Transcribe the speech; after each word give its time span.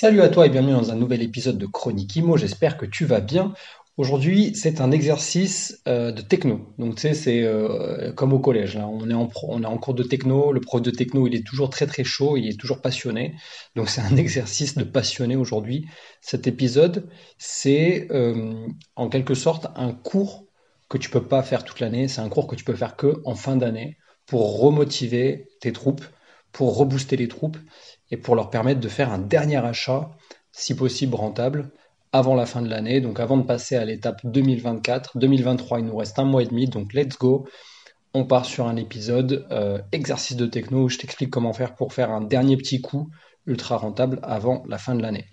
Salut 0.00 0.20
à 0.20 0.28
toi 0.28 0.46
et 0.46 0.48
bienvenue 0.48 0.74
dans 0.74 0.92
un 0.92 0.94
nouvel 0.94 1.22
épisode 1.22 1.58
de 1.58 1.66
Chronique 1.66 2.14
Imo, 2.14 2.36
j'espère 2.36 2.76
que 2.76 2.86
tu 2.86 3.04
vas 3.04 3.18
bien. 3.18 3.52
Aujourd'hui, 3.96 4.54
c'est 4.54 4.80
un 4.80 4.92
exercice 4.92 5.82
euh, 5.88 6.12
de 6.12 6.22
techno. 6.22 6.72
Donc, 6.78 6.94
tu 6.94 7.00
sais, 7.00 7.14
c'est 7.14 7.42
euh, 7.42 8.12
comme 8.12 8.32
au 8.32 8.38
collège. 8.38 8.76
On, 8.76 9.10
est 9.10 9.14
en 9.14 9.28
on 9.42 9.60
est 9.64 9.66
en 9.66 9.76
cours 9.76 9.94
de 9.94 10.04
techno. 10.04 10.52
Le 10.52 10.60
prof 10.60 10.80
de 10.82 10.92
techno, 10.92 11.26
il 11.26 11.34
est 11.34 11.44
toujours 11.44 11.68
très 11.68 11.88
très 11.88 12.04
chaud. 12.04 12.36
Il 12.36 12.46
est 12.46 12.56
toujours 12.56 12.80
passionné. 12.80 13.34
Donc, 13.74 13.88
c'est 13.88 14.00
un 14.00 14.16
exercice 14.16 14.76
de 14.76 14.84
passionné 14.84 15.34
aujourd'hui. 15.34 15.88
Cet 16.20 16.46
épisode, 16.46 17.08
c'est 17.36 18.06
euh, 18.12 18.68
en 18.94 19.08
quelque 19.08 19.34
sorte 19.34 19.66
un 19.74 19.92
cours 19.92 20.46
que 20.88 20.96
tu 20.96 21.10
peux 21.10 21.26
pas 21.26 21.42
faire 21.42 21.64
toute 21.64 21.80
l'année. 21.80 22.06
C'est 22.06 22.20
un 22.20 22.28
cours 22.28 22.46
que 22.46 22.54
tu 22.54 22.62
peux 22.62 22.76
faire 22.76 22.94
que 22.94 23.20
en 23.24 23.34
fin 23.34 23.56
d'année 23.56 23.98
pour 24.26 24.60
remotiver 24.60 25.48
tes 25.60 25.72
troupes, 25.72 26.04
pour 26.52 26.76
rebooster 26.76 27.16
les 27.16 27.26
troupes 27.26 27.58
et 28.10 28.16
pour 28.16 28.34
leur 28.34 28.50
permettre 28.50 28.80
de 28.80 28.88
faire 28.88 29.12
un 29.12 29.18
dernier 29.18 29.56
achat, 29.56 30.10
si 30.52 30.74
possible 30.74 31.14
rentable, 31.14 31.70
avant 32.12 32.34
la 32.34 32.46
fin 32.46 32.62
de 32.62 32.68
l'année, 32.68 33.00
donc 33.00 33.20
avant 33.20 33.36
de 33.36 33.42
passer 33.42 33.76
à 33.76 33.84
l'étape 33.84 34.20
2024. 34.24 35.18
2023, 35.18 35.80
il 35.80 35.86
nous 35.86 35.96
reste 35.96 36.18
un 36.18 36.24
mois 36.24 36.42
et 36.42 36.46
demi, 36.46 36.66
donc 36.66 36.94
let's 36.94 37.18
go. 37.18 37.46
On 38.14 38.24
part 38.24 38.46
sur 38.46 38.66
un 38.66 38.76
épisode 38.76 39.46
euh, 39.50 39.78
exercice 39.92 40.36
de 40.36 40.46
techno 40.46 40.84
où 40.84 40.88
je 40.88 40.98
t'explique 40.98 41.30
comment 41.30 41.52
faire 41.52 41.74
pour 41.74 41.92
faire 41.92 42.10
un 42.10 42.22
dernier 42.22 42.56
petit 42.56 42.80
coup 42.80 43.10
ultra 43.46 43.76
rentable 43.76 44.18
avant 44.22 44.64
la 44.66 44.78
fin 44.78 44.94
de 44.94 45.02
l'année. 45.02 45.26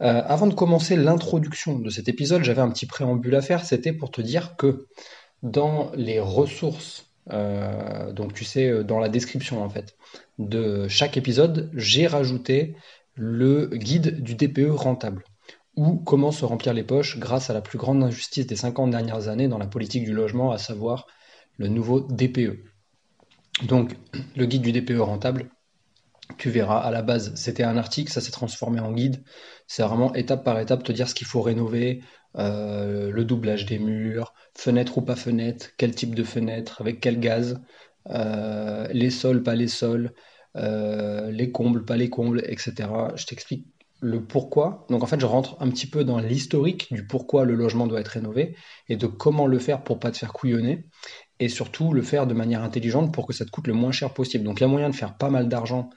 Euh, 0.00 0.22
avant 0.24 0.46
de 0.46 0.54
commencer 0.54 0.96
l'introduction 0.96 1.78
de 1.78 1.90
cet 1.90 2.08
épisode, 2.08 2.44
j'avais 2.44 2.62
un 2.62 2.70
petit 2.70 2.86
préambule 2.86 3.34
à 3.34 3.42
faire. 3.42 3.64
C'était 3.64 3.92
pour 3.92 4.10
te 4.10 4.20
dire 4.20 4.56
que 4.56 4.86
dans 5.42 5.90
les 5.94 6.20
ressources, 6.20 7.07
euh, 7.30 8.12
donc 8.12 8.34
tu 8.34 8.44
sais, 8.44 8.84
dans 8.84 8.98
la 8.98 9.08
description 9.08 9.62
en 9.62 9.68
fait, 9.68 9.96
de 10.38 10.88
chaque 10.88 11.16
épisode, 11.16 11.70
j'ai 11.74 12.06
rajouté 12.06 12.76
le 13.14 13.66
guide 13.66 14.22
du 14.22 14.34
DPE 14.34 14.70
rentable 14.70 15.24
ou 15.76 15.96
comment 15.96 16.32
se 16.32 16.44
remplir 16.44 16.74
les 16.74 16.82
poches 16.82 17.18
grâce 17.18 17.50
à 17.50 17.54
la 17.54 17.60
plus 17.60 17.78
grande 17.78 18.02
injustice 18.02 18.46
des 18.46 18.56
50 18.56 18.90
dernières 18.90 19.28
années 19.28 19.46
dans 19.46 19.58
la 19.58 19.66
politique 19.66 20.04
du 20.04 20.12
logement, 20.12 20.50
à 20.50 20.58
savoir 20.58 21.06
le 21.56 21.68
nouveau 21.68 22.00
DPE. 22.00 22.58
Donc, 23.62 23.96
le 24.36 24.46
guide 24.46 24.62
du 24.62 24.72
DPE 24.72 24.98
rentable, 24.98 25.48
tu 26.36 26.50
verras, 26.50 26.80
à 26.80 26.90
la 26.90 27.02
base, 27.02 27.32
c'était 27.36 27.62
un 27.62 27.76
article, 27.76 28.12
ça 28.12 28.20
s'est 28.20 28.32
transformé 28.32 28.80
en 28.80 28.92
guide. 28.92 29.22
C'est 29.68 29.82
vraiment 29.84 30.12
étape 30.14 30.44
par 30.44 30.58
étape 30.58 30.82
te 30.82 30.90
dire 30.90 31.08
ce 31.08 31.14
qu'il 31.14 31.28
faut 31.28 31.42
rénover, 31.42 32.02
euh, 32.38 33.10
le 33.10 33.24
doublage 33.24 33.66
des 33.66 33.78
murs, 33.78 34.34
fenêtre 34.54 34.98
ou 34.98 35.02
pas 35.02 35.16
fenêtre, 35.16 35.70
quel 35.76 35.94
type 35.94 36.14
de 36.14 36.24
fenêtre, 36.24 36.80
avec 36.80 37.00
quel 37.00 37.20
gaz, 37.20 37.60
euh, 38.10 38.86
les 38.92 39.10
sols, 39.10 39.42
pas 39.42 39.54
les 39.54 39.68
sols, 39.68 40.12
euh, 40.56 41.30
les 41.30 41.50
combles, 41.50 41.84
pas 41.84 41.96
les 41.96 42.10
combles, 42.10 42.42
etc. 42.46 42.88
Je 43.16 43.26
t'explique 43.26 43.66
le 44.00 44.24
pourquoi. 44.24 44.86
Donc 44.90 45.02
en 45.02 45.06
fait, 45.06 45.20
je 45.20 45.26
rentre 45.26 45.56
un 45.60 45.68
petit 45.70 45.86
peu 45.86 46.04
dans 46.04 46.18
l'historique 46.18 46.92
du 46.92 47.06
pourquoi 47.06 47.44
le 47.44 47.54
logement 47.54 47.86
doit 47.86 48.00
être 48.00 48.08
rénové 48.08 48.56
et 48.88 48.96
de 48.96 49.06
comment 49.06 49.46
le 49.46 49.58
faire 49.58 49.82
pour 49.82 49.98
pas 49.98 50.10
te 50.10 50.18
faire 50.18 50.32
couillonner 50.32 50.86
et 51.40 51.48
surtout 51.48 51.92
le 51.92 52.02
faire 52.02 52.26
de 52.26 52.34
manière 52.34 52.62
intelligente 52.62 53.12
pour 53.12 53.26
que 53.26 53.32
ça 53.32 53.44
te 53.44 53.50
coûte 53.50 53.66
le 53.66 53.74
moins 53.74 53.92
cher 53.92 54.12
possible. 54.14 54.44
Donc 54.44 54.60
il 54.60 54.62
y 54.62 54.64
a 54.64 54.68
moyen 54.68 54.90
de 54.90 54.94
faire 54.94 55.16
pas 55.16 55.30
mal 55.30 55.48
d'argent 55.48 55.90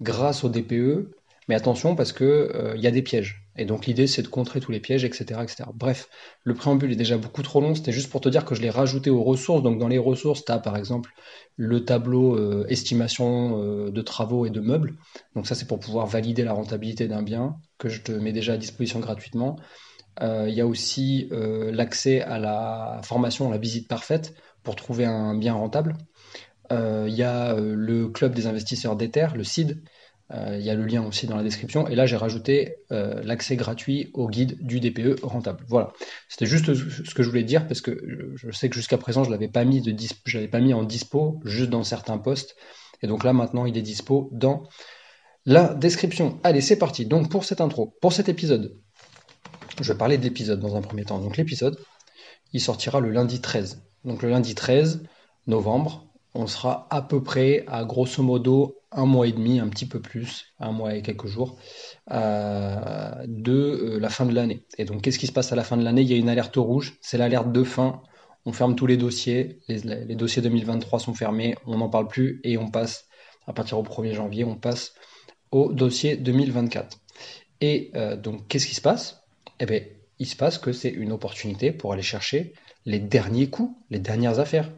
grâce 0.00 0.44
au 0.44 0.48
DPE, 0.48 1.10
mais 1.48 1.54
attention 1.54 1.94
parce 1.96 2.12
que 2.12 2.24
euh, 2.54 2.74
il 2.76 2.82
y 2.82 2.86
a 2.86 2.90
des 2.90 3.02
pièges. 3.02 3.41
Et 3.56 3.66
donc 3.66 3.86
l'idée 3.86 4.06
c'est 4.06 4.22
de 4.22 4.28
contrer 4.28 4.60
tous 4.60 4.72
les 4.72 4.80
pièges, 4.80 5.04
etc., 5.04 5.40
etc. 5.42 5.64
Bref, 5.74 6.08
le 6.42 6.54
préambule 6.54 6.92
est 6.92 6.96
déjà 6.96 7.18
beaucoup 7.18 7.42
trop 7.42 7.60
long. 7.60 7.74
C'était 7.74 7.92
juste 7.92 8.10
pour 8.10 8.20
te 8.20 8.28
dire 8.28 8.44
que 8.44 8.54
je 8.54 8.62
l'ai 8.62 8.70
rajouté 8.70 9.10
aux 9.10 9.22
ressources. 9.22 9.62
Donc 9.62 9.78
dans 9.78 9.88
les 9.88 9.98
ressources, 9.98 10.44
tu 10.44 10.52
as 10.52 10.58
par 10.58 10.76
exemple 10.76 11.10
le 11.56 11.84
tableau 11.84 12.34
euh, 12.36 12.64
estimation 12.68 13.62
euh, 13.62 13.90
de 13.90 14.02
travaux 14.02 14.46
et 14.46 14.50
de 14.50 14.60
meubles. 14.60 14.96
Donc 15.34 15.46
ça 15.46 15.54
c'est 15.54 15.66
pour 15.66 15.80
pouvoir 15.80 16.06
valider 16.06 16.44
la 16.44 16.52
rentabilité 16.52 17.08
d'un 17.08 17.22
bien 17.22 17.56
que 17.78 17.88
je 17.88 18.00
te 18.00 18.12
mets 18.12 18.32
déjà 18.32 18.54
à 18.54 18.56
disposition 18.56 19.00
gratuitement. 19.00 19.56
Il 20.20 20.52
y 20.52 20.60
a 20.60 20.66
aussi 20.66 21.30
l'accès 21.30 22.20
à 22.20 22.38
la 22.38 23.00
formation, 23.02 23.50
la 23.50 23.56
visite 23.56 23.88
parfaite 23.88 24.34
pour 24.62 24.76
trouver 24.76 25.06
un 25.06 25.34
bien 25.34 25.54
rentable. 25.54 25.96
Il 26.70 27.14
y 27.14 27.22
a 27.22 27.56
le 27.58 28.08
club 28.08 28.34
des 28.34 28.46
investisseurs 28.46 28.94
d'Ether, 28.94 29.28
le 29.34 29.42
CID, 29.42 29.70
euh, 29.70 29.78
il 30.34 30.62
y 30.62 30.70
a 30.70 30.74
le 30.74 30.86
lien 30.86 31.04
aussi 31.04 31.26
dans 31.26 31.36
la 31.36 31.42
description. 31.42 31.86
Et 31.88 31.94
là, 31.94 32.06
j'ai 32.06 32.16
rajouté 32.16 32.76
euh, 32.90 33.20
l'accès 33.22 33.56
gratuit 33.56 34.10
au 34.14 34.28
guide 34.28 34.56
du 34.64 34.80
DPE 34.80 35.20
rentable. 35.22 35.64
Voilà. 35.68 35.92
C'était 36.28 36.46
juste 36.46 36.74
ce 36.74 37.14
que 37.14 37.22
je 37.22 37.28
voulais 37.28 37.44
dire 37.44 37.66
parce 37.66 37.80
que 37.80 38.32
je 38.34 38.50
sais 38.50 38.68
que 38.68 38.76
jusqu'à 38.76 38.98
présent, 38.98 39.24
je 39.24 39.30
l'avais 39.30 39.48
pas 39.48 39.64
l'avais 39.64 40.48
pas 40.48 40.60
mis 40.60 40.74
en 40.74 40.84
dispo 40.84 41.40
juste 41.44 41.70
dans 41.70 41.84
certains 41.84 42.18
postes. 42.18 42.56
Et 43.02 43.06
donc 43.06 43.24
là, 43.24 43.32
maintenant, 43.32 43.66
il 43.66 43.76
est 43.76 43.82
dispo 43.82 44.30
dans 44.32 44.62
la 45.44 45.74
description. 45.74 46.40
Allez, 46.44 46.60
c'est 46.60 46.78
parti. 46.78 47.04
Donc 47.06 47.30
pour 47.30 47.44
cette 47.44 47.60
intro, 47.60 47.96
pour 48.00 48.12
cet 48.12 48.28
épisode, 48.28 48.76
je 49.80 49.92
vais 49.92 49.98
parler 49.98 50.18
de 50.18 50.22
l'épisode 50.22 50.60
dans 50.60 50.76
un 50.76 50.82
premier 50.82 51.04
temps. 51.04 51.18
Donc 51.18 51.36
l'épisode, 51.36 51.78
il 52.52 52.60
sortira 52.60 53.00
le 53.00 53.10
lundi 53.10 53.40
13. 53.40 53.82
Donc 54.04 54.22
le 54.22 54.30
lundi 54.30 54.54
13 54.54 55.02
novembre, 55.46 56.11
on 56.34 56.46
sera 56.46 56.86
à 56.90 57.02
peu 57.02 57.22
près 57.22 57.64
à 57.66 57.84
grosso 57.84 58.22
modo 58.22 58.78
un 58.90 59.06
mois 59.06 59.26
et 59.26 59.32
demi, 59.32 59.58
un 59.58 59.68
petit 59.68 59.86
peu 59.86 60.00
plus, 60.00 60.46
un 60.60 60.72
mois 60.72 60.94
et 60.94 61.02
quelques 61.02 61.26
jours, 61.26 61.56
euh, 62.10 63.14
de 63.26 63.52
euh, 63.52 63.98
la 63.98 64.10
fin 64.10 64.26
de 64.26 64.34
l'année. 64.34 64.66
Et 64.78 64.84
donc, 64.84 65.02
qu'est-ce 65.02 65.18
qui 65.18 65.26
se 65.26 65.32
passe 65.32 65.52
à 65.52 65.56
la 65.56 65.64
fin 65.64 65.76
de 65.76 65.84
l'année? 65.84 66.02
Il 66.02 66.10
y 66.10 66.14
a 66.14 66.16
une 66.16 66.28
alerte 66.28 66.56
rouge, 66.56 66.98
c'est 67.00 67.18
l'alerte 67.18 67.52
de 67.52 67.64
fin. 67.64 68.02
On 68.44 68.52
ferme 68.52 68.74
tous 68.74 68.86
les 68.86 68.96
dossiers, 68.96 69.60
les, 69.68 70.16
dossiers 70.16 70.42
2023 70.42 70.98
sont 70.98 71.14
fermés, 71.14 71.54
on 71.66 71.78
n'en 71.78 71.88
parle 71.88 72.08
plus 72.08 72.40
et 72.44 72.58
on 72.58 72.68
passe, 72.68 73.06
à 73.46 73.52
partir 73.52 73.78
au 73.78 73.84
1er 73.84 74.14
janvier, 74.14 74.44
on 74.44 74.56
passe 74.56 74.94
au 75.52 75.72
dossier 75.72 76.16
2024. 76.16 76.98
Et 77.60 77.90
euh, 77.94 78.16
donc, 78.16 78.48
qu'est-ce 78.48 78.66
qui 78.66 78.74
se 78.74 78.80
passe? 78.80 79.22
Eh 79.60 79.66
bien, 79.66 79.80
il 80.18 80.26
se 80.26 80.34
passe 80.34 80.58
que 80.58 80.72
c'est 80.72 80.90
une 80.90 81.12
opportunité 81.12 81.72
pour 81.72 81.92
aller 81.92 82.02
chercher 82.02 82.52
les 82.84 82.98
derniers 82.98 83.48
coups, 83.48 83.72
les 83.90 84.00
dernières 84.00 84.40
affaires. 84.40 84.70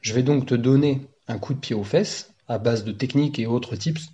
Je 0.00 0.14
vais 0.14 0.22
donc 0.22 0.46
te 0.46 0.54
donner 0.54 1.02
un 1.28 1.38
coup 1.38 1.52
de 1.52 1.58
pied 1.58 1.76
aux 1.76 1.84
fesses 1.84 2.32
à 2.48 2.58
base 2.58 2.84
de 2.84 2.92
techniques 2.92 3.38
et 3.38 3.46
autres 3.46 3.76
tips 3.76 4.08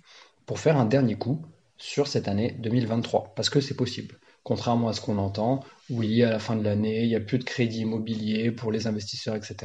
pour 0.45 0.59
faire 0.59 0.77
un 0.77 0.85
dernier 0.85 1.15
coup 1.15 1.45
sur 1.77 2.07
cette 2.07 2.27
année 2.27 2.57
2023, 2.59 3.33
parce 3.35 3.49
que 3.49 3.61
c'est 3.61 3.75
possible. 3.75 4.19
Contrairement 4.43 4.89
à 4.89 4.93
ce 4.93 5.01
qu'on 5.01 5.17
entend, 5.17 5.63
a 5.89 6.27
à 6.27 6.29
la 6.29 6.39
fin 6.39 6.55
de 6.55 6.63
l'année, 6.63 7.03
il 7.03 7.07
n'y 7.07 7.15
a 7.15 7.21
plus 7.21 7.37
de 7.37 7.43
crédit 7.43 7.81
immobilier 7.81 8.51
pour 8.51 8.71
les 8.71 8.87
investisseurs, 8.87 9.35
etc. 9.35 9.55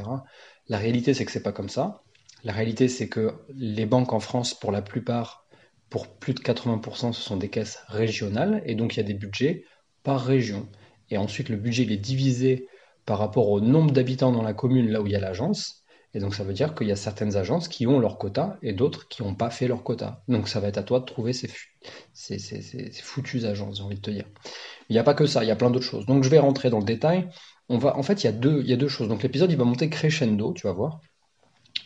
La 0.69 0.77
réalité, 0.77 1.13
c'est 1.13 1.25
que 1.25 1.31
c'est 1.31 1.43
pas 1.43 1.51
comme 1.51 1.69
ça. 1.69 2.01
La 2.43 2.53
réalité, 2.53 2.87
c'est 2.87 3.09
que 3.09 3.33
les 3.53 3.85
banques 3.85 4.13
en 4.13 4.19
France, 4.19 4.53
pour 4.53 4.71
la 4.71 4.81
plupart, 4.81 5.45
pour 5.89 6.07
plus 6.07 6.33
de 6.33 6.39
80%, 6.39 7.13
ce 7.13 7.21
sont 7.21 7.37
des 7.37 7.49
caisses 7.49 7.79
régionales, 7.87 8.61
et 8.65 8.75
donc 8.75 8.95
il 8.95 8.97
y 8.97 9.03
a 9.03 9.07
des 9.07 9.13
budgets 9.13 9.65
par 10.03 10.23
région. 10.23 10.69
Et 11.09 11.17
ensuite, 11.17 11.49
le 11.49 11.57
budget 11.57 11.83
est 11.83 11.97
divisé 11.97 12.67
par 13.05 13.19
rapport 13.19 13.49
au 13.49 13.59
nombre 13.59 13.91
d'habitants 13.91 14.31
dans 14.31 14.41
la 14.41 14.53
commune, 14.53 14.89
là 14.89 15.01
où 15.01 15.07
il 15.07 15.11
y 15.11 15.15
a 15.15 15.19
l'agence, 15.19 15.82
et 16.13 16.19
donc 16.19 16.35
ça 16.35 16.43
veut 16.43 16.53
dire 16.53 16.75
qu'il 16.75 16.87
y 16.87 16.91
a 16.91 16.95
certaines 16.95 17.35
agences 17.37 17.67
qui 17.67 17.87
ont 17.87 17.99
leur 17.99 18.17
quota 18.17 18.57
et 18.61 18.73
d'autres 18.73 19.07
qui 19.07 19.23
n'ont 19.23 19.33
pas 19.33 19.49
fait 19.49 19.67
leur 19.67 19.83
quota. 19.83 20.23
Donc 20.27 20.47
ça 20.47 20.59
va 20.59 20.67
être 20.67 20.77
à 20.77 20.83
toi 20.83 20.99
de 20.99 21.05
trouver 21.05 21.33
ces, 21.33 21.49
foutues 23.01 23.45
agences, 23.45 23.77
j'ai 23.77 23.83
envie 23.83 23.95
de 23.95 24.01
te 24.01 24.11
dire. 24.11 24.25
Il 24.89 24.93
n'y 24.93 24.99
a 24.99 25.03
pas 25.03 25.15
que 25.15 25.25
ça, 25.25 25.43
il 25.43 25.47
y 25.47 25.51
a 25.51 25.55
plein 25.55 25.71
d'autres 25.71 25.85
choses. 25.85 26.05
Donc 26.05 26.23
je 26.23 26.29
vais 26.29 26.39
rentrer 26.39 26.69
dans 26.69 26.79
le 26.79 26.85
détail. 26.85 27.29
On 27.67 27.79
va, 27.79 27.97
en 27.97 28.03
fait, 28.03 28.23
il 28.23 28.25
y, 28.25 28.29
a 28.29 28.33
deux, 28.33 28.61
il 28.61 28.69
y 28.69 28.73
a 28.73 28.77
deux 28.77 28.87
choses. 28.87 29.07
Donc 29.07 29.23
l'épisode, 29.23 29.51
il 29.51 29.57
va 29.57 29.63
monter 29.63 29.89
crescendo, 29.89 30.53
tu 30.53 30.67
vas 30.67 30.73
voir. 30.73 31.01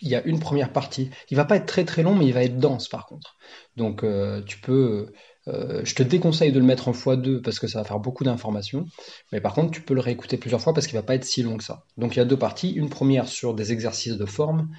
Il 0.02 0.10
y 0.10 0.16
a 0.16 0.24
une 0.26 0.40
première 0.40 0.74
partie. 0.74 1.10
Il 1.30 1.38
va 1.38 1.46
pas 1.46 1.56
être 1.56 1.66
très 1.66 1.86
très 1.86 2.04
long, 2.04 2.14
mais 2.14 2.26
il 2.26 2.34
va 2.34 2.44
être 2.44 2.58
dense 2.58 2.90
par 2.90 3.06
contre. 3.06 3.38
Donc 3.78 4.04
euh, 4.04 4.42
tu 4.44 4.60
peux 4.60 5.14
euh, 5.48 5.82
je 5.84 5.96
te 5.96 6.04
déconseille 6.04 6.52
de 6.52 6.60
le 6.60 6.66
mettre 6.66 6.88
en 6.88 6.92
x2 6.92 7.42
parce 7.42 7.60
que 7.60 7.68
ça 7.68 7.80
va 7.80 7.86
faire 7.86 8.00
beaucoup 8.00 8.24
d'informations. 8.24 8.86
Mais 9.32 9.42
par 9.42 9.54
contre, 9.54 9.72
tu 9.72 9.82
peux 9.82 9.94
le 9.94 10.02
réécouter 10.02 10.38
plusieurs 10.38 10.62
fois 10.62 10.74
parce 10.74 10.88
qu'il 10.88 10.96
va 10.96 11.04
pas 11.04 11.16
être 11.16 11.26
si 11.26 11.44
long 11.44 11.58
que 11.58 11.64
ça. 11.64 11.86
Donc 11.98 12.16
il 12.16 12.20
y 12.20 12.22
a 12.22 12.26
deux 12.26 12.38
parties. 12.38 12.72
Une 12.72 12.90
première 12.90 13.28
sur 13.28 13.54
des 13.54 13.72
exercices 13.72 14.18
de 14.18 14.26
forme 14.26 14.70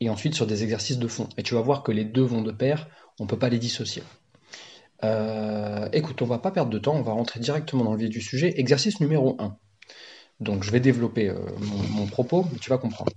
et 0.00 0.10
ensuite 0.10 0.34
sur 0.34 0.46
des 0.46 0.62
exercices 0.62 0.98
de 0.98 1.08
fond. 1.08 1.28
Et 1.36 1.42
tu 1.42 1.54
vas 1.54 1.60
voir 1.60 1.82
que 1.82 1.92
les 1.92 2.04
deux 2.04 2.22
vont 2.22 2.42
de 2.42 2.52
pair. 2.52 2.88
On 3.18 3.24
ne 3.24 3.28
peut 3.28 3.38
pas 3.38 3.48
les 3.48 3.58
dissocier. 3.58 4.02
Euh, 5.04 5.88
écoute, 5.92 6.22
on 6.22 6.26
va 6.26 6.38
pas 6.38 6.52
perdre 6.52 6.70
de 6.70 6.78
temps. 6.78 6.94
On 6.94 7.02
va 7.02 7.12
rentrer 7.12 7.40
directement 7.40 7.84
dans 7.84 7.92
le 7.92 7.98
vif 7.98 8.10
du 8.10 8.20
sujet. 8.20 8.58
Exercice 8.58 9.00
numéro 9.00 9.36
1. 9.40 9.56
Donc 10.40 10.62
je 10.62 10.70
vais 10.70 10.80
développer 10.80 11.28
euh, 11.28 11.38
mon, 11.60 12.00
mon 12.00 12.06
propos, 12.06 12.46
mais 12.52 12.58
tu 12.58 12.70
vas 12.70 12.78
comprendre. 12.78 13.12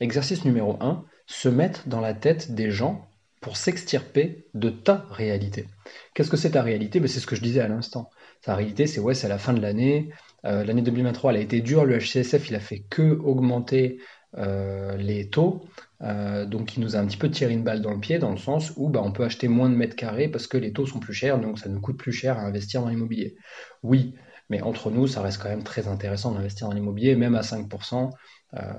Exercice 0.00 0.44
numéro 0.44 0.76
1. 0.80 1.04
Se 1.26 1.48
mettre 1.48 1.88
dans 1.88 2.00
la 2.00 2.12
tête 2.12 2.54
des 2.54 2.70
gens 2.70 3.09
pour 3.40 3.56
s'extirper 3.56 4.46
de 4.54 4.70
ta 4.70 5.06
réalité. 5.10 5.66
Qu'est-ce 6.14 6.30
que 6.30 6.36
c'est 6.36 6.50
ta 6.50 6.62
réalité? 6.62 7.00
Ben, 7.00 7.08
C'est 7.08 7.20
ce 7.20 7.26
que 7.26 7.36
je 7.36 7.42
disais 7.42 7.60
à 7.60 7.68
l'instant. 7.68 8.10
La 8.46 8.54
réalité, 8.54 8.86
c'est 8.86 9.00
ouais, 9.00 9.14
c'est 9.14 9.28
la 9.28 9.38
fin 9.38 9.52
de 9.52 9.60
l'année. 9.60 10.10
Euh, 10.44 10.64
l'année 10.64 10.82
2023, 10.82 11.32
elle 11.32 11.38
a 11.38 11.42
été 11.42 11.60
dure. 11.60 11.84
Le 11.84 11.98
HCSF, 11.98 12.50
il 12.50 12.54
a 12.54 12.60
fait 12.60 12.80
que 12.90 13.02
augmenter 13.02 13.98
euh, 14.36 14.96
les 14.96 15.28
taux. 15.28 15.64
Euh, 16.02 16.46
donc, 16.46 16.76
il 16.76 16.80
nous 16.80 16.96
a 16.96 16.98
un 16.98 17.06
petit 17.06 17.16
peu 17.16 17.30
tiré 17.30 17.52
une 17.52 17.64
balle 17.64 17.82
dans 17.82 17.92
le 17.92 18.00
pied, 18.00 18.18
dans 18.18 18.30
le 18.30 18.38
sens 18.38 18.72
où 18.76 18.88
bah, 18.88 19.00
on 19.02 19.12
peut 19.12 19.24
acheter 19.24 19.48
moins 19.48 19.68
de 19.68 19.74
mètres 19.74 19.96
carrés 19.96 20.28
parce 20.28 20.46
que 20.46 20.56
les 20.56 20.72
taux 20.72 20.86
sont 20.86 21.00
plus 21.00 21.12
chers, 21.12 21.40
donc 21.40 21.58
ça 21.58 21.68
nous 21.68 21.80
coûte 21.80 21.98
plus 21.98 22.12
cher 22.12 22.38
à 22.38 22.42
investir 22.42 22.80
dans 22.82 22.88
l'immobilier. 22.88 23.36
Oui, 23.82 24.14
mais 24.48 24.62
entre 24.62 24.90
nous, 24.90 25.06
ça 25.06 25.22
reste 25.22 25.42
quand 25.42 25.48
même 25.48 25.62
très 25.62 25.88
intéressant 25.88 26.32
d'investir 26.32 26.68
dans 26.68 26.74
l'immobilier, 26.74 27.16
même 27.16 27.34
à 27.34 27.42
5%. 27.42 28.10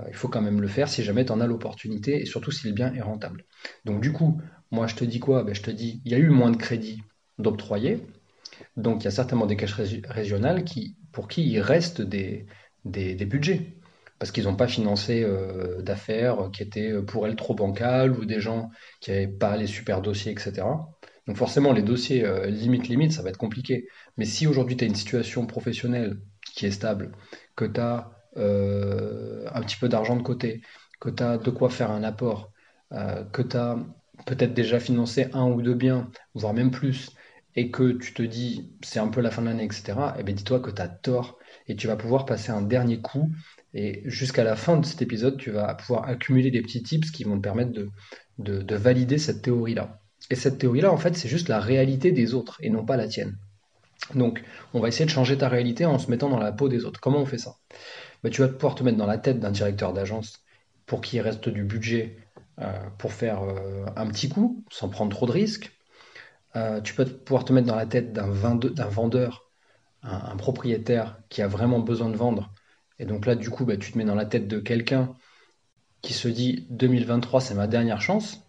Il 0.08 0.14
faut 0.14 0.28
quand 0.28 0.42
même 0.42 0.60
le 0.60 0.68
faire 0.68 0.88
si 0.88 1.02
jamais 1.02 1.24
tu 1.24 1.32
en 1.32 1.40
as 1.40 1.46
l'opportunité 1.46 2.20
et 2.20 2.26
surtout 2.26 2.50
si 2.50 2.66
le 2.66 2.74
bien 2.74 2.92
est 2.94 3.00
rentable. 3.00 3.44
Donc, 3.84 4.02
du 4.02 4.12
coup, 4.12 4.40
moi, 4.72 4.86
je 4.86 4.96
te 4.96 5.04
dis 5.04 5.20
quoi? 5.20 5.44
Ben, 5.44 5.54
Je 5.54 5.62
te 5.62 5.70
dis, 5.70 6.00
il 6.04 6.12
y 6.12 6.14
a 6.14 6.18
eu 6.18 6.30
moins 6.30 6.50
de 6.50 6.56
crédits 6.56 7.02
d'octroyer. 7.38 8.00
Donc, 8.76 9.02
il 9.02 9.04
y 9.04 9.08
a 9.08 9.10
certainement 9.10 9.46
des 9.46 9.56
caches 9.56 9.74
régionales 9.74 10.64
qui, 10.64 10.96
pour 11.12 11.28
qui 11.28 11.46
il 11.48 11.60
reste 11.60 12.00
des, 12.00 12.46
des, 12.84 13.26
budgets. 13.26 13.76
Parce 14.18 14.30
qu'ils 14.32 14.44
n'ont 14.44 14.56
pas 14.56 14.68
financé 14.68 15.24
euh, 15.24 15.82
d'affaires 15.82 16.50
qui 16.52 16.62
étaient 16.62 16.92
euh, 16.92 17.02
pour 17.02 17.26
elles 17.26 17.36
trop 17.36 17.54
bancales 17.54 18.12
ou 18.12 18.24
des 18.24 18.40
gens 18.40 18.70
qui 19.00 19.10
n'avaient 19.10 19.26
pas 19.26 19.56
les 19.56 19.66
super 19.66 20.00
dossiers, 20.00 20.32
etc. 20.32 20.62
Donc, 21.26 21.36
forcément, 21.36 21.72
les 21.72 21.82
dossiers 21.82 22.24
euh, 22.24 22.46
limite, 22.46 22.88
limite, 22.88 23.12
ça 23.12 23.22
va 23.22 23.30
être 23.30 23.36
compliqué. 23.36 23.88
Mais 24.16 24.24
si 24.24 24.46
aujourd'hui 24.46 24.76
tu 24.76 24.84
as 24.84 24.86
une 24.86 24.94
situation 24.94 25.46
professionnelle 25.46 26.18
qui 26.54 26.66
est 26.66 26.70
stable, 26.70 27.12
que 27.56 27.64
tu 27.64 27.80
as 27.80 28.10
un 28.36 29.62
petit 29.62 29.76
peu 29.76 29.88
d'argent 29.88 30.16
de 30.16 30.22
côté, 30.22 30.62
que 31.00 31.10
tu 31.10 31.22
as 31.22 31.38
de 31.38 31.50
quoi 31.50 31.70
faire 31.70 31.90
un 31.90 32.02
apport, 32.02 32.52
que 32.90 33.42
tu 33.42 33.56
as 33.56 33.78
peut-être 34.26 34.54
déjà 34.54 34.80
financé 34.80 35.28
un 35.32 35.46
ou 35.46 35.62
deux 35.62 35.74
biens, 35.74 36.10
voire 36.34 36.54
même 36.54 36.70
plus, 36.70 37.10
et 37.56 37.70
que 37.70 37.92
tu 37.92 38.14
te 38.14 38.22
dis 38.22 38.70
c'est 38.82 38.98
un 38.98 39.08
peu 39.08 39.20
la 39.20 39.30
fin 39.30 39.42
de 39.42 39.48
l'année, 39.48 39.64
etc., 39.64 39.94
eh 40.18 40.22
bien 40.22 40.34
dis-toi 40.34 40.60
que 40.60 40.70
tu 40.70 40.80
as 40.80 40.88
tort 40.88 41.38
et 41.68 41.76
tu 41.76 41.86
vas 41.86 41.96
pouvoir 41.96 42.24
passer 42.24 42.50
un 42.50 42.62
dernier 42.62 43.00
coup. 43.00 43.30
Et 43.74 44.02
jusqu'à 44.04 44.44
la 44.44 44.56
fin 44.56 44.76
de 44.76 44.84
cet 44.84 45.02
épisode, 45.02 45.38
tu 45.38 45.50
vas 45.50 45.74
pouvoir 45.74 46.08
accumuler 46.08 46.50
des 46.50 46.62
petits 46.62 46.82
tips 46.82 47.10
qui 47.10 47.24
vont 47.24 47.36
te 47.36 47.42
permettre 47.42 47.72
de, 47.72 47.90
de, 48.38 48.76
valider 48.76 49.18
cette 49.18 49.42
théorie-là. 49.42 50.00
Et 50.30 50.34
cette 50.34 50.58
théorie-là, 50.58 50.92
en 50.92 50.98
fait, 50.98 51.16
c'est 51.16 51.28
juste 51.28 51.48
la 51.48 51.60
réalité 51.60 52.12
des 52.12 52.34
autres 52.34 52.58
et 52.60 52.70
non 52.70 52.84
pas 52.84 52.96
la 52.96 53.08
tienne. 53.08 53.36
Donc, 54.14 54.42
on 54.74 54.80
va 54.80 54.88
essayer 54.88 55.04
de 55.06 55.10
changer 55.10 55.38
ta 55.38 55.48
réalité 55.48 55.86
en 55.86 55.98
se 55.98 56.10
mettant 56.10 56.28
dans 56.28 56.38
la 56.38 56.52
peau 56.52 56.68
des 56.68 56.84
autres. 56.84 57.00
Comment 57.00 57.20
on 57.20 57.26
fait 57.26 57.38
ça? 57.38 57.54
Bah, 58.22 58.30
Tu 58.30 58.40
vas 58.40 58.48
pouvoir 58.48 58.74
te 58.74 58.82
mettre 58.82 58.98
dans 58.98 59.06
la 59.06 59.18
tête 59.18 59.40
d'un 59.40 59.50
directeur 59.50 59.92
d'agence 59.92 60.42
pour 60.86 61.00
qu'il 61.00 61.20
reste 61.20 61.48
du 61.48 61.64
budget 61.64 62.16
euh, 62.60 62.90
pour 62.98 63.12
faire 63.12 63.42
euh, 63.42 63.86
un 63.96 64.06
petit 64.08 64.28
coup, 64.28 64.62
sans 64.70 64.88
prendre 64.90 65.10
trop 65.10 65.26
de 65.26 65.32
risques. 65.32 65.72
Euh, 66.54 66.82
tu 66.82 66.94
peux 66.94 67.06
pouvoir 67.06 67.46
te 67.46 67.52
mettre 67.52 67.66
dans 67.66 67.76
la 67.76 67.86
tête 67.86 68.12
d'un 68.12 68.28
vendeur, 68.28 69.50
un, 70.02 70.36
propriétaire 70.36 71.18
qui 71.30 71.40
a 71.40 71.48
vraiment 71.48 71.80
besoin 71.80 72.10
de 72.10 72.16
vendre. 72.16 72.52
Et 72.98 73.06
donc 73.06 73.24
là, 73.26 73.36
du 73.36 73.48
coup, 73.48 73.64
bah, 73.64 73.78
tu 73.78 73.92
te 73.92 73.98
mets 73.98 74.04
dans 74.04 74.14
la 74.14 74.26
tête 74.26 74.48
de 74.48 74.58
quelqu'un 74.58 75.14
qui 76.02 76.12
se 76.12 76.28
dit 76.28 76.66
2023, 76.70 77.40
c'est 77.40 77.54
ma 77.54 77.66
dernière 77.66 78.02
chance. 78.02 78.40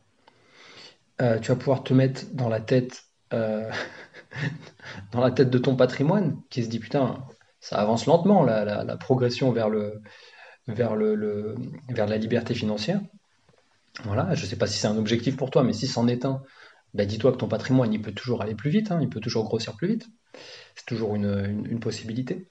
tu 1.19 1.47
vas 1.47 1.55
pouvoir 1.55 1.83
te 1.83 1.93
mettre 1.93 2.25
dans 2.33 2.49
la 2.49 2.59
tête 2.59 3.05
dans 3.31 5.21
la 5.21 5.31
tête 5.31 5.49
de 5.49 5.57
ton 5.57 5.75
patrimoine 5.75 6.39
qui 6.49 6.63
se 6.63 6.69
dit 6.69 6.79
putain 6.79 7.25
ça 7.63 7.77
avance 7.77 8.05
lentement 8.05 8.43
la, 8.43 8.97
progression 8.97 9.51
vers 9.51 9.69
le 9.69 10.01
vers 10.67 10.95
le, 10.95 11.55
vers 11.89 12.07
la 12.07 12.17
liberté 12.17 12.53
financière 12.53 13.01
voilà, 14.03 14.33
je 14.33 14.43
ne 14.43 14.47
sais 14.47 14.55
pas 14.55 14.67
si 14.67 14.79
c'est 14.79 14.87
un 14.87 14.97
objectif 14.97 15.37
pour 15.37 15.51
toi, 15.51 15.63
mais 15.63 15.73
si 15.73 15.87
c'en 15.87 16.07
est 16.07 16.25
un, 16.25 16.41
bah, 16.93 17.05
dis-toi 17.05 17.31
que 17.31 17.37
ton 17.37 17.47
patrimoine, 17.47 17.93
il 17.93 18.01
peut 18.01 18.11
toujours 18.11 18.41
aller 18.41 18.55
plus 18.55 18.71
vite, 18.71 18.91
hein, 18.91 18.99
il 19.01 19.09
peut 19.09 19.19
toujours 19.19 19.43
grossir 19.45 19.75
plus 19.75 19.87
vite. 19.87 20.07
C'est 20.75 20.85
toujours 20.85 21.15
une, 21.15 21.79
possibilité. 21.79 22.47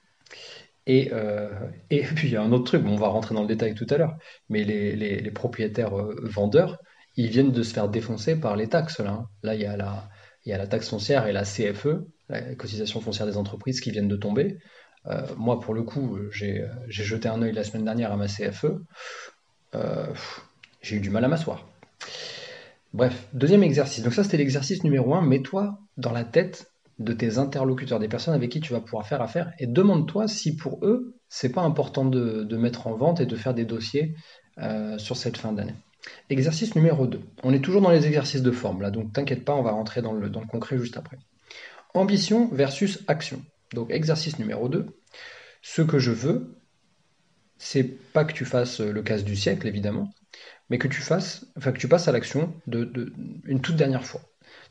Euh, 0.88 1.50
et, 1.90 2.02
puis 2.14 2.28
il 2.28 2.34
y 2.34 2.36
a 2.36 2.42
un 2.42 2.52
autre 2.52 2.64
truc, 2.64 2.84
on 2.86 2.96
va 2.96 3.08
rentrer 3.08 3.34
dans 3.34 3.42
le 3.42 3.48
détail 3.48 3.74
tout 3.74 3.86
à 3.90 3.98
l'heure, 3.98 4.16
mais 4.48 4.62
les, 4.64 5.30
propriétaires 5.32 5.98
euh, 5.98 6.14
vendeurs, 6.22 6.78
ils 7.16 7.28
viennent 7.28 7.52
de 7.52 7.62
se 7.62 7.74
faire 7.74 7.88
défoncer 7.88 8.38
par 8.38 8.56
les 8.56 8.68
taxes. 8.68 9.00
Là, 9.00 9.10
hein. 9.10 9.26
là 9.42 9.54
il, 9.54 9.60
y 9.60 9.66
a 9.66 9.76
la, 9.76 10.08
il 10.44 10.50
y 10.50 10.52
a 10.52 10.58
la 10.58 10.68
taxe 10.68 10.88
foncière 10.88 11.26
et 11.26 11.32
la 11.32 11.42
CFE, 11.42 12.06
la 12.28 12.54
cotisation 12.54 13.00
foncière 13.00 13.26
des 13.26 13.36
entreprises, 13.36 13.80
qui 13.80 13.90
viennent 13.90 14.08
de 14.08 14.16
tomber. 14.16 14.58
Euh, 15.06 15.26
moi, 15.36 15.60
pour 15.60 15.74
le 15.74 15.82
coup, 15.82 16.18
j'ai 16.30 16.64
jeté 16.88 17.28
un 17.28 17.42
œil 17.42 17.52
la 17.52 17.64
semaine 17.64 17.84
dernière 17.84 18.12
à 18.12 18.16
ma 18.16 18.26
CFE 18.26 18.66
j'ai 20.82 20.96
eu 20.96 21.00
du 21.00 21.10
mal 21.10 21.24
à 21.24 21.28
m'asseoir. 21.28 21.66
Bref, 22.92 23.28
deuxième 23.32 23.62
exercice. 23.62 24.02
Donc 24.02 24.12
ça, 24.12 24.24
c'était 24.24 24.36
l'exercice 24.36 24.84
numéro 24.84 25.14
un. 25.14 25.22
Mets-toi 25.22 25.78
dans 25.96 26.12
la 26.12 26.24
tête 26.24 26.70
de 26.98 27.12
tes 27.12 27.38
interlocuteurs, 27.38 27.98
des 27.98 28.08
personnes 28.08 28.34
avec 28.34 28.50
qui 28.50 28.60
tu 28.60 28.72
vas 28.72 28.80
pouvoir 28.80 29.06
faire 29.06 29.22
affaire, 29.22 29.52
et 29.58 29.66
demande-toi 29.66 30.28
si 30.28 30.54
pour 30.56 30.84
eux, 30.84 31.16
c'est 31.28 31.48
pas 31.48 31.62
important 31.62 32.04
de, 32.04 32.56
mettre 32.56 32.86
en 32.86 32.94
vente 32.94 33.20
et 33.20 33.26
de 33.26 33.34
faire 33.34 33.54
des 33.54 33.64
dossiers 33.64 34.14
euh, 34.58 34.98
sur 34.98 35.16
cette 35.16 35.38
fin 35.38 35.52
d'année. 35.52 35.74
Exercice 36.28 36.74
numéro 36.76 37.06
2. 37.06 37.20
On 37.44 37.54
est 37.54 37.60
toujours 37.60 37.80
dans 37.80 37.90
les 37.90 38.06
exercices 38.06 38.42
de 38.42 38.50
forme, 38.50 38.82
là, 38.82 38.90
donc 38.90 39.12
t'inquiète 39.12 39.44
pas, 39.44 39.54
on 39.54 39.62
va 39.62 39.72
rentrer 39.72 40.02
dans 40.02 40.12
le 40.12 40.28
concret 40.50 40.76
juste 40.76 40.96
après. 40.96 41.16
Ambition 41.94 42.48
versus 42.52 43.02
action. 43.08 43.42
Donc 43.72 43.90
exercice 43.90 44.38
numéro 44.38 44.68
2. 44.68 44.86
Ce 45.62 45.82
que 45.82 45.98
je 45.98 46.10
veux, 46.10 46.56
c'est 47.58 47.84
pas 47.84 48.24
que 48.24 48.32
tu 48.32 48.44
fasses 48.44 48.80
le 48.80 49.02
casse 49.02 49.24
du 49.24 49.36
siècle, 49.36 49.68
évidemment, 49.68 50.10
mais 50.68 50.78
que 50.78 50.88
tu 50.88 51.00
fasses, 51.00 51.46
enfin 51.56 51.72
que 51.72 51.78
tu 51.78 51.88
passes 51.88 52.08
à 52.08 52.12
l'action 52.12 52.54
de, 52.66 53.12
une 53.44 53.60
toute 53.60 53.76
dernière 53.76 54.04
fois. 54.04 54.22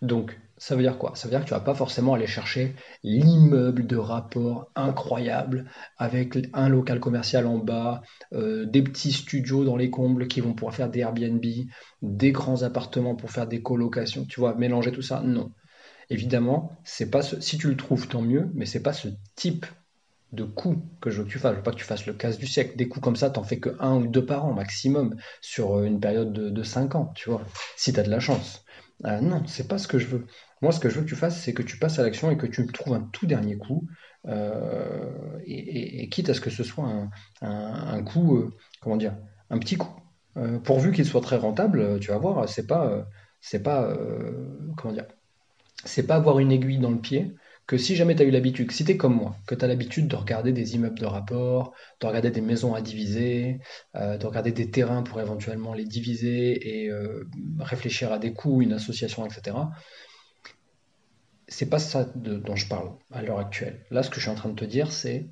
Donc, 0.01 0.37
ça 0.57 0.75
veut 0.75 0.81
dire 0.81 0.97
quoi? 0.97 1.13
Ça 1.15 1.27
veut 1.27 1.31
dire 1.31 1.41
que 1.41 1.45
tu 1.45 1.53
vas 1.53 1.59
pas 1.59 1.73
forcément 1.73 2.13
aller 2.13 2.27
chercher 2.27 2.75
l'immeuble 3.03 3.87
de 3.87 3.95
rapport 3.95 4.69
incroyable 4.75 5.71
avec 5.97 6.37
un 6.53 6.69
local 6.69 6.99
commercial 6.99 7.47
en 7.47 7.57
bas, 7.57 8.01
euh, 8.33 8.65
des 8.65 8.81
petits 8.83 9.11
studios 9.11 9.63
dans 9.63 9.77
les 9.77 9.89
combles 9.89 10.27
qui 10.27 10.41
vont 10.41 10.53
pouvoir 10.53 10.75
faire 10.75 10.89
des 10.89 10.99
Airbnb, 10.99 11.43
des 12.01 12.31
grands 12.31 12.63
appartements 12.63 13.15
pour 13.15 13.31
faire 13.31 13.47
des 13.47 13.61
colocations. 13.61 14.25
Tu 14.25 14.39
vois, 14.39 14.53
mélanger 14.55 14.91
tout 14.91 15.01
ça 15.01 15.21
Non. 15.21 15.51
Évidemment, 16.11 16.77
c'est 16.83 17.09
pas 17.09 17.21
si 17.21 17.57
tu 17.57 17.69
le 17.69 17.77
trouves 17.77 18.09
tant 18.09 18.21
mieux, 18.21 18.51
mais 18.53 18.65
c'est 18.65 18.83
pas 18.83 18.91
ce 18.91 19.07
type 19.37 19.65
de 20.33 20.43
coups 20.43 20.77
que 20.99 21.09
je 21.09 21.19
veux 21.19 21.23
que 21.23 21.31
tu 21.31 21.39
fasses. 21.39 21.53
Je 21.53 21.57
veux 21.57 21.63
pas 21.63 21.71
que 21.71 21.77
tu 21.77 21.85
fasses 21.85 22.05
le 22.05 22.11
casse 22.11 22.37
du 22.37 22.47
siècle. 22.47 22.75
Des 22.75 22.89
coups 22.89 23.01
comme 23.01 23.15
ça, 23.15 23.29
t'en 23.29 23.43
fais 23.43 23.59
que 23.59 23.77
un 23.79 23.95
ou 23.95 24.07
deux 24.07 24.25
par 24.25 24.43
an 24.43 24.51
maximum 24.51 25.15
sur 25.39 25.77
euh, 25.77 25.85
une 25.85 26.01
période 26.01 26.33
de, 26.33 26.63
5 26.63 26.95
ans, 26.95 27.13
tu 27.15 27.29
vois, 27.29 27.41
si 27.77 27.93
tu 27.93 27.99
as 28.01 28.03
de 28.03 28.09
la 28.09 28.19
chance. 28.19 28.65
Euh, 29.05 29.21
non, 29.21 29.41
c'est 29.47 29.69
pas 29.69 29.77
ce 29.77 29.87
que 29.87 29.99
je 29.99 30.07
veux. 30.07 30.27
Moi, 30.61 30.73
ce 30.73 30.81
que 30.81 30.89
je 30.89 30.95
veux 30.95 31.03
que 31.03 31.09
tu 31.09 31.15
fasses, 31.15 31.41
c'est 31.41 31.53
que 31.53 31.63
tu 31.63 31.77
passes 31.77 31.97
à 31.97 32.03
l'action 32.03 32.29
et 32.29 32.35
que 32.35 32.45
tu 32.45 32.67
trouves 32.67 32.93
un 32.93 33.07
tout 33.13 33.25
dernier 33.25 33.57
coup, 33.57 33.87
euh, 34.27 35.39
et, 35.45 36.09
quitte 36.09 36.27
à 36.27 36.33
ce 36.33 36.41
que 36.41 36.49
ce 36.49 36.65
soit 36.65 37.07
un, 37.41 38.03
coup, 38.03 38.51
comment 38.81 38.97
dire, 38.97 39.15
un 39.49 39.59
petit 39.59 39.77
coup. 39.77 39.95
pourvu 40.65 40.91
qu'il 40.91 41.05
soit 41.05 41.21
très 41.21 41.37
rentable, 41.37 42.01
tu 42.01 42.09
vas 42.11 42.17
voir, 42.17 42.49
c'est 42.49 42.67
pas, 42.67 43.07
c'est 43.39 43.63
pas, 43.63 43.97
comment 44.75 44.93
dire, 44.93 45.07
c'est 45.85 46.07
pas 46.07 46.15
avoir 46.15 46.39
une 46.39 46.51
aiguille 46.51 46.79
dans 46.79 46.91
le 46.91 46.99
pied, 46.99 47.33
que 47.67 47.77
si 47.77 47.95
jamais 47.95 48.15
tu 48.15 48.23
as 48.23 48.25
eu 48.25 48.31
l'habitude, 48.31 48.71
si 48.71 48.83
tu 48.83 48.91
es 48.91 48.97
comme 48.97 49.15
moi, 49.15 49.35
que 49.47 49.55
tu 49.55 49.63
as 49.63 49.67
l'habitude 49.67 50.07
de 50.07 50.15
regarder 50.15 50.51
des 50.51 50.75
immeubles 50.75 50.99
de 50.99 51.05
rapport, 51.05 51.73
de 52.01 52.07
regarder 52.07 52.31
des 52.31 52.41
maisons 52.41 52.73
à 52.73 52.81
diviser, 52.81 53.59
euh, 53.95 54.17
de 54.17 54.25
regarder 54.25 54.51
des 54.51 54.69
terrains 54.69 55.03
pour 55.03 55.21
éventuellement 55.21 55.73
les 55.73 55.85
diviser 55.85 56.83
et 56.83 56.89
euh, 56.89 57.23
réfléchir 57.59 58.11
à 58.11 58.19
des 58.19 58.33
coûts, 58.33 58.61
une 58.61 58.73
association, 58.73 59.25
etc., 59.25 59.55
c'est 61.47 61.69
pas 61.69 61.79
ça 61.79 62.05
dont 62.15 62.55
je 62.55 62.67
parle 62.67 62.91
à 63.11 63.21
l'heure 63.21 63.39
actuelle. 63.39 63.85
Là, 63.91 64.03
ce 64.03 64.09
que 64.09 64.17
je 64.17 64.21
suis 64.21 64.29
en 64.29 64.35
train 64.35 64.49
de 64.49 64.55
te 64.55 64.65
dire, 64.65 64.91
c'est 64.91 65.29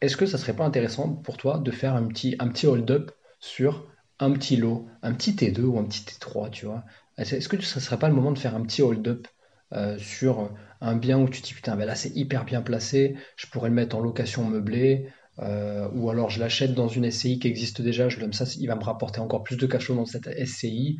est-ce 0.00 0.16
que 0.16 0.26
ça 0.26 0.38
serait 0.38 0.56
pas 0.56 0.64
intéressant 0.64 1.14
pour 1.14 1.36
toi 1.36 1.58
de 1.58 1.70
faire 1.70 1.94
un 1.94 2.06
petit, 2.06 2.36
un 2.38 2.48
petit 2.48 2.66
hold-up 2.66 3.12
sur 3.38 3.88
un 4.18 4.32
petit 4.32 4.56
lot, 4.56 4.86
un 5.02 5.14
petit 5.14 5.32
T2 5.32 5.60
ou 5.62 5.78
un 5.78 5.84
petit 5.84 6.02
T3, 6.02 6.50
tu 6.50 6.66
vois? 6.66 6.84
Est-ce 7.16 7.48
que 7.48 7.60
ce 7.62 7.80
serait 7.80 7.98
pas 7.98 8.08
le 8.08 8.14
moment 8.14 8.32
de 8.32 8.38
faire 8.38 8.54
un 8.54 8.62
petit 8.62 8.82
hold-up 8.82 9.26
euh, 9.72 9.98
sur 9.98 10.50
un 10.80 10.96
bien 10.96 11.18
où 11.18 11.28
tu 11.28 11.42
te 11.42 11.46
dis 11.46 11.54
putain, 11.54 11.76
ben 11.76 11.86
là 11.86 11.94
c'est 11.94 12.14
hyper 12.14 12.44
bien 12.44 12.62
placé, 12.62 13.16
je 13.36 13.46
pourrais 13.46 13.68
le 13.68 13.74
mettre 13.74 13.96
en 13.96 14.00
location 14.00 14.44
meublée, 14.44 15.08
euh, 15.38 15.88
ou 15.94 16.10
alors 16.10 16.30
je 16.30 16.40
l'achète 16.40 16.74
dans 16.74 16.88
une 16.88 17.10
SCI 17.10 17.38
qui 17.38 17.48
existe 17.48 17.82
déjà, 17.82 18.08
je 18.08 18.18
ça, 18.32 18.44
il 18.58 18.66
va 18.66 18.76
me 18.76 18.84
rapporter 18.84 19.20
encore 19.20 19.42
plus 19.42 19.56
de 19.56 19.66
cash 19.66 19.86
flow 19.86 19.96
dans 19.96 20.06
cette 20.06 20.28
SCI. 20.46 20.98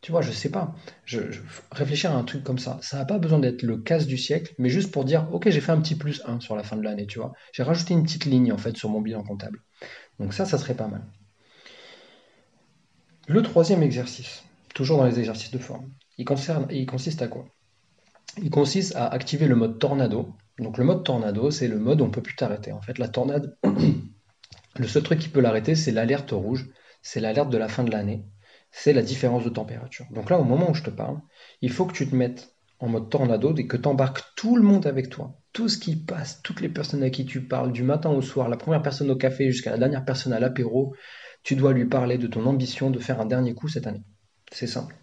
Tu 0.00 0.10
vois, 0.10 0.20
je 0.20 0.32
sais 0.32 0.50
pas. 0.50 0.74
Je, 1.04 1.20
réfléchir 1.70 2.10
à 2.10 2.14
un 2.14 2.24
truc 2.24 2.42
comme 2.42 2.58
ça, 2.58 2.78
ça 2.82 2.98
n'a 2.98 3.04
pas 3.04 3.18
besoin 3.18 3.38
d'être 3.38 3.62
le 3.62 3.78
casse 3.78 4.06
du 4.06 4.18
siècle, 4.18 4.52
mais 4.58 4.68
juste 4.68 4.90
pour 4.90 5.04
dire, 5.04 5.28
ok, 5.32 5.48
j'ai 5.48 5.60
fait 5.60 5.70
un 5.70 5.80
petit 5.80 5.94
plus 5.94 6.22
1 6.26 6.40
sur 6.40 6.56
la 6.56 6.64
fin 6.64 6.76
de 6.76 6.82
l'année, 6.82 7.06
tu 7.06 7.20
vois. 7.20 7.32
J'ai 7.52 7.62
rajouté 7.62 7.94
une 7.94 8.02
petite 8.02 8.24
ligne 8.24 8.52
en 8.52 8.58
fait 8.58 8.76
sur 8.76 8.88
mon 8.88 9.00
bilan 9.00 9.22
comptable. 9.22 9.62
Donc 10.18 10.34
ça, 10.34 10.44
ça 10.44 10.58
serait 10.58 10.74
pas 10.74 10.88
mal. 10.88 11.04
Le 13.28 13.42
troisième 13.42 13.84
exercice, 13.84 14.42
toujours 14.74 14.98
dans 14.98 15.06
les 15.06 15.20
exercices 15.20 15.52
de 15.52 15.58
forme, 15.58 15.88
il, 16.18 16.24
concerne, 16.24 16.66
il 16.70 16.86
consiste 16.86 17.22
à 17.22 17.28
quoi? 17.28 17.46
Il 18.40 18.50
consiste 18.50 18.94
à 18.96 19.08
activer 19.08 19.46
le 19.46 19.56
mode 19.56 19.78
tornado. 19.78 20.34
Donc 20.58 20.78
le 20.78 20.84
mode 20.84 21.04
tornado, 21.04 21.50
c'est 21.50 21.68
le 21.68 21.78
mode 21.78 22.00
où 22.00 22.04
on 22.04 22.08
ne 22.08 22.12
peut 22.12 22.22
plus 22.22 22.36
t'arrêter. 22.36 22.72
En 22.72 22.80
fait, 22.80 22.98
la 22.98 23.08
tornade, 23.08 23.56
le 24.76 24.86
seul 24.86 25.02
truc 25.02 25.18
qui 25.18 25.28
peut 25.28 25.40
l'arrêter, 25.40 25.74
c'est 25.74 25.92
l'alerte 25.92 26.30
rouge, 26.30 26.68
c'est 27.02 27.20
l'alerte 27.20 27.50
de 27.50 27.58
la 27.58 27.68
fin 27.68 27.84
de 27.84 27.90
l'année, 27.90 28.24
c'est 28.70 28.92
la 28.92 29.02
différence 29.02 29.44
de 29.44 29.50
température. 29.50 30.06
Donc 30.12 30.30
là, 30.30 30.38
au 30.38 30.44
moment 30.44 30.70
où 30.70 30.74
je 30.74 30.82
te 30.82 30.90
parle, 30.90 31.20
il 31.60 31.70
faut 31.70 31.84
que 31.84 31.92
tu 31.92 32.08
te 32.08 32.14
mettes 32.14 32.54
en 32.78 32.88
mode 32.88 33.10
tornado 33.10 33.54
et 33.56 33.66
que 33.66 33.76
tu 33.76 33.88
embarques 33.88 34.22
tout 34.36 34.56
le 34.56 34.62
monde 34.62 34.86
avec 34.86 35.08
toi. 35.08 35.38
Tout 35.52 35.68
ce 35.68 35.78
qui 35.78 35.96
passe, 35.96 36.42
toutes 36.42 36.60
les 36.60 36.68
personnes 36.68 37.02
à 37.02 37.10
qui 37.10 37.24
tu 37.24 37.42
parles, 37.42 37.72
du 37.72 37.82
matin 37.82 38.10
au 38.10 38.22
soir, 38.22 38.48
la 38.48 38.56
première 38.56 38.82
personne 38.82 39.10
au 39.10 39.16
café 39.16 39.50
jusqu'à 39.50 39.70
la 39.70 39.78
dernière 39.78 40.04
personne 40.04 40.32
à 40.32 40.40
l'apéro, 40.40 40.94
tu 41.44 41.54
dois 41.54 41.72
lui 41.72 41.84
parler 41.84 42.18
de 42.18 42.26
ton 42.26 42.46
ambition 42.46 42.90
de 42.90 42.98
faire 42.98 43.20
un 43.20 43.26
dernier 43.26 43.54
coup 43.54 43.68
cette 43.68 43.86
année. 43.86 44.02
C'est 44.50 44.66
simple. 44.66 44.96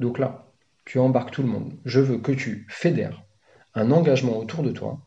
Donc 0.00 0.18
là, 0.18 0.46
tu 0.86 0.98
embarques 0.98 1.32
tout 1.32 1.42
le 1.42 1.48
monde. 1.48 1.74
Je 1.84 2.00
veux 2.00 2.18
que 2.18 2.32
tu 2.32 2.66
fédères 2.70 3.24
un 3.74 3.90
engagement 3.90 4.38
autour 4.38 4.62
de 4.62 4.70
toi 4.70 5.06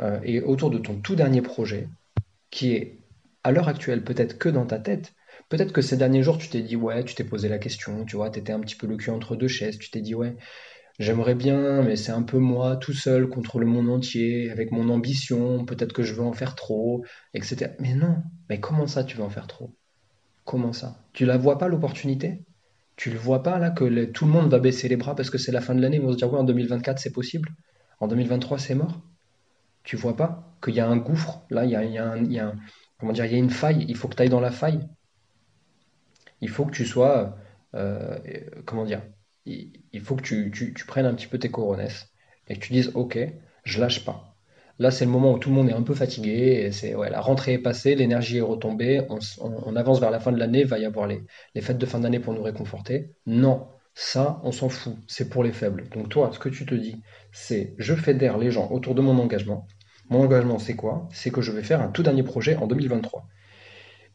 euh, 0.00 0.18
et 0.22 0.40
autour 0.40 0.70
de 0.70 0.78
ton 0.78 1.00
tout 1.00 1.16
dernier 1.16 1.42
projet 1.42 1.88
qui 2.50 2.72
est 2.72 2.98
à 3.44 3.52
l'heure 3.52 3.68
actuelle 3.68 4.04
peut-être 4.04 4.38
que 4.38 4.48
dans 4.48 4.64
ta 4.64 4.78
tête. 4.78 5.12
Peut-être 5.48 5.72
que 5.72 5.82
ces 5.82 5.96
derniers 5.96 6.22
jours, 6.22 6.38
tu 6.38 6.48
t'es 6.48 6.62
dit, 6.62 6.76
ouais, 6.76 7.04
tu 7.04 7.14
t'es 7.14 7.24
posé 7.24 7.48
la 7.48 7.58
question, 7.58 8.04
tu 8.04 8.16
vois, 8.16 8.30
tu 8.30 8.38
étais 8.38 8.52
un 8.52 8.60
petit 8.60 8.76
peu 8.76 8.86
le 8.86 8.96
cul 8.96 9.10
entre 9.10 9.36
deux 9.36 9.48
chaises, 9.48 9.78
tu 9.78 9.90
t'es 9.90 10.00
dit, 10.00 10.14
ouais, 10.14 10.36
j'aimerais 10.98 11.34
bien, 11.34 11.82
mais 11.82 11.96
c'est 11.96 12.12
un 12.12 12.22
peu 12.22 12.38
moi 12.38 12.76
tout 12.76 12.92
seul 12.92 13.28
contre 13.28 13.58
le 13.58 13.66
monde 13.66 13.90
entier, 13.90 14.50
avec 14.50 14.70
mon 14.72 14.88
ambition, 14.88 15.64
peut-être 15.64 15.92
que 15.92 16.02
je 16.02 16.14
veux 16.14 16.22
en 16.22 16.32
faire 16.32 16.54
trop, 16.54 17.04
etc. 17.34 17.72
Mais 17.80 17.94
non, 17.94 18.18
mais 18.48 18.60
comment 18.60 18.86
ça 18.86 19.04
tu 19.04 19.16
veux 19.16 19.24
en 19.24 19.30
faire 19.30 19.46
trop? 19.46 19.74
Comment 20.44 20.72
ça? 20.72 21.02
Tu 21.12 21.26
la 21.26 21.36
vois 21.38 21.58
pas 21.58 21.68
l'opportunité? 21.68 22.44
Tu 22.96 23.10
le 23.10 23.18
vois 23.18 23.42
pas 23.42 23.58
là 23.58 23.70
que 23.70 24.04
tout 24.04 24.26
le 24.26 24.30
monde 24.30 24.50
va 24.50 24.58
baisser 24.58 24.88
les 24.88 24.96
bras 24.96 25.14
parce 25.14 25.30
que 25.30 25.38
c'est 25.38 25.52
la 25.52 25.60
fin 25.60 25.74
de 25.74 25.80
l'année, 25.80 25.96
ils 25.96 26.02
vont 26.02 26.12
se 26.12 26.16
dire, 26.16 26.32
ouais, 26.32 26.38
en 26.38 26.44
2024 26.44 26.98
c'est 26.98 27.12
possible, 27.12 27.50
en 28.00 28.06
2023 28.06 28.58
c'est 28.58 28.74
mort 28.74 29.00
Tu 29.84 29.96
vois 29.96 30.16
pas 30.16 30.54
qu'il 30.62 30.74
y 30.74 30.80
a 30.80 30.88
un 30.88 30.96
gouffre, 30.96 31.42
là, 31.50 31.64
il 31.64 31.70
y 31.70 31.76
a, 31.76 33.36
une 33.36 33.50
faille, 33.50 33.84
il 33.88 33.96
faut 33.96 34.08
que 34.08 34.16
tu 34.16 34.22
ailles 34.22 34.28
dans 34.28 34.40
la 34.40 34.52
faille. 34.52 34.80
Il 36.40 36.48
faut 36.48 36.64
que 36.64 36.72
tu 36.72 36.84
sois, 36.84 37.36
euh, 37.74 38.18
comment 38.64 38.84
dire, 38.84 39.02
il, 39.46 40.00
faut 40.00 40.16
que 40.16 40.22
tu, 40.22 40.84
prennes 40.86 41.06
un 41.06 41.14
petit 41.14 41.26
peu 41.26 41.38
tes 41.38 41.50
coronesses 41.50 42.08
et 42.48 42.54
que 42.54 42.60
tu 42.60 42.72
dises, 42.72 42.90
ok, 42.94 43.18
je 43.64 43.80
lâche 43.80 44.04
pas. 44.04 44.31
Là, 44.78 44.90
c'est 44.90 45.04
le 45.04 45.10
moment 45.10 45.32
où 45.32 45.38
tout 45.38 45.50
le 45.50 45.54
monde 45.54 45.68
est 45.68 45.74
un 45.74 45.82
peu 45.82 45.94
fatigué, 45.94 46.70
c'est 46.72 46.94
ouais, 46.94 47.10
la 47.10 47.20
rentrée 47.20 47.54
est 47.54 47.58
passée, 47.58 47.94
l'énergie 47.94 48.38
est 48.38 48.42
retombée, 48.42 49.06
on, 49.08 49.76
avance 49.76 50.00
vers 50.00 50.10
la 50.10 50.18
fin 50.18 50.32
de 50.32 50.38
l'année, 50.38 50.60
il 50.60 50.66
va 50.66 50.78
y 50.78 50.84
avoir 50.84 51.06
les, 51.06 51.22
les 51.54 51.60
fêtes 51.60 51.78
de 51.78 51.86
fin 51.86 52.00
d'année 52.00 52.18
pour 52.18 52.32
nous 52.32 52.42
réconforter. 52.42 53.10
Non, 53.26 53.68
ça, 53.94 54.40
on 54.42 54.52
s'en 54.52 54.68
fout, 54.68 54.96
c'est 55.06 55.28
pour 55.28 55.44
les 55.44 55.52
faibles. 55.52 55.88
Donc 55.94 56.08
toi, 56.08 56.30
ce 56.32 56.38
que 56.38 56.48
tu 56.48 56.64
te 56.66 56.74
dis, 56.74 57.02
c'est 57.32 57.74
je 57.78 57.94
fédère 57.94 58.38
les 58.38 58.50
gens 58.50 58.70
autour 58.70 58.94
de 58.94 59.02
mon 59.02 59.18
engagement, 59.18 59.66
mon 60.08 60.22
engagement, 60.22 60.58
c'est 60.58 60.76
quoi? 60.76 61.08
C'est 61.12 61.30
que 61.30 61.42
je 61.42 61.52
vais 61.52 61.62
faire 61.62 61.80
un 61.80 61.88
tout 61.88 62.02
dernier 62.02 62.22
projet 62.22 62.56
en 62.56 62.66
2023. 62.66 63.26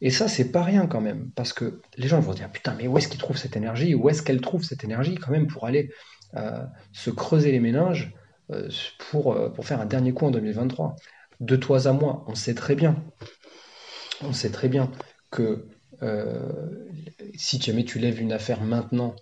Et 0.00 0.10
ça, 0.10 0.28
c'est 0.28 0.52
pas 0.52 0.62
rien 0.62 0.86
quand 0.86 1.00
même, 1.00 1.30
parce 1.34 1.52
que 1.52 1.80
les 1.96 2.08
gens 2.08 2.20
vont 2.20 2.32
se 2.32 2.36
dire 2.36 2.50
putain, 2.50 2.74
mais 2.78 2.86
où 2.86 2.98
est-ce 2.98 3.08
qu'ils 3.08 3.18
trouvent 3.18 3.36
cette 3.36 3.56
énergie? 3.56 3.94
Où 3.94 4.08
est-ce 4.08 4.22
qu'elle 4.22 4.40
trouve 4.40 4.62
cette 4.62 4.84
énergie 4.84 5.16
quand 5.16 5.32
même 5.32 5.48
pour 5.48 5.66
aller 5.66 5.90
euh, 6.36 6.64
se 6.92 7.10
creuser 7.10 7.52
les 7.52 7.60
méninges? 7.60 8.14
Pour, 8.98 9.32
euh, 9.32 9.48
pour 9.50 9.66
faire 9.66 9.80
un 9.80 9.86
dernier 9.86 10.12
coup 10.12 10.26
en 10.26 10.30
2023 10.30 10.96
De 11.40 11.56
toi 11.56 11.86
à 11.86 11.92
moi, 11.92 12.24
on 12.28 12.34
sait 12.34 12.54
très 12.54 12.74
bien, 12.74 12.96
on 14.22 14.32
sait 14.32 14.50
très 14.50 14.68
bien 14.68 14.90
que 15.30 15.66
si 17.34 17.60
jamais 17.60 17.84
tu 17.84 17.98
lèves 17.98 18.20
une 18.20 18.32
affaire 18.32 18.62
maintenant, 18.62 19.16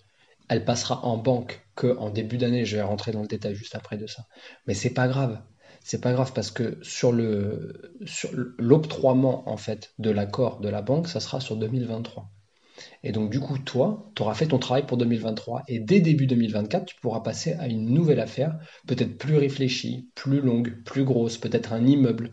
elle 0.48 0.64
passera 0.64 1.02
en 1.06 1.16
banque 1.16 1.66
que 1.74 1.96
en 1.96 2.10
début 2.10 2.36
d'année. 2.36 2.66
Je 2.66 2.76
vais 2.76 2.82
rentrer 2.82 3.12
dans 3.12 3.22
le 3.22 3.28
détail 3.28 3.54
juste 3.54 3.74
après 3.74 3.96
de 3.96 4.06
ça, 4.06 4.26
mais 4.66 4.74
c'est 4.74 4.92
pas 4.92 5.08
grave 5.08 5.40
c'est 5.86 6.00
pas 6.00 6.12
grave 6.12 6.32
parce 6.32 6.50
que 6.50 6.78
sur 6.82 7.12
le 7.12 7.92
sur 8.06 8.30
l'octroiement 8.58 9.48
en 9.48 9.56
fait 9.56 9.94
de 10.00 10.10
l'accord 10.10 10.58
de 10.58 10.68
la 10.68 10.82
banque, 10.82 11.06
ça 11.06 11.20
sera 11.20 11.40
sur 11.40 11.56
2023. 11.56 12.28
Et 13.02 13.12
donc 13.12 13.30
du 13.30 13.40
coup, 13.40 13.58
toi, 13.58 14.10
tu 14.14 14.22
auras 14.22 14.34
fait 14.34 14.46
ton 14.46 14.58
travail 14.58 14.86
pour 14.86 14.96
2023 14.96 15.62
et 15.68 15.78
dès 15.78 16.00
début 16.00 16.26
2024, 16.26 16.86
tu 16.86 16.96
pourras 17.00 17.20
passer 17.20 17.54
à 17.54 17.68
une 17.68 17.86
nouvelle 17.90 18.20
affaire, 18.20 18.58
peut-être 18.86 19.18
plus 19.18 19.36
réfléchie, 19.36 20.10
plus 20.14 20.40
longue, 20.40 20.82
plus 20.84 21.04
grosse, 21.04 21.38
peut-être 21.38 21.72
un 21.72 21.84
immeuble 21.86 22.32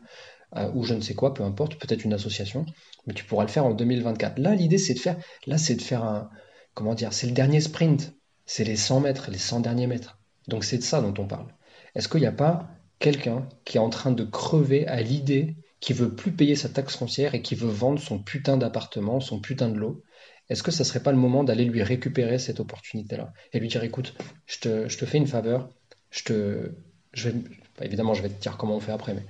euh, 0.56 0.70
ou 0.74 0.84
je 0.84 0.94
ne 0.94 1.02
sais 1.02 1.14
quoi, 1.14 1.34
peu 1.34 1.44
importe, 1.44 1.76
peut-être 1.76 2.04
une 2.04 2.14
association, 2.14 2.66
mais 3.08 3.14
tu 3.14 3.24
pourras 3.26 3.44
le 3.44 3.50
faire 3.50 3.66
en 3.66 3.74
2024. 3.74 4.40
Là, 4.40 4.56
l'idée 4.56 4.78
c'est 4.78 4.94
de 4.94 5.00
faire 5.00 5.18
là 5.48 5.58
c'est 5.58 5.76
de 5.76 5.82
faire 5.82 6.04
un 6.04 6.30
comment 6.74 6.96
dire, 6.96 7.14
c'est 7.14 7.28
le 7.28 7.34
dernier 7.34 7.62
sprint, 7.62 8.14
c'est 8.46 8.64
les 8.64 8.76
100 8.76 9.02
mètres, 9.02 9.30
les 9.32 9.38
100 9.38 9.62
derniers 9.62 9.88
mètres. 9.88 10.20
Donc 10.48 10.64
c'est 10.64 10.78
de 10.78 10.84
ça 10.84 11.02
dont 11.02 11.14
on 11.18 11.28
parle. 11.28 11.48
Est-ce 11.96 12.08
qu'il 12.08 12.22
n'y 12.22 12.28
a 12.28 12.32
pas 12.32 12.70
quelqu'un 13.00 13.48
qui 13.66 13.78
est 13.78 13.82
en 13.82 13.90
train 13.90 14.12
de 14.12 14.24
crever 14.24 14.88
à 14.88 15.02
l'idée 15.02 15.56
qu'il 15.80 15.96
veut 15.96 16.16
plus 16.16 16.32
payer 16.32 16.56
sa 16.56 16.70
taxe 16.70 16.96
foncière 16.96 17.36
et 17.36 17.42
qui 17.42 17.56
veut 17.56 17.70
vendre 17.70 18.00
son 18.00 18.20
putain 18.20 18.58
d'appartement, 18.58 19.20
son 19.20 19.40
putain 19.40 19.70
de 19.70 19.78
lot, 19.78 20.02
est-ce 20.50 20.64
que 20.64 20.72
ça 20.72 20.84
serait 20.84 21.02
pas 21.02 21.12
le 21.12 21.18
moment 21.18 21.44
d'aller 21.44 21.66
lui 21.66 21.84
récupérer 21.84 22.38
cette 22.40 22.60
opportunité-là 22.60 23.34
et 23.54 23.60
lui 23.60 23.68
dire 23.68 23.84
écoute, 23.84 24.14
je 24.46 24.60
te, 24.60 25.06
fais 25.06 25.18
une 25.18 25.28
faveur, 25.28 25.70
je 26.12 26.24
te, 26.24 26.72
je 27.14 27.30
vais, 27.30 27.36
évidemment 27.82 28.14
je 28.14 28.22
vais 28.22 28.30
te 28.30 28.42
dire 28.42 28.58
comment 28.58 28.76
on 28.76 28.80
fait 28.80 28.92
après, 28.92 29.14
mais 29.14 29.26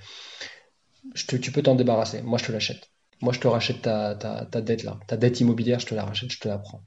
tu 1.15 1.51
peux 1.51 1.62
t'en 1.62 1.75
débarrasser, 1.75 2.22
moi 2.22 2.38
je 2.38 2.46
te 2.46 2.51
l'achète. 2.51 2.89
Moi 3.22 3.32
je 3.32 3.39
te 3.39 3.48
rachète 3.48 3.82
ta, 3.82 4.15
dette 4.62 4.84
là, 4.84 5.00
ta 5.08 5.17
dette 5.17 5.39
immobilière, 5.39 5.79
je 5.79 5.86
te 5.86 5.96
la 5.96 6.03
rachète, 6.03 6.32
je 6.32 6.39
te 6.39 6.48
la 6.48 6.58
prends. 6.58 6.82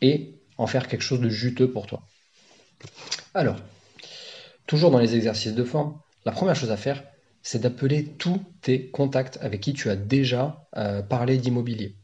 Et 0.00 0.34
en 0.58 0.66
faire 0.66 0.88
quelque 0.88 1.02
chose 1.02 1.20
de 1.20 1.28
juteux 1.28 1.70
pour 1.70 1.86
toi. 1.86 2.02
Alors, 3.34 3.56
toujours 4.66 4.90
dans 4.90 4.98
les 4.98 5.14
exercices 5.14 5.54
de 5.54 5.64
forme, 5.64 5.98
la 6.24 6.32
première 6.32 6.56
chose 6.56 6.70
à 6.72 6.76
faire, 6.76 7.04
c'est 7.42 7.60
d'appeler 7.60 8.04
tous 8.04 8.42
tes 8.60 8.90
contacts 8.90 9.38
avec 9.40 9.60
qui 9.60 9.72
tu 9.72 9.88
as 9.88 9.96
déjà 9.96 10.66
euh, 10.76 11.02
parlé 11.02 11.38
d'immobilier. 11.38 11.97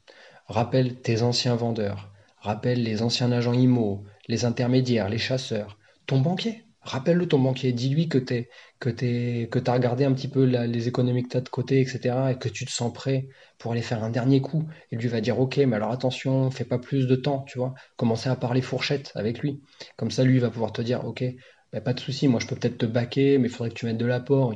Rappelle 0.47 1.01
tes 1.01 1.23
anciens 1.23 1.57
vendeurs, 1.57 2.13
rappelle 2.39 2.83
les 2.83 3.03
anciens 3.03 3.33
agents 3.33 3.55
IMO, 3.55 4.05
les 4.29 4.45
intermédiaires, 4.45 5.09
les 5.09 5.19
chasseurs, 5.19 5.79
ton 6.07 6.21
banquier. 6.21 6.65
Rappelle-le 6.83 7.27
ton 7.27 7.39
banquier, 7.39 7.73
dis-lui 7.73 8.09
que 8.11 8.19
tu 8.19 8.47
que 8.79 8.91
que 8.91 9.71
as 9.71 9.73
regardé 9.73 10.05
un 10.05 10.13
petit 10.13 10.29
peu 10.29 10.45
les 10.45 10.87
économies 10.89 11.23
que 11.23 11.31
tu 11.31 11.37
as 11.39 11.41
de 11.41 11.49
côté, 11.49 11.81
etc. 11.81 12.33
et 12.33 12.39
que 12.39 12.51
tu 12.51 12.67
te 12.67 12.71
sens 12.71 12.93
prêt 12.93 13.29
pour 13.57 13.73
aller 13.73 13.81
faire 13.81 14.05
un 14.05 14.11
dernier 14.11 14.43
coup. 14.43 14.69
Et 14.93 14.97
lui 14.97 15.09
va 15.09 15.23
dire 15.23 15.41
ok, 15.41 15.57
mais 15.57 15.77
alors 15.77 15.93
attention, 15.93 16.51
fais 16.51 16.67
pas 16.67 16.79
plus 16.79 17.07
de 17.07 17.17
temps, 17.17 17.43
tu 17.49 17.59
vois. 17.59 17.73
Commencer 17.97 18.29
à 18.29 18.37
parler 18.37 18.61
fourchette 18.61 19.13
avec 19.15 19.39
lui. 19.39 19.63
Comme 19.97 20.11
ça, 20.11 20.25
lui 20.25 20.39
va 20.39 20.51
pouvoir 20.51 20.73
te 20.73 20.83
dire 20.83 21.07
ok, 21.07 21.25
bah, 21.73 21.81
pas 21.81 21.95
de 21.95 22.01
souci, 22.01 22.29
moi 22.29 22.39
je 22.39 22.47
peux 22.47 22.57
peut-être 22.57 22.79
te 22.79 22.87
baquer, 22.87 23.39
mais 23.39 23.49
il 23.49 23.51
faudrait 23.51 23.71
que 23.71 23.75
tu 23.77 23.87
mettes 23.87 23.97
de 23.97 24.07
l'apport. 24.07 24.55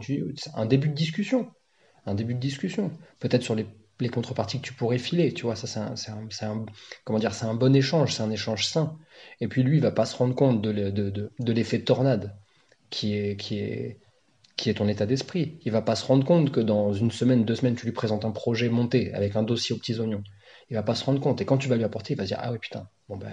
Un 0.55 0.67
début 0.67 0.91
de 0.91 0.95
discussion. 0.95 1.49
Un 2.05 2.15
début 2.15 2.35
de 2.35 2.41
discussion. 2.41 2.91
Peut-être 3.21 3.43
sur 3.43 3.55
les, 3.55 3.67
contreparties 4.07 4.61
que 4.61 4.67
tu 4.67 4.75
pourrais 4.75 4.99
filer, 4.99 5.35
tu 5.35 5.43
vois, 5.43 5.57
ça 5.57 5.67
c'est 5.97 6.45
un, 6.45 6.65
comment 7.05 7.19
dire, 7.19 7.35
c'est 7.35 7.47
un 7.47 7.55
bon 7.55 7.75
échange, 7.75 8.15
c'est 8.15 8.23
un 8.23 8.31
échange 8.31 8.67
sain. 8.67 8.97
Et 9.41 9.49
puis 9.49 9.65
lui, 9.65 9.79
il 9.79 9.83
va 9.83 9.91
pas 9.91 10.07
se 10.07 10.17
rendre 10.17 10.37
compte 10.37 10.63
de, 10.63 11.51
l'effet 11.53 11.81
tornade 11.81 12.37
qui 12.91 13.17
est, 13.17 13.37
qui, 13.37 13.59
est, 13.59 13.99
qui 14.57 14.71
est 14.71 14.75
ton 14.75 14.87
état 14.87 15.07
d'esprit. 15.07 15.59
Il 15.65 15.73
va 15.73 15.83
pas 15.83 15.97
se 15.97 16.07
rendre 16.07 16.25
compte 16.25 16.53
que 16.53 16.61
dans 16.61 16.93
une 16.93 17.11
semaine, 17.11 17.45
deux 17.45 17.57
semaines, 17.57 17.75
tu 17.75 17.87
lui 17.87 17.93
présentes 17.93 18.25
un 18.25 18.31
projet 18.31 18.69
monté 18.69 19.13
avec 19.15 19.35
un 19.35 19.43
dossier 19.43 19.75
aux 19.75 19.79
petits 19.79 19.99
oignons. 19.99 20.23
Il 20.71 20.75
va 20.75 20.85
pas 20.85 20.95
se 20.95 21.05
rendre 21.05 21.21
compte. 21.21 21.41
Et 21.41 21.45
quand 21.45 21.59
tu 21.59 21.69
vas 21.69 21.77
lui 21.77 21.85
apporter, 21.85 22.15
il 22.15 22.17
va 22.17 22.23
se 22.23 22.29
dire 22.29 22.39
Ah 22.41 22.53
oui, 22.53 22.59
putain, 22.59 22.89
bon 23.09 23.17
ben 23.17 23.33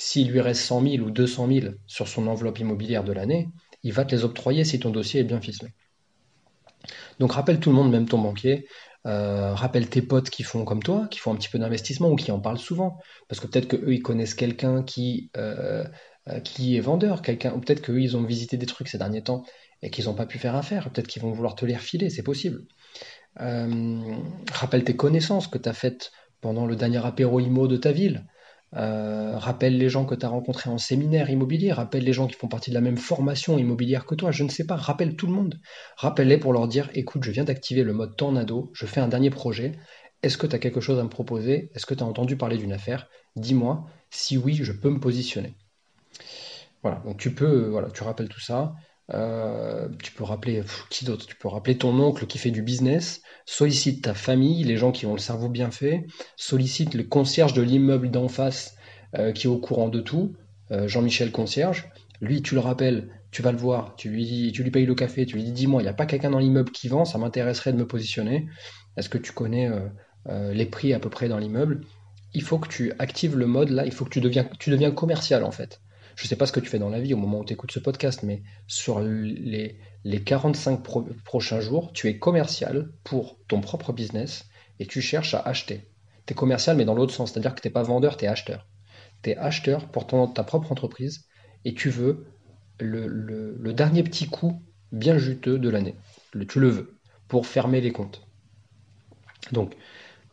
s'il 0.00 0.30
lui 0.30 0.40
reste 0.40 0.62
100 0.62 0.82
000 0.82 1.04
ou 1.04 1.10
200 1.10 1.48
000 1.48 1.66
sur 1.88 2.06
son 2.06 2.28
enveloppe 2.28 2.60
immobilière 2.60 3.02
de 3.02 3.12
l'année, 3.12 3.48
il 3.82 3.92
va 3.92 4.04
te 4.04 4.14
les 4.14 4.24
octroyer 4.24 4.64
si 4.64 4.78
ton 4.78 4.90
dossier 4.90 5.20
est 5.20 5.24
bien 5.24 5.40
ficelé. 5.40 5.72
Donc 7.18 7.32
rappelle 7.32 7.58
tout 7.58 7.70
le 7.70 7.74
monde, 7.74 7.90
même 7.90 8.06
ton 8.06 8.18
banquier, 8.18 8.68
euh, 9.08 9.54
rappelle 9.54 9.88
tes 9.88 10.02
potes 10.02 10.28
qui 10.30 10.42
font 10.42 10.64
comme 10.64 10.82
toi, 10.82 11.08
qui 11.10 11.18
font 11.18 11.32
un 11.32 11.36
petit 11.36 11.48
peu 11.48 11.58
d'investissement 11.58 12.10
ou 12.10 12.16
qui 12.16 12.30
en 12.30 12.40
parlent 12.40 12.58
souvent, 12.58 12.98
parce 13.28 13.40
que 13.40 13.46
peut-être 13.46 13.68
qu'eux 13.68 13.94
ils 13.94 14.02
connaissent 14.02 14.34
quelqu'un 14.34 14.82
qui, 14.82 15.30
euh, 15.36 15.84
euh, 16.28 16.40
qui 16.40 16.76
est 16.76 16.80
vendeur, 16.80 17.22
quelqu'un, 17.22 17.54
ou 17.54 17.60
peut-être 17.60 17.80
qu'eux 17.80 18.00
ils 18.00 18.16
ont 18.16 18.22
visité 18.22 18.58
des 18.58 18.66
trucs 18.66 18.88
ces 18.88 18.98
derniers 18.98 19.22
temps 19.22 19.44
et 19.82 19.90
qu'ils 19.90 20.06
n'ont 20.06 20.14
pas 20.14 20.26
pu 20.26 20.38
faire 20.38 20.54
affaire, 20.54 20.90
peut-être 20.90 21.06
qu'ils 21.06 21.22
vont 21.22 21.32
vouloir 21.32 21.54
te 21.54 21.64
les 21.64 21.74
refiler, 21.76 22.10
c'est 22.10 22.22
possible. 22.22 22.66
rappelle 23.36 24.84
tes 24.84 24.96
connaissances 24.96 25.48
que 25.48 25.58
tu 25.58 25.68
as 25.68 25.72
faites 25.74 26.12
pendant 26.40 26.66
le 26.66 26.76
dernier 26.76 27.04
apéro 27.04 27.40
IMO 27.40 27.66
de 27.66 27.76
ta 27.76 27.92
ville. 27.92 28.26
Euh, 28.76 29.38
rappelle 29.38 29.78
les 29.78 29.88
gens 29.88 30.04
que 30.04 30.14
tu 30.14 30.26
as 30.26 30.28
rencontrés 30.28 30.68
en 30.68 30.78
séminaire 30.78 31.30
immobilier, 31.30 31.72
rappelle 31.72 32.04
les 32.04 32.12
gens 32.12 32.26
qui 32.26 32.34
font 32.34 32.48
partie 32.48 32.70
de 32.70 32.74
la 32.74 32.82
même 32.82 32.98
formation 32.98 33.58
immobilière 33.58 34.04
que 34.04 34.14
toi, 34.14 34.30
je 34.30 34.44
ne 34.44 34.50
sais 34.50 34.66
pas, 34.66 34.76
rappelle 34.76 35.16
tout 35.16 35.26
le 35.26 35.32
monde. 35.32 35.58
Rappelle-les 35.96 36.38
pour 36.38 36.52
leur 36.52 36.68
dire, 36.68 36.90
écoute, 36.94 37.24
je 37.24 37.30
viens 37.30 37.44
d'activer 37.44 37.82
le 37.82 37.94
mode 37.94 38.16
tornado, 38.16 38.70
je 38.74 38.86
fais 38.86 39.00
un 39.00 39.08
dernier 39.08 39.30
projet, 39.30 39.72
est-ce 40.22 40.36
que 40.36 40.46
tu 40.46 40.54
as 40.54 40.58
quelque 40.58 40.80
chose 40.80 40.98
à 40.98 41.04
me 41.04 41.08
proposer 41.08 41.70
Est-ce 41.74 41.86
que 41.86 41.94
tu 41.94 42.02
as 42.02 42.06
entendu 42.06 42.36
parler 42.36 42.58
d'une 42.58 42.72
affaire 42.72 43.08
Dis-moi, 43.36 43.86
si 44.10 44.36
oui, 44.36 44.54
je 44.54 44.72
peux 44.72 44.90
me 44.90 45.00
positionner. 45.00 45.54
Voilà, 46.82 47.00
donc 47.04 47.18
tu 47.18 47.34
peux, 47.34 47.68
voilà, 47.68 47.90
tu 47.90 48.02
rappelles 48.02 48.28
tout 48.28 48.40
ça. 48.40 48.74
Euh, 49.14 49.88
tu 50.02 50.12
peux 50.12 50.24
rappeler 50.24 50.62
qui 50.90 51.04
d'autre? 51.04 51.26
Tu 51.26 51.36
peux 51.36 51.48
rappeler 51.48 51.78
ton 51.78 51.98
oncle 51.98 52.26
qui 52.26 52.38
fait 52.38 52.50
du 52.50 52.62
business. 52.62 53.22
Sollicite 53.46 54.04
ta 54.04 54.14
famille, 54.14 54.64
les 54.64 54.76
gens 54.76 54.92
qui 54.92 55.06
ont 55.06 55.14
le 55.14 55.18
cerveau 55.18 55.48
bien 55.48 55.70
fait. 55.70 56.06
Sollicite 56.36 56.94
le 56.94 57.04
concierge 57.04 57.54
de 57.54 57.62
l'immeuble 57.62 58.10
d'en 58.10 58.28
face 58.28 58.76
euh, 59.16 59.32
qui 59.32 59.46
est 59.46 59.50
au 59.50 59.58
courant 59.58 59.88
de 59.88 60.00
tout. 60.00 60.34
Euh, 60.70 60.88
Jean-Michel 60.88 61.32
concierge. 61.32 61.90
Lui, 62.20 62.42
tu 62.42 62.54
le 62.54 62.60
rappelles, 62.60 63.08
tu 63.30 63.42
vas 63.42 63.52
le 63.52 63.58
voir, 63.58 63.94
tu 63.96 64.10
lui 64.10 64.24
dis, 64.24 64.52
tu 64.52 64.62
lui 64.62 64.70
payes 64.70 64.86
le 64.86 64.94
café, 64.94 65.24
tu 65.24 65.36
lui 65.36 65.44
dis 65.44 65.52
dis-moi, 65.52 65.80
il 65.80 65.84
n'y 65.84 65.90
a 65.90 65.94
pas 65.94 66.06
quelqu'un 66.06 66.30
dans 66.30 66.40
l'immeuble 66.40 66.72
qui 66.72 66.88
vend, 66.88 67.04
ça 67.04 67.16
m'intéresserait 67.16 67.72
de 67.72 67.78
me 67.78 67.86
positionner. 67.86 68.48
Est-ce 68.96 69.08
que 69.08 69.18
tu 69.18 69.32
connais 69.32 69.70
les 70.26 70.66
prix 70.66 70.92
à 70.92 70.98
peu 70.98 71.08
près 71.10 71.28
dans 71.28 71.38
l'immeuble? 71.38 71.82
Il 72.34 72.42
faut 72.42 72.58
que 72.58 72.68
tu 72.68 72.92
actives 72.98 73.36
le 73.36 73.46
mode 73.46 73.70
là. 73.70 73.86
Il 73.86 73.92
faut 73.92 74.04
que 74.04 74.10
tu 74.10 74.20
deviens, 74.20 74.48
tu 74.58 74.70
deviens 74.70 74.90
commercial 74.90 75.44
en 75.44 75.52
fait. 75.52 75.80
Je 76.18 76.24
ne 76.24 76.28
sais 76.30 76.36
pas 76.36 76.46
ce 76.46 76.52
que 76.52 76.58
tu 76.58 76.68
fais 76.68 76.80
dans 76.80 76.88
la 76.88 76.98
vie 76.98 77.14
au 77.14 77.16
moment 77.16 77.38
où 77.38 77.44
tu 77.44 77.52
écoutes 77.52 77.70
ce 77.70 77.78
podcast, 77.78 78.24
mais 78.24 78.42
sur 78.66 78.98
les, 78.98 79.78
les 80.02 80.20
45 80.24 80.82
prochains 81.24 81.60
jours, 81.60 81.92
tu 81.92 82.08
es 82.08 82.18
commercial 82.18 82.90
pour 83.04 83.38
ton 83.46 83.60
propre 83.60 83.92
business 83.92 84.48
et 84.80 84.86
tu 84.86 85.00
cherches 85.00 85.34
à 85.34 85.38
acheter. 85.38 85.88
Tu 86.26 86.32
es 86.32 86.34
commercial, 86.34 86.76
mais 86.76 86.84
dans 86.84 86.96
l'autre 86.96 87.14
sens, 87.14 87.30
c'est-à-dire 87.30 87.54
que 87.54 87.60
tu 87.60 87.68
n'es 87.68 87.72
pas 87.72 87.84
vendeur, 87.84 88.16
tu 88.16 88.24
es 88.24 88.28
acheteur. 88.28 88.66
Tu 89.22 89.30
es 89.30 89.36
acheteur 89.36 89.86
pour 89.90 90.08
ta 90.08 90.42
propre 90.42 90.72
entreprise 90.72 91.28
et 91.64 91.74
tu 91.74 91.88
veux 91.88 92.26
le, 92.80 93.72
dernier 93.72 94.02
petit 94.02 94.26
coup 94.26 94.60
bien 94.90 95.18
juteux 95.18 95.60
de 95.60 95.68
l'année. 95.68 95.94
tu 96.48 96.58
le 96.58 96.68
veux 96.68 96.98
pour 97.28 97.46
fermer 97.46 97.80
les 97.80 97.92
comptes. 97.92 98.26
Donc, 99.52 99.76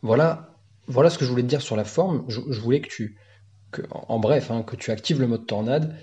voilà, 0.02 0.52
voilà 0.88 1.10
ce 1.10 1.18
que 1.18 1.24
je 1.24 1.30
voulais 1.30 1.44
te 1.44 1.48
dire 1.48 1.62
sur 1.62 1.76
la 1.76 1.84
forme. 1.84 2.24
Je, 2.26 2.40
voulais 2.60 2.80
que 2.80 2.88
tu, 2.88 3.16
en 3.90 4.18
bref, 4.18 4.50
hein, 4.50 4.62
que 4.62 4.76
tu 4.76 4.90
actives 4.90 5.20
le 5.20 5.26
mode 5.26 5.46
tornade 5.46 5.94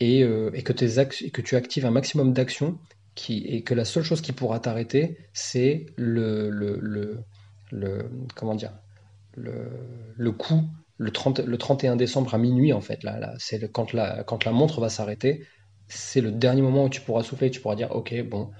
et, 0.00 0.22
euh, 0.22 0.50
que, 0.50 1.40
tu 1.42 1.56
actives 1.56 1.86
un 1.86 1.90
maximum 1.90 2.32
d'actions 2.32 2.78
et 3.28 3.62
que 3.62 3.74
la 3.74 3.84
seule 3.84 4.02
chose 4.02 4.20
qui 4.20 4.32
pourra 4.32 4.58
t'arrêter, 4.58 5.18
c'est 5.32 5.86
le, 5.96 6.50
coup, 10.36 10.62
le, 10.98 11.10
30, 11.10 11.40
le 11.40 11.58
31 11.58 11.96
décembre 11.96 12.34
à 12.34 12.38
minuit, 12.38 12.72
en 12.72 12.80
fait. 12.80 13.00
C'est 13.38 13.70
quand 13.70 13.92
la, 13.92 14.24
montre 14.50 14.80
va 14.80 14.88
s'arrêter, 14.88 15.46
c'est 15.86 16.20
le 16.20 16.32
dernier 16.32 16.62
moment 16.62 16.84
où 16.84 16.88
tu 16.88 17.00
pourras 17.00 17.22
souffler, 17.22 17.50
tu 17.50 17.60
pourras 17.60 17.76
dire, 17.76 17.94
ok, 17.94 18.14
bon, 18.28 18.50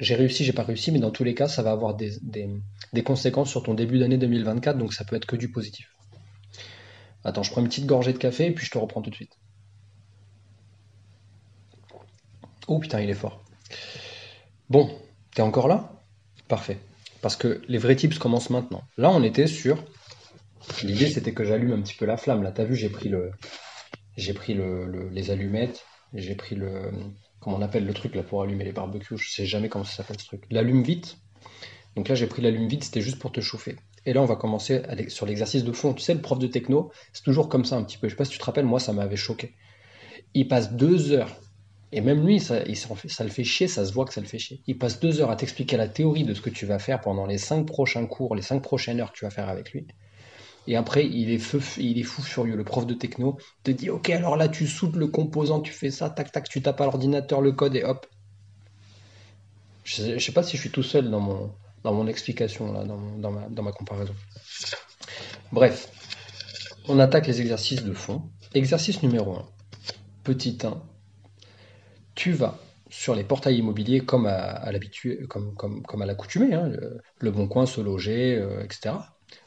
j'ai 0.00 0.14
réussi, 0.14 0.44
j'ai 0.44 0.52
pas 0.52 0.64
réussi, 0.64 0.92
mais 0.92 0.98
dans 0.98 1.10
tous 1.10 1.24
les 1.24 1.34
cas, 1.34 1.48
ça 1.48 1.62
va 1.62 1.70
avoir 1.70 1.94
des, 1.94 2.12
des, 2.22 2.48
des 2.92 3.02
conséquences 3.02 3.50
sur 3.50 3.62
ton 3.62 3.74
début 3.74 3.98
d'année 3.98 4.18
2024, 4.18 4.76
donc 4.76 4.92
ça 4.92 5.04
peut 5.04 5.16
être 5.16 5.26
que 5.26 5.36
du 5.36 5.50
positif. 5.50 5.88
Attends, 7.24 7.42
je 7.42 7.50
prends 7.50 7.60
une 7.60 7.68
petite 7.68 7.86
gorgée 7.86 8.12
de 8.12 8.18
café 8.18 8.46
et 8.46 8.52
puis 8.52 8.64
je 8.64 8.70
te 8.70 8.78
reprends 8.78 9.02
tout 9.02 9.10
de 9.10 9.14
suite. 9.14 9.38
Oh 12.68 12.78
putain, 12.78 13.00
il 13.00 13.10
est 13.10 13.14
fort. 13.14 13.42
Bon, 14.70 14.90
t'es 15.34 15.42
encore 15.42 15.68
là? 15.68 15.92
Parfait. 16.48 16.78
Parce 17.22 17.36
que 17.36 17.62
les 17.68 17.78
vrais 17.78 17.96
tips 17.96 18.18
commencent 18.18 18.50
maintenant. 18.50 18.82
Là, 18.96 19.10
on 19.10 19.22
était 19.22 19.46
sur. 19.46 19.82
L'idée, 20.82 21.08
c'était 21.08 21.32
que 21.32 21.44
j'allume 21.44 21.72
un 21.72 21.80
petit 21.80 21.94
peu 21.94 22.04
la 22.04 22.16
flamme. 22.16 22.42
Là, 22.42 22.52
t'as 22.52 22.64
vu, 22.64 22.76
j'ai 22.76 22.90
pris 22.90 23.08
le, 23.08 23.32
j'ai 24.16 24.34
pris 24.34 24.54
le, 24.54 25.08
les 25.10 25.30
allumettes, 25.30 25.84
j'ai 26.12 26.34
pris 26.34 26.54
le, 26.54 26.90
comment 27.40 27.56
on 27.56 27.62
appelle 27.62 27.86
le 27.86 27.94
truc 27.94 28.14
là 28.14 28.22
pour 28.22 28.42
allumer 28.42 28.64
les 28.64 28.72
barbecues. 28.72 29.16
Je 29.16 29.30
sais 29.30 29.46
jamais 29.46 29.68
comment 29.68 29.84
ça 29.84 29.96
s'appelle 29.96 30.20
ce 30.20 30.26
truc. 30.26 30.44
L'allume 30.50 30.82
vite. 30.82 31.16
Donc 31.96 32.08
là, 32.08 32.14
j'ai 32.14 32.26
pris 32.26 32.42
l'allume 32.42 32.68
vite. 32.68 32.84
C'était 32.84 33.00
juste 33.00 33.18
pour 33.18 33.32
te 33.32 33.40
chauffer. 33.40 33.76
Et 34.08 34.14
là, 34.14 34.22
on 34.22 34.24
va 34.24 34.36
commencer 34.36 34.80
sur 35.08 35.26
l'exercice 35.26 35.64
de 35.64 35.72
fond. 35.72 35.92
Tu 35.92 36.02
sais, 36.02 36.14
le 36.14 36.22
prof 36.22 36.38
de 36.38 36.46
techno, 36.46 36.90
c'est 37.12 37.22
toujours 37.22 37.50
comme 37.50 37.66
ça 37.66 37.76
un 37.76 37.82
petit 37.82 37.98
peu. 37.98 38.08
Je 38.08 38.14
sais 38.14 38.16
pas 38.16 38.24
si 38.24 38.30
tu 38.30 38.38
te 38.38 38.44
rappelles, 38.44 38.64
moi, 38.64 38.80
ça 38.80 38.94
m'avait 38.94 39.16
choqué. 39.16 39.52
Il 40.32 40.48
passe 40.48 40.72
deux 40.72 41.12
heures 41.12 41.36
et 41.92 42.00
même 42.00 42.26
lui, 42.26 42.40
ça 42.40 42.64
le 42.64 43.28
fait 43.28 43.44
chier, 43.44 43.68
ça 43.68 43.84
se 43.84 43.92
voit 43.92 44.06
que 44.06 44.14
ça 44.14 44.22
le 44.22 44.26
fait 44.26 44.38
chier. 44.38 44.62
Il 44.66 44.78
passe 44.78 44.98
deux 44.98 45.20
heures 45.20 45.30
à 45.30 45.36
t'expliquer 45.36 45.76
la 45.76 45.88
théorie 45.88 46.24
de 46.24 46.32
ce 46.32 46.40
que 46.40 46.48
tu 46.48 46.64
vas 46.64 46.78
faire 46.78 47.02
pendant 47.02 47.26
les 47.26 47.36
cinq 47.36 47.66
prochains 47.66 48.06
cours, 48.06 48.34
les 48.34 48.40
cinq 48.40 48.62
prochaines 48.62 48.98
heures 48.98 49.12
que 49.12 49.18
tu 49.18 49.26
vas 49.26 49.30
faire 49.30 49.50
avec 49.50 49.72
lui. 49.72 49.86
Et 50.66 50.76
après, 50.76 51.04
il 51.06 51.30
est, 51.30 51.36
feu, 51.36 51.60
il 51.76 51.98
est 51.98 52.02
fou 52.02 52.22
furieux. 52.22 52.56
Le 52.56 52.64
prof 52.64 52.86
de 52.86 52.94
techno 52.94 53.36
te 53.62 53.70
dit 53.70 53.90
Ok, 53.90 54.08
alors 54.08 54.36
là, 54.36 54.48
tu 54.48 54.66
soutes 54.66 54.96
le 54.96 55.08
composant, 55.08 55.60
tu 55.60 55.74
fais 55.74 55.90
ça, 55.90 56.08
tac, 56.08 56.32
tac, 56.32 56.48
tu 56.48 56.62
tapes 56.62 56.80
à 56.80 56.84
l'ordinateur 56.84 57.42
le 57.42 57.52
code 57.52 57.76
et 57.76 57.84
hop. 57.84 58.06
Je 59.84 60.14
ne 60.14 60.18
sais 60.18 60.32
pas 60.32 60.42
si 60.42 60.56
je 60.56 60.62
suis 60.62 60.70
tout 60.70 60.82
seul 60.82 61.10
dans 61.10 61.20
mon, 61.20 61.50
dans 61.84 61.92
mon 61.92 62.06
explication, 62.06 62.72
là, 62.72 62.84
dans, 62.84 63.00
dans, 63.18 63.30
ma, 63.30 63.48
dans 63.48 63.62
ma 63.62 63.72
comparaison. 63.72 64.14
Bref, 65.52 65.90
on 66.86 66.98
attaque 66.98 67.26
les 67.26 67.40
exercices 67.40 67.84
de 67.84 67.92
fond. 67.92 68.22
Exercice 68.54 69.02
numéro 69.02 69.34
1. 69.34 69.46
Petit 70.24 70.58
1 70.62 70.82
tu 72.18 72.32
vas 72.32 72.58
sur 72.90 73.14
les 73.14 73.22
portails 73.22 73.58
immobiliers 73.58 74.00
comme 74.00 74.26
à, 74.26 74.72
l'habitude, 74.72 75.28
comme, 75.28 75.54
comme, 75.54 75.82
comme, 75.82 76.02
à 76.02 76.06
l'accoutumée, 76.06 76.52
hein, 76.52 76.72
le, 77.20 77.30
Bon 77.30 77.46
Coin, 77.46 77.64
Se 77.64 77.80
Loger, 77.80 78.36
euh, 78.36 78.64
etc. 78.64 78.96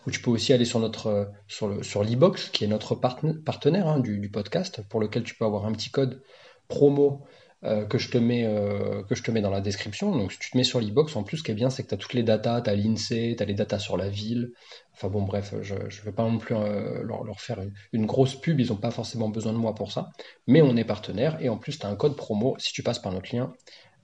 Ou 0.08 0.12
tu 0.12 0.22
peux 0.22 0.32
aussi 0.32 0.54
aller 0.54 0.64
sur 0.64 0.80
notre 0.80 1.30
sur 1.48 1.68
le 1.68 1.84
sur 1.84 2.04
l'e-box 2.04 2.50
qui 2.50 2.64
est 2.64 2.68
notre 2.68 2.96
partenaire 2.96 3.88
hein, 3.88 4.00
du, 4.00 4.30
podcast 4.30 4.82
pour 4.88 5.02
lequel 5.02 5.24
tu 5.24 5.36
peux 5.36 5.44
avoir 5.44 5.66
un 5.66 5.74
petit 5.74 5.90
code 5.90 6.24
promo 6.70 7.26
euh, 7.64 7.86
que, 7.86 8.00
je 8.00 8.10
te 8.10 8.18
mets, 8.18 8.44
euh, 8.46 9.04
que 9.04 9.14
je 9.14 9.22
te 9.22 9.30
mets 9.30 9.42
dans 9.42 9.52
la 9.52 9.62
description. 9.62 10.16
Donc, 10.16 10.32
si 10.32 10.40
tu 10.40 10.50
te 10.52 10.58
mets 10.58 10.64
sur 10.64 10.80
l'e-box, 10.80 11.16
en 11.16 11.24
plus, 11.24 11.38
ce 11.38 11.44
qui 11.44 11.52
est 11.52 11.56
bien, 11.56 11.70
c'est 11.70 11.84
que 11.84 11.90
tu 11.90 11.94
as 11.94 11.98
toutes 11.98 12.14
les 12.14 12.24
datas, 12.24 12.62
tu 12.62 12.70
as 12.72 12.76
l'INSEE, 12.76 13.36
tu 13.38 13.44
as 13.44 13.46
les 13.46 13.54
datas 13.54 13.78
sur 13.78 13.98
la 13.98 14.10
ville. 14.10 14.52
Enfin 14.94 15.10
bon, 15.10 15.22
bref, 15.22 15.54
je 15.62 15.76
ne 15.76 16.06
vais 16.06 16.12
pas 16.12 16.24
non 16.24 16.40
plus 16.40 16.56
euh, 16.56 17.04
leur, 17.04 17.40
faire 17.40 17.60
une, 17.94 18.06
grosse 18.08 18.36
pub, 18.36 18.60
ils 18.60 18.70
n'ont 18.70 18.78
pas 18.78 18.90
forcément 18.90 19.30
besoin 19.30 19.54
de 19.54 19.60
moi 19.60 19.76
pour 19.76 19.92
ça. 19.92 20.10
Mais 20.48 20.64
on 20.64 20.76
est 20.76 20.84
partenaire 20.84 21.38
et 21.40 21.50
en 21.50 21.58
plus, 21.58 21.78
tu 21.78 21.86
as 21.86 21.90
un 21.90 21.96
code 21.96 22.16
promo 22.16 22.56
si 22.58 22.74
tu 22.74 22.82
passes 22.82 23.00
par 23.00 23.12
notre 23.12 23.36
lien 23.36 23.54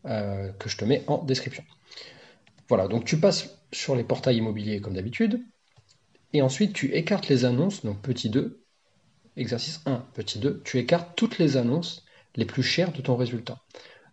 que 0.06 0.70
je 0.70 0.78
te 0.78 0.86
mets 0.86 1.04
en 1.08 1.22
description. 1.22 1.66
Voilà, 2.70 2.88
donc 2.88 3.04
tu 3.04 3.20
passes 3.20 3.60
sur 3.74 3.94
les 3.94 4.06
portails 4.06 4.38
immobiliers 4.38 4.80
comme 4.80 4.94
d'habitude. 4.94 5.42
Et 6.32 6.42
ensuite, 6.42 6.72
tu 6.72 6.94
écartes 6.94 7.28
les 7.28 7.44
annonces, 7.44 7.84
donc 7.84 8.02
petit 8.02 8.30
2, 8.30 8.64
exercice 9.36 9.82
1, 9.86 10.06
petit 10.14 10.40
2, 10.40 10.62
tu 10.64 10.78
écartes 10.78 11.12
toutes 11.18 11.40
les 11.40 11.58
annonces 11.58 12.07
les 12.38 12.46
plus 12.46 12.64
chers 12.64 12.92
de 12.94 13.02
ton 13.02 13.16
résultat. 13.16 13.58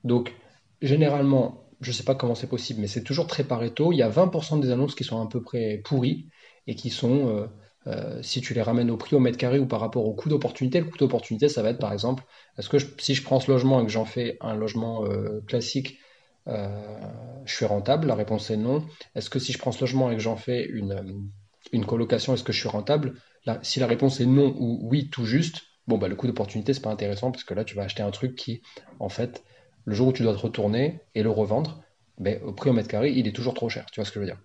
Donc, 0.02 0.34
généralement, 0.82 1.68
je 1.80 1.90
ne 1.90 1.94
sais 1.94 2.02
pas 2.02 2.14
comment 2.14 2.34
c'est 2.34 2.48
possible, 2.48 2.80
mais 2.80 2.86
c'est 2.86 3.02
toujours 3.02 3.26
très 3.26 3.44
pareto. 3.44 3.92
Il 3.92 3.96
y 3.96 4.02
a 4.02 4.08
20% 4.08 4.58
des 4.58 4.70
annonces 4.70 4.94
qui 4.94 5.04
sont 5.04 5.20
à 5.20 5.28
peu 5.28 5.42
près 5.42 5.80
pourries 5.84 6.26
et 6.66 6.74
qui 6.74 6.90
sont, 6.90 7.28
euh, 7.28 7.46
euh, 7.86 8.22
si 8.22 8.40
tu 8.40 8.54
les 8.54 8.62
ramènes 8.62 8.90
au 8.90 8.96
prix 8.96 9.14
au 9.14 9.20
mètre 9.20 9.38
carré 9.38 9.58
ou 9.58 9.66
par 9.66 9.80
rapport 9.80 10.06
au 10.06 10.14
coût 10.14 10.28
d'opportunité, 10.28 10.80
le 10.80 10.86
coût 10.86 10.98
d'opportunité, 10.98 11.48
ça 11.48 11.62
va 11.62 11.70
être 11.70 11.78
par 11.78 11.92
exemple, 11.92 12.24
est-ce 12.58 12.68
que 12.68 12.78
si 12.98 13.14
je 13.14 13.22
prends 13.22 13.40
ce 13.40 13.50
logement 13.50 13.80
et 13.80 13.84
que 13.84 13.92
j'en 13.92 14.06
fais 14.06 14.38
un 14.40 14.54
logement 14.54 15.04
euh, 15.04 15.40
classique, 15.46 15.98
je 16.46 17.54
suis 17.54 17.64
rentable? 17.64 18.06
La 18.06 18.14
réponse 18.14 18.50
est 18.50 18.58
non. 18.58 18.84
Est-ce 19.14 19.30
que 19.30 19.38
si 19.38 19.52
je 19.52 19.58
prends 19.58 19.72
ce 19.72 19.80
logement 19.80 20.10
et 20.10 20.14
que 20.14 20.20
j'en 20.20 20.36
fais 20.36 20.64
une, 20.64 21.30
une 21.72 21.86
colocation, 21.86 22.34
est-ce 22.34 22.44
que 22.44 22.52
je 22.52 22.60
suis 22.60 22.68
rentable? 22.68 23.14
Si 23.62 23.80
la 23.80 23.86
réponse 23.86 24.20
est 24.20 24.26
non 24.26 24.54
ou 24.58 24.80
oui, 24.82 25.08
tout 25.10 25.24
juste, 25.24 25.62
bon, 25.86 25.98
bah, 25.98 26.08
le 26.08 26.16
coût 26.16 26.26
d'opportunité, 26.26 26.74
c'est 26.74 26.80
pas 26.80 26.90
intéressant 26.90 27.30
parce 27.30 27.44
que 27.44 27.54
là, 27.54 27.64
tu 27.64 27.74
vas 27.74 27.82
acheter 27.82 28.02
un 28.02 28.10
truc 28.10 28.36
qui, 28.36 28.62
en 29.00 29.08
fait, 29.08 29.44
le 29.84 29.94
jour 29.94 30.08
où 30.08 30.12
tu 30.12 30.22
dois 30.22 30.34
te 30.34 30.40
retourner 30.40 31.00
et 31.14 31.22
le 31.22 31.30
revendre, 31.30 31.82
ben, 32.18 32.40
au 32.42 32.52
prix 32.52 32.70
au 32.70 32.72
mètre 32.72 32.88
carré, 32.88 33.10
il 33.10 33.26
est 33.26 33.32
toujours 33.32 33.54
trop 33.54 33.68
cher. 33.68 33.86
Tu 33.92 34.00
vois 34.00 34.06
ce 34.06 34.10
que 34.10 34.14
je 34.14 34.20
veux 34.20 34.26
dire? 34.26 34.40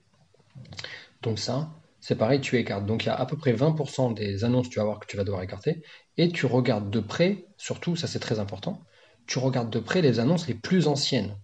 Donc, 1.21 1.39
ça, 1.39 1.69
c'est 1.99 2.15
pareil, 2.15 2.41
tu 2.41 2.57
écartes. 2.57 2.85
Donc, 2.85 3.03
il 3.03 3.07
y 3.07 3.09
a 3.09 3.15
à 3.15 3.25
peu 3.25 3.37
près 3.37 3.53
20% 3.53 4.13
des 4.13 4.43
annonces 4.43 4.67
que 4.67 4.73
tu 4.73 4.79
vas 4.79 4.85
voir 4.85 4.99
que 4.99 5.05
tu 5.05 5.17
vas 5.17 5.23
devoir 5.23 5.43
écarter 5.43 5.83
et 6.17 6.29
tu 6.29 6.45
regardes 6.45 6.89
de 6.89 6.99
près, 6.99 7.45
surtout, 7.57 7.95
ça 7.95 8.07
c'est 8.07 8.19
très 8.19 8.39
important, 8.39 8.81
tu 9.27 9.39
regardes 9.39 9.69
de 9.69 9.79
près 9.79 10.01
les 10.01 10.19
annonces 10.19 10.47
les 10.47 10.53
plus 10.53 10.87
anciennes. 10.87 11.35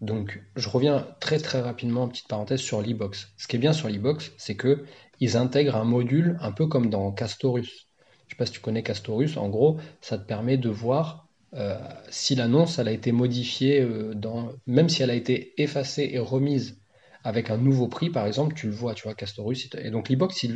Donc, 0.00 0.40
je 0.54 0.68
reviens 0.68 1.08
très 1.20 1.38
très 1.38 1.60
rapidement, 1.60 2.08
petite 2.08 2.28
parenthèse, 2.28 2.60
sur 2.60 2.80
l'e-box. 2.82 3.32
Ce 3.36 3.48
qui 3.48 3.56
est 3.56 3.58
bien 3.58 3.72
sur 3.72 3.88
l'e-box, 3.88 4.32
c'est 4.38 4.56
que 4.56 4.84
ils 5.20 5.36
intègrent 5.36 5.76
un 5.76 5.84
module 5.84 6.38
un 6.40 6.52
peu 6.52 6.66
comme 6.66 6.88
dans 6.88 7.10
Castorus. 7.12 7.87
Je 8.28 8.34
ne 8.34 8.36
sais 8.36 8.38
pas 8.38 8.46
si 8.46 8.52
tu 8.52 8.60
connais 8.60 8.82
Castorus, 8.82 9.36
en 9.36 9.48
gros, 9.48 9.78
ça 10.00 10.18
te 10.18 10.26
permet 10.26 10.58
de 10.58 10.68
voir 10.68 11.28
euh, 11.54 11.78
si 12.10 12.34
l'annonce 12.34 12.78
a 12.78 12.90
été 12.90 13.10
modifiée, 13.10 13.80
euh, 13.80 14.14
dans, 14.14 14.52
même 14.66 14.90
si 14.90 15.02
elle 15.02 15.10
a 15.10 15.14
été 15.14 15.54
effacée 15.60 16.10
et 16.12 16.18
remise 16.18 16.78
avec 17.24 17.50
un 17.50 17.56
nouveau 17.56 17.88
prix, 17.88 18.10
par 18.10 18.26
exemple, 18.26 18.54
tu 18.54 18.66
le 18.66 18.72
vois, 18.72 18.94
tu 18.94 19.04
vois, 19.04 19.14
Castorus. 19.14 19.68
Et 19.78 19.90
donc 19.90 20.08
l'e-box, 20.08 20.44
ils, 20.44 20.52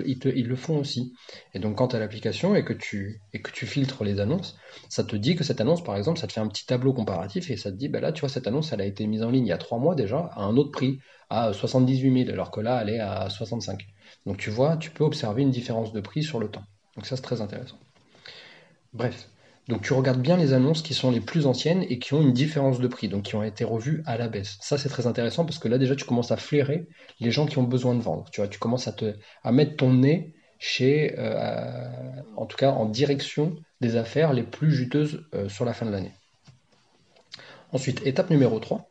le 0.47 0.57
font 0.57 0.79
aussi. 0.79 1.13
Et 1.55 1.59
donc 1.59 1.77
quand 1.77 1.89
tu 1.89 1.97
as 1.97 1.99
l'application 1.99 2.55
et, 2.55 2.65
que 2.65 2.73
tu, 2.73 3.21
et 3.33 3.43
que 3.43 3.51
tu 3.51 3.67
filtres 3.67 4.05
les 4.05 4.21
annonces, 4.21 4.57
ça 4.89 5.03
te 5.03 5.17
dit 5.17 5.35
que 5.35 5.45
cette 5.45 5.61
annonce, 5.61 5.83
par 5.83 5.97
exemple, 5.97 6.19
ça 6.21 6.27
te 6.27 6.33
fait 6.33 6.41
un 6.41 6.49
petit 6.49 6.67
tableau 6.67 6.93
comparatif 6.93 7.51
et 7.51 7.57
ça 7.57 7.71
te 7.71 7.77
dit, 7.77 7.89
bah 7.89 8.01
là, 8.01 8.13
tu 8.13 8.21
vois, 8.21 8.29
cette 8.29 8.47
annonce, 8.47 8.73
elle 8.73 8.81
a 8.81 8.87
été 8.87 9.07
mise 9.07 9.23
en 9.23 9.31
ligne 9.31 9.47
il 9.47 9.51
y 9.51 9.53
a 9.53 9.59
trois 9.59 9.79
mois 9.79 9.95
déjà 9.95 10.31
à 10.35 10.43
un 10.45 10.57
autre 10.57 10.71
prix, 10.71 10.99
à 11.31 11.53
78 11.53 12.25
000, 12.27 12.31
alors 12.33 12.51
que 12.51 12.61
là, 12.61 12.81
elle 12.83 12.91
est 12.91 13.01
à 13.01 13.29
65. 13.29 13.87
Donc 14.27 14.37
tu 14.37 14.51
vois, 14.51 14.77
tu 14.77 14.91
peux 14.91 15.05
observer 15.05 15.43
une 15.43 15.51
différence 15.51 15.93
de 15.93 16.01
prix 16.01 16.23
sur 16.23 16.39
le 16.39 16.49
temps. 16.49 16.65
Donc 16.97 17.07
ça, 17.07 17.17
c'est 17.17 17.23
très 17.23 17.41
intéressant. 17.41 17.79
Bref, 18.93 19.29
donc 19.69 19.83
tu 19.83 19.93
regardes 19.93 20.21
bien 20.21 20.37
les 20.37 20.53
annonces 20.53 20.83
qui 20.83 20.93
sont 20.93 21.11
les 21.11 21.21
plus 21.21 21.47
anciennes 21.47 21.85
et 21.89 21.99
qui 21.99 22.15
ont 22.15 22.21
une 22.21 22.33
différence 22.33 22.81
de 22.81 22.89
prix, 22.89 23.09
donc 23.09 23.23
qui 23.23 23.37
ont 23.37 23.43
été 23.43 23.65
revues 23.65 24.03
à 24.07 24.19
la 24.19 24.29
baisse. 24.29 24.59
Ça, 24.61 24.77
c'est 24.77 24.89
très 24.89 25.07
intéressant 25.07 25.45
parce 25.45 25.59
que 25.59 25.69
là, 25.69 25.79
déjà, 25.79 25.95
tu 25.95 26.05
commences 26.05 26.33
à 26.33 26.37
flairer 26.37 26.87
les 27.21 27.31
gens 27.31 27.47
qui 27.47 27.59
ont 27.59 27.63
besoin 27.63 27.95
de 27.95 28.03
vendre. 28.03 28.29
Tu 28.31 28.41
vois, 28.41 28.49
tu 28.49 28.59
commences 28.59 28.89
à, 28.89 28.93
te, 28.93 29.15
mettre 29.45 29.77
ton 29.77 29.93
nez 29.93 30.35
chez, 30.59 31.15
euh, 31.19 32.23
en 32.37 32.47
tout 32.47 32.57
cas, 32.57 32.71
en 32.73 32.87
direction 32.87 33.57
des 33.81 33.97
affaires 33.97 34.33
les 34.33 34.43
plus 34.43 34.73
juteuses 34.73 35.25
euh, 35.35 35.49
sur 35.49 35.65
la 35.65 35.73
fin 35.73 35.87
de 35.87 35.91
l'année. 35.91 36.13
Ensuite, 37.73 38.05
étape 38.07 38.31
numéro 38.31 38.59
3, 38.59 38.91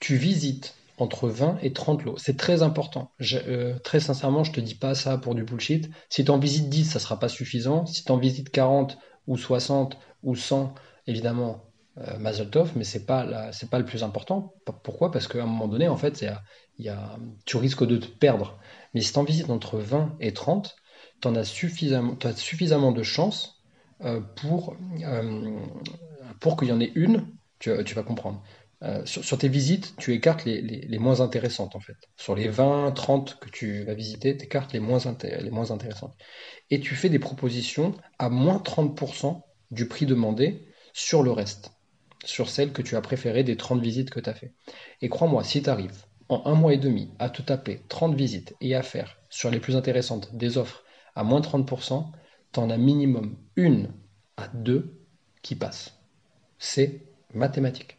tu 0.00 0.16
visites 0.16 0.74
entre 0.98 1.28
20 1.28 1.58
et 1.62 1.72
30 1.72 2.04
lots. 2.04 2.16
C'est 2.18 2.36
très 2.36 2.62
important. 2.62 3.12
Euh, 3.32 3.78
très 3.80 4.00
sincèrement, 4.00 4.44
je 4.44 4.52
te 4.52 4.60
dis 4.60 4.74
pas 4.74 4.94
ça 4.94 5.18
pour 5.18 5.34
du 5.34 5.44
bullshit. 5.44 5.90
Si 6.08 6.24
tu 6.24 6.30
en 6.30 6.38
visites 6.38 6.68
10, 6.68 6.84
ça 6.84 6.98
sera 6.98 7.18
pas 7.18 7.28
suffisant. 7.28 7.86
Si 7.86 8.04
tu 8.04 8.12
en 8.12 8.18
visites 8.18 8.50
40 8.50 8.98
ou 9.26 9.36
60 9.36 9.98
ou 10.22 10.36
100, 10.36 10.74
évidemment, 11.06 11.64
euh, 11.98 12.18
mais 12.18 12.84
c'est 12.84 13.06
pas 13.06 13.24
pas 13.70 13.78
le 13.78 13.84
plus 13.84 14.02
important. 14.02 14.54
Pourquoi? 14.82 15.10
Parce 15.10 15.28
qu'à 15.28 15.42
un 15.42 15.46
moment 15.46 15.68
donné, 15.68 15.88
en 15.88 15.96
fait, 15.96 16.24
y 16.78 16.88
a, 16.88 17.18
tu 17.44 17.56
risques 17.56 17.86
de 17.86 17.96
te 17.96 18.06
perdre. 18.06 18.58
Mais 18.94 19.00
si 19.00 19.12
tu 19.12 19.18
en 19.18 19.24
visites 19.24 19.50
entre 19.50 19.78
20 19.78 20.16
et 20.20 20.32
30, 20.32 20.76
tu 21.20 21.28
as 21.28 21.44
suffisamment, 21.44 22.16
as 22.24 22.36
suffisamment 22.36 22.92
de 22.92 23.02
chances 23.02 23.62
euh, 24.02 24.20
pour, 24.20 24.76
euh, 25.02 25.60
pour 26.40 26.56
qu'il 26.56 26.68
y 26.68 26.72
en 26.72 26.80
ait 26.80 26.92
une, 26.94 27.26
tu 27.58 27.70
vas 27.70 28.02
comprendre. 28.02 28.42
Euh, 28.84 29.02
sur, 29.06 29.38
tes 29.38 29.48
visites, 29.48 29.94
tu 29.96 30.12
écartes 30.12 30.44
les, 30.44 30.98
moins 30.98 31.20
intéressantes 31.20 31.74
en 31.74 31.80
fait. 31.80 31.96
Sur 32.16 32.34
les 32.34 32.48
20, 32.48 32.92
30 32.92 33.38
que 33.40 33.48
tu 33.48 33.82
vas 33.84 33.94
visiter, 33.94 34.36
tu 34.36 34.44
écartes 34.44 34.74
les 34.74 34.80
moins, 34.80 35.06
intéressantes. 35.06 36.14
Et 36.70 36.80
tu 36.80 36.94
fais 36.94 37.08
des 37.08 37.18
propositions 37.18 37.94
à 38.18 38.28
moins 38.28 38.58
30% 38.58 39.40
du 39.70 39.88
prix 39.88 40.04
demandé 40.04 40.68
sur 40.92 41.22
le 41.22 41.30
reste, 41.30 41.72
sur 42.24 42.50
celles 42.50 42.72
que 42.72 42.82
tu 42.82 42.96
as 42.96 43.00
préférées 43.00 43.42
des 43.42 43.56
30 43.56 43.80
visites 43.80 44.10
que 44.10 44.20
tu 44.20 44.28
as 44.28 44.34
fait. 44.34 44.52
Et 45.00 45.08
crois-moi, 45.08 45.44
si 45.44 45.62
tu 45.62 45.70
arrives 45.70 46.04
en 46.28 46.42
un 46.44 46.54
mois 46.54 46.74
et 46.74 46.78
demi 46.78 47.10
à 47.18 47.30
te 47.30 47.40
taper 47.40 47.80
30 47.88 48.14
visites 48.14 48.54
et 48.60 48.74
à 48.74 48.82
faire 48.82 49.16
sur 49.30 49.50
les 49.50 49.60
plus 49.60 49.76
intéressantes 49.76 50.34
des 50.36 50.58
offres 50.58 50.84
à 51.14 51.24
moins 51.24 51.40
30%, 51.40 52.10
tu 52.52 52.60
en 52.60 52.68
as 52.68 52.76
minimum 52.76 53.38
une 53.56 53.88
à 54.36 54.48
deux 54.48 55.00
qui 55.40 55.54
passent. 55.54 55.98
C'est 56.58 57.00
mathématique. 57.32 57.96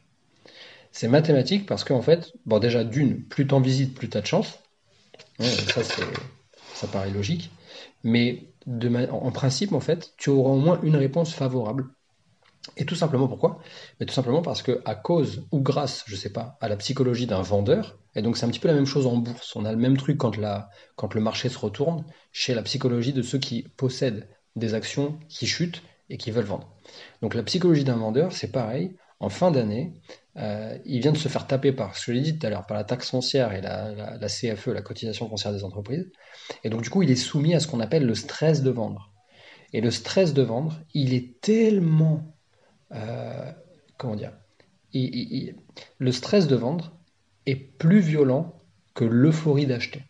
C'est 0.96 1.10
mathématique 1.10 1.66
parce 1.66 1.84
qu'en 1.84 2.02
fait, 2.02 2.32
bon 2.46 2.58
déjà 2.58 2.86
d'une, 2.86 3.26
plus 3.26 3.46
t'en 3.46 3.60
visites, 3.60 3.94
plus 3.94 4.08
t'as 4.08 4.22
de 4.22 4.28
chance. 4.28 4.60
Ouais, 5.42 5.48
ça, 5.48 5.82
ça 6.74 6.88
paraît 6.88 7.12
logique. 7.12 7.52
Mais 8.06 8.46
en 8.66 9.30
principe, 9.32 9.74
en 9.74 9.82
fait, 9.82 10.14
tu 10.16 10.30
auras 10.30 10.52
au 10.52 10.58
moins 10.58 10.80
une 10.84 10.96
réponse 10.96 11.34
favorable. 11.34 11.90
Et 12.78 12.86
tout 12.86 12.96
simplement 12.96 13.28
pourquoi? 13.28 13.60
Mais 14.00 14.06
tout 14.06 14.14
simplement 14.14 14.42
parce 14.42 14.62
que 14.62 14.82
à 14.86 14.96
cause 14.96 15.46
ou 15.52 15.60
grâce, 15.60 16.06
je 16.08 16.16
sais 16.16 16.32
pas, 16.32 16.58
à 16.62 16.70
la 16.70 16.78
psychologie 16.78 17.28
d'un 17.28 17.42
vendeur, 17.42 18.00
et 18.16 18.22
donc 18.22 18.38
c'est 18.38 18.46
un 18.46 18.50
petit 18.50 18.62
peu 18.62 18.70
la 18.70 18.74
même 18.74 18.86
chose 18.86 19.06
en 19.06 19.18
bourse. 19.18 19.54
On 19.58 19.66
a 19.66 19.74
le 19.74 19.78
même 19.78 19.98
truc 19.98 20.18
quand 20.18 20.38
la, 20.38 20.70
quand 20.96 21.14
le 21.14 21.20
marché 21.20 21.50
se 21.50 21.58
retourne, 21.58 22.06
chez 22.32 22.54
la 22.54 22.64
psychologie 22.64 23.12
de 23.12 23.22
ceux 23.22 23.38
qui 23.38 23.64
possèdent 23.76 24.30
des 24.56 24.74
actions 24.74 25.20
qui 25.28 25.46
chutent 25.46 25.84
et 26.10 26.16
qui 26.18 26.32
veulent 26.32 26.46
vendre. 26.46 26.70
Donc 27.22 27.34
la 27.34 27.44
psychologie 27.44 27.84
d'un 27.84 27.98
vendeur, 27.98 28.32
c'est 28.32 28.54
pareil. 28.54 28.96
En 29.20 29.30
fin 29.30 29.52
d'année, 29.52 29.94
euh, 30.38 30.78
il 30.86 31.02
vient 31.02 31.12
de 31.14 31.18
se 31.18 31.30
faire 31.30 31.48
taper 31.48 31.72
par, 31.72 31.96
je 31.96 32.12
l'ai 32.12 32.22
dit 32.22 32.38
tout 32.38 32.46
à 32.46 32.50
l'heure, 32.50 32.66
par 32.66 32.78
la 32.78 32.84
taxe 32.84 33.10
foncière 33.10 33.54
et 33.54 33.62
la, 33.62 34.18
CFE, 34.28 34.68
la 34.68 34.82
cotisation 34.82 35.30
foncière 35.30 35.54
des 35.54 35.64
entreprises. 35.64 36.12
Et 36.64 36.70
donc 36.70 36.82
du 36.82 36.90
coup, 36.90 37.02
il 37.02 37.12
est 37.12 37.16
soumis 37.16 37.56
à 37.56 37.60
ce 37.60 37.68
qu'on 37.68 37.80
appelle 37.80 38.06
le 38.06 38.16
stress 38.16 38.62
de 38.62 38.70
vendre. 38.70 39.12
Et 39.74 39.82
le 39.82 39.92
stress 39.92 40.34
de 40.34 40.42
vendre, 40.42 40.80
il 40.94 41.14
est 41.14 41.40
tellement 41.42 42.36
euh, 42.94 43.52
comment 43.98 44.16
dire, 44.16 44.34
il- 44.94 45.56
le 45.98 46.12
stress 46.12 46.48
de 46.48 46.56
vendre 46.56 46.98
est 47.46 47.56
plus 47.56 48.00
violent 48.00 48.62
que 48.94 49.06
l'euphorie 49.06 49.66
d'acheter. 49.66 50.04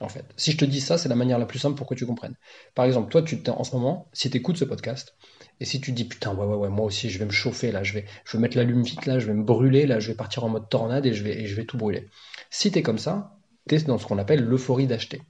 En 0.00 0.08
fait, 0.08 0.24
si 0.36 0.52
je 0.52 0.56
te 0.58 0.64
dis 0.64 0.80
ça, 0.80 0.96
c'est 0.96 1.08
la 1.08 1.16
manière 1.16 1.38
la 1.38 1.46
plus 1.46 1.58
simple 1.58 1.76
pour 1.76 1.86
que 1.86 1.94
tu 1.94 2.06
comprennes. 2.06 2.36
Par 2.74 2.84
exemple, 2.84 3.10
toi, 3.10 3.22
tu 3.22 3.38
en 3.48 3.64
ce 3.64 3.74
moment, 3.74 4.08
si 4.12 4.30
tu 4.30 4.36
écoutes 4.36 4.56
ce 4.56 4.64
podcast, 4.64 5.16
et 5.60 5.64
si 5.64 5.80
tu 5.80 5.92
dis 5.92 6.04
putain, 6.04 6.34
ouais, 6.34 6.46
ouais, 6.46 6.56
ouais, 6.56 6.68
moi 6.68 6.86
aussi, 6.86 7.10
je 7.10 7.18
vais 7.18 7.24
me 7.24 7.30
chauffer 7.30 7.72
là, 7.72 7.82
je 7.82 7.92
vais, 7.94 8.04
je 8.24 8.36
vais 8.36 8.40
mettre 8.40 8.56
l'allume 8.56 8.82
vite 8.82 9.06
là, 9.06 9.18
je 9.18 9.26
vais 9.26 9.34
me 9.34 9.42
brûler 9.42 9.86
là, 9.86 9.98
je 10.00 10.08
vais 10.08 10.16
partir 10.16 10.44
en 10.44 10.48
mode 10.48 10.68
tornade 10.68 11.06
et 11.06 11.12
je 11.14 11.24
vais, 11.24 11.40
et 11.40 11.46
je 11.46 11.54
vais 11.54 11.64
tout 11.64 11.76
brûler. 11.76 12.08
Si 12.50 12.70
tu 12.70 12.78
es 12.78 12.82
comme 12.82 12.98
ça, 12.98 13.38
tu 13.68 13.74
es 13.74 13.78
dans 13.82 13.98
ce 13.98 14.06
qu'on 14.06 14.18
appelle 14.18 14.44
l'euphorie 14.44 14.86
d'acheter. 14.86 15.22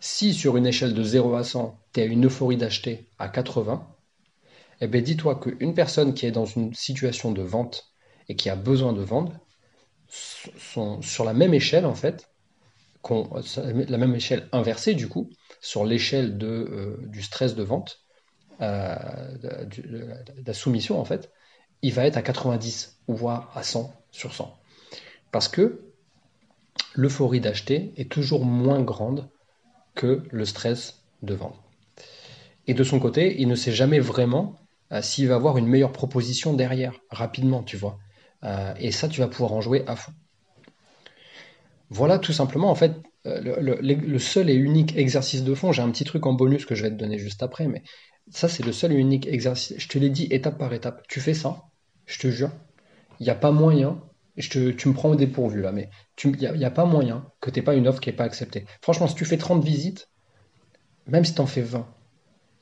Si 0.00 0.34
sur 0.34 0.56
une 0.56 0.66
échelle 0.66 0.94
de 0.94 1.02
0 1.02 1.34
à 1.34 1.44
100, 1.44 1.78
tu 1.92 2.00
à 2.00 2.04
une 2.04 2.26
euphorie 2.26 2.56
d'acheter 2.56 3.06
à 3.18 3.28
80, 3.28 3.86
eh 4.80 4.88
bien, 4.88 5.00
dis-toi 5.00 5.36
qu'une 5.36 5.74
personne 5.74 6.12
qui 6.12 6.26
est 6.26 6.32
dans 6.32 6.44
une 6.44 6.74
situation 6.74 7.30
de 7.30 7.42
vente 7.42 7.94
et 8.28 8.34
qui 8.34 8.50
a 8.50 8.56
besoin 8.56 8.92
de 8.92 9.02
vendre, 9.02 9.38
sont 10.08 11.00
sur 11.02 11.24
la 11.24 11.32
même 11.32 11.54
échelle, 11.54 11.86
en 11.86 11.94
fait, 11.94 12.28
la 13.08 13.98
même 13.98 14.14
échelle 14.14 14.48
inversée, 14.52 14.94
du 14.94 15.08
coup, 15.08 15.30
sur 15.60 15.84
l'échelle 15.84 16.38
euh, 16.42 16.96
du 17.06 17.22
stress 17.22 17.54
de 17.54 17.62
vente, 17.62 18.01
euh, 18.62 18.96
de, 19.38 20.08
la, 20.46 20.54
soumission, 20.54 21.00
en 21.00 21.04
fait, 21.04 21.30
il 21.82 21.92
va 21.92 22.06
être 22.06 22.16
à 22.16 22.22
90, 22.22 23.00
ou 23.08 23.14
voire 23.14 23.50
à 23.54 23.62
100 23.62 23.92
sur 24.10 24.34
100. 24.34 24.58
Parce 25.32 25.48
que 25.48 25.82
l'euphorie 26.94 27.40
d'acheter 27.40 27.92
est 27.98 28.10
toujours 28.10 28.46
moins 28.46 28.80
grande 28.82 29.28
que 29.94 30.22
le 30.30 30.44
stress 30.46 31.04
de 31.22 31.34
vendre. 31.34 31.62
Et 32.66 32.74
de 32.74 32.84
son 32.84 32.98
côté, 33.00 33.40
il 33.40 33.48
ne 33.48 33.54
sait 33.54 33.72
jamais 33.72 34.00
vraiment 34.00 34.56
euh, 34.92 35.02
s'il 35.02 35.28
va 35.28 35.34
avoir 35.36 35.58
une 35.58 35.66
meilleure 35.66 35.92
proposition 35.92 36.54
derrière, 36.54 36.94
rapidement, 37.10 37.62
tu 37.62 37.76
vois. 37.76 37.98
Euh, 38.44 38.74
et 38.78 38.92
ça, 38.92 39.08
tu 39.08 39.20
vas 39.20 39.28
pouvoir 39.28 39.52
en 39.52 39.60
jouer 39.60 39.84
à 39.86 39.96
fond. 39.96 40.12
Voilà 41.90 42.18
tout 42.18 42.32
simplement, 42.32 42.70
en 42.70 42.74
fait, 42.74 42.92
le, 43.24 43.60
le- 43.60 43.80
le 43.94 44.18
seul 44.18 44.50
et 44.50 44.54
unique 44.54 44.96
exercice 44.96 45.44
de 45.44 45.54
fond. 45.54 45.72
J'ai 45.72 45.82
un 45.82 45.90
petit 45.90 46.04
truc 46.04 46.26
en 46.26 46.32
bonus 46.32 46.64
que 46.66 46.74
je 46.74 46.82
vais 46.82 46.90
te 46.90 46.96
donner 46.96 47.18
juste 47.18 47.42
après, 47.42 47.66
mais 47.68 47.82
ça, 48.30 48.48
c'est 48.48 48.64
le 48.64 48.72
seul 48.72 48.92
et 48.92 48.96
unique 48.96 49.26
exercice. 49.26 49.74
Je 49.78 49.88
te 49.88 49.98
l'ai 49.98 50.10
dit 50.10 50.26
étape 50.30 50.58
par 50.58 50.72
étape. 50.72 51.06
Tu 51.08 51.20
fais 51.20 51.34
ça, 51.34 51.62
je 52.06 52.18
te 52.18 52.28
jure, 52.28 52.50
il 53.20 53.24
n'y 53.24 53.30
a 53.30 53.34
pas 53.34 53.50
moyen. 53.50 54.00
Tu 54.38 54.58
me 54.60 54.92
prends 54.92 55.10
au 55.10 55.14
dépourvu 55.14 55.60
là, 55.60 55.72
mais 55.72 55.90
il 56.24 56.30
n'y 56.36 56.64
a, 56.64 56.70
pas 56.70 56.86
moyen 56.86 57.26
que 57.40 57.50
tu 57.50 57.58
n'aies 57.58 57.64
pas 57.64 57.74
une 57.74 57.86
offre 57.86 58.00
qui 58.00 58.08
n'est 58.08 58.16
pas 58.16 58.24
acceptée. 58.24 58.64
Franchement, 58.80 59.06
si 59.06 59.14
tu 59.14 59.26
fais 59.26 59.36
30 59.36 59.62
visites, 59.62 60.08
même 61.06 61.24
si 61.24 61.34
tu 61.34 61.40
en 61.42 61.46
fais 61.46 61.60
20, 61.60 61.86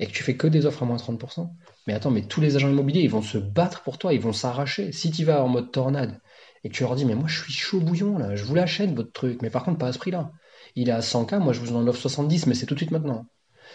et 0.00 0.06
que 0.06 0.12
tu 0.12 0.24
fais 0.24 0.36
que 0.36 0.48
des 0.48 0.66
offres 0.66 0.82
à 0.82 0.86
moins 0.86 0.96
30%, 0.96 1.48
mais 1.86 1.92
attends, 1.92 2.10
mais 2.10 2.22
tous 2.22 2.40
les 2.40 2.56
agents 2.56 2.70
immobiliers, 2.70 3.02
ils 3.02 3.10
vont 3.10 3.22
se 3.22 3.38
battre 3.38 3.82
pour 3.82 3.98
toi, 3.98 4.12
ils 4.12 4.20
vont 4.20 4.32
s'arracher. 4.32 4.92
Si 4.92 5.10
tu 5.10 5.24
vas 5.24 5.44
en 5.44 5.48
mode 5.48 5.70
tornade 5.70 6.20
et 6.64 6.70
que 6.70 6.74
tu 6.74 6.82
leur 6.82 6.96
dis, 6.96 7.04
mais 7.04 7.14
moi 7.14 7.28
je 7.28 7.42
suis 7.42 7.52
chaud 7.52 7.80
bouillon 7.80 8.18
là, 8.18 8.34
je 8.34 8.44
vous 8.44 8.54
l'achète 8.54 8.92
votre 8.94 9.12
truc, 9.12 9.42
mais 9.42 9.50
par 9.50 9.62
contre 9.62 9.78
pas 9.78 9.88
à 9.88 9.92
ce 9.92 9.98
prix-là. 9.98 10.32
Il 10.74 10.88
est 10.88 10.92
à 10.92 11.00
100K, 11.00 11.38
moi 11.38 11.52
je 11.52 11.60
vous 11.60 11.76
en 11.76 11.86
offre 11.86 12.00
70, 12.00 12.46
mais 12.46 12.54
c'est 12.54 12.66
tout 12.66 12.74
de 12.74 12.80
suite 12.80 12.90
maintenant. 12.90 13.26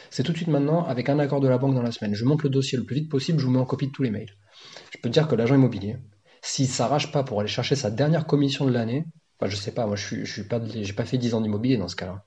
C'est 0.09 0.23
tout 0.23 0.31
de 0.31 0.37
suite 0.37 0.49
maintenant 0.49 0.85
avec 0.85 1.09
un 1.09 1.19
accord 1.19 1.41
de 1.41 1.47
la 1.47 1.57
banque 1.57 1.75
dans 1.75 1.81
la 1.81 1.91
semaine. 1.91 2.13
Je 2.13 2.25
monte 2.25 2.43
le 2.43 2.49
dossier 2.49 2.77
le 2.77 2.83
plus 2.83 2.95
vite 2.95 3.09
possible, 3.09 3.39
je 3.39 3.45
vous 3.45 3.51
mets 3.51 3.59
en 3.59 3.65
copie 3.65 3.87
de 3.87 3.91
tous 3.91 4.03
les 4.03 4.11
mails. 4.11 4.31
Je 4.91 4.97
peux 4.97 5.09
te 5.09 5.13
dire 5.13 5.27
que 5.27 5.35
l'agent 5.35 5.55
immobilier, 5.55 5.97
s'il 6.41 6.67
s'arrache 6.67 7.11
pas 7.11 7.23
pour 7.23 7.39
aller 7.39 7.49
chercher 7.49 7.75
sa 7.75 7.89
dernière 7.91 8.25
commission 8.27 8.65
de 8.65 8.71
l'année, 8.71 9.05
enfin 9.39 9.49
je 9.49 9.55
sais 9.55 9.71
pas, 9.71 9.85
moi 9.85 9.95
je 9.95 10.23
suis, 10.23 10.43
pas, 10.43 10.59
j'ai 10.63 10.93
pas 10.93 11.05
fait 11.05 11.17
10 11.17 11.33
ans 11.33 11.41
d'immobilier 11.41 11.77
dans 11.77 11.87
ce 11.87 11.95
cas-là. 11.95 12.23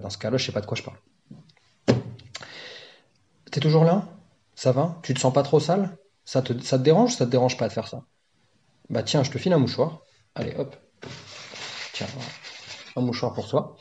Dans 0.00 0.10
ce 0.10 0.18
cas-là, 0.18 0.36
je 0.38 0.46
sais 0.46 0.52
pas 0.52 0.60
de 0.60 0.66
quoi 0.66 0.76
je 0.76 0.82
parle. 0.82 0.98
T'es 3.50 3.60
toujours 3.60 3.84
là? 3.84 4.08
Ça 4.54 4.72
va? 4.72 4.98
Tu 5.02 5.14
te 5.14 5.20
sens 5.20 5.32
pas 5.32 5.42
trop 5.42 5.60
sale? 5.60 5.96
Ça 6.24 6.42
te, 6.42 6.52
dérange? 6.76 7.12
Ou 7.12 7.16
ça 7.16 7.26
te 7.26 7.30
dérange 7.30 7.56
pas 7.56 7.68
de 7.68 7.72
faire 7.72 7.88
ça? 7.88 8.02
Bah 8.90 9.02
tiens, 9.02 9.22
je 9.22 9.30
te 9.30 9.38
file 9.38 9.52
un 9.52 9.58
mouchoir. 9.58 10.02
Allez, 10.34 10.54
hop. 10.58 10.76
Tiens, 11.92 12.06
un 12.96 13.00
mouchoir 13.00 13.32
pour 13.32 13.48
toi. 13.48 13.76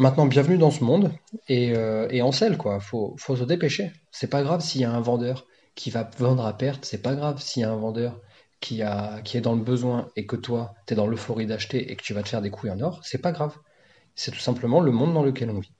Maintenant, 0.00 0.24
bienvenue 0.24 0.56
dans 0.56 0.70
ce 0.70 0.82
monde 0.82 1.12
et, 1.46 1.76
euh, 1.76 2.08
et 2.08 2.22
en 2.22 2.32
selle, 2.32 2.56
quoi. 2.56 2.80
Faut, 2.80 3.14
faut 3.18 3.36
se 3.36 3.44
dépêcher. 3.44 3.92
C'est 4.10 4.30
pas 4.30 4.42
grave 4.42 4.62
s'il 4.62 4.80
y 4.80 4.84
a 4.84 4.90
un 4.90 5.02
vendeur 5.02 5.46
qui 5.74 5.90
va 5.90 6.08
vendre 6.16 6.46
à 6.46 6.56
perte. 6.56 6.86
C'est 6.86 7.02
pas 7.02 7.14
grave 7.14 7.42
s'il 7.42 7.60
y 7.60 7.64
a 7.66 7.70
un 7.70 7.76
vendeur 7.76 8.18
qui 8.60 8.80
a, 8.80 9.20
qui 9.20 9.36
est 9.36 9.42
dans 9.42 9.54
le 9.54 9.62
besoin 9.62 10.08
et 10.16 10.24
que 10.24 10.36
toi, 10.36 10.74
t'es 10.86 10.94
dans 10.94 11.06
l'euphorie 11.06 11.44
d'acheter 11.44 11.92
et 11.92 11.96
que 11.96 12.02
tu 12.02 12.14
vas 12.14 12.22
te 12.22 12.30
faire 12.30 12.40
des 12.40 12.48
couilles 12.48 12.70
en 12.70 12.80
or. 12.80 13.00
C'est 13.02 13.20
pas 13.20 13.30
grave. 13.30 13.54
C'est 14.14 14.30
tout 14.30 14.38
simplement 14.38 14.80
le 14.80 14.90
monde 14.90 15.12
dans 15.12 15.22
lequel 15.22 15.50
on 15.50 15.60
vit. 15.60 15.74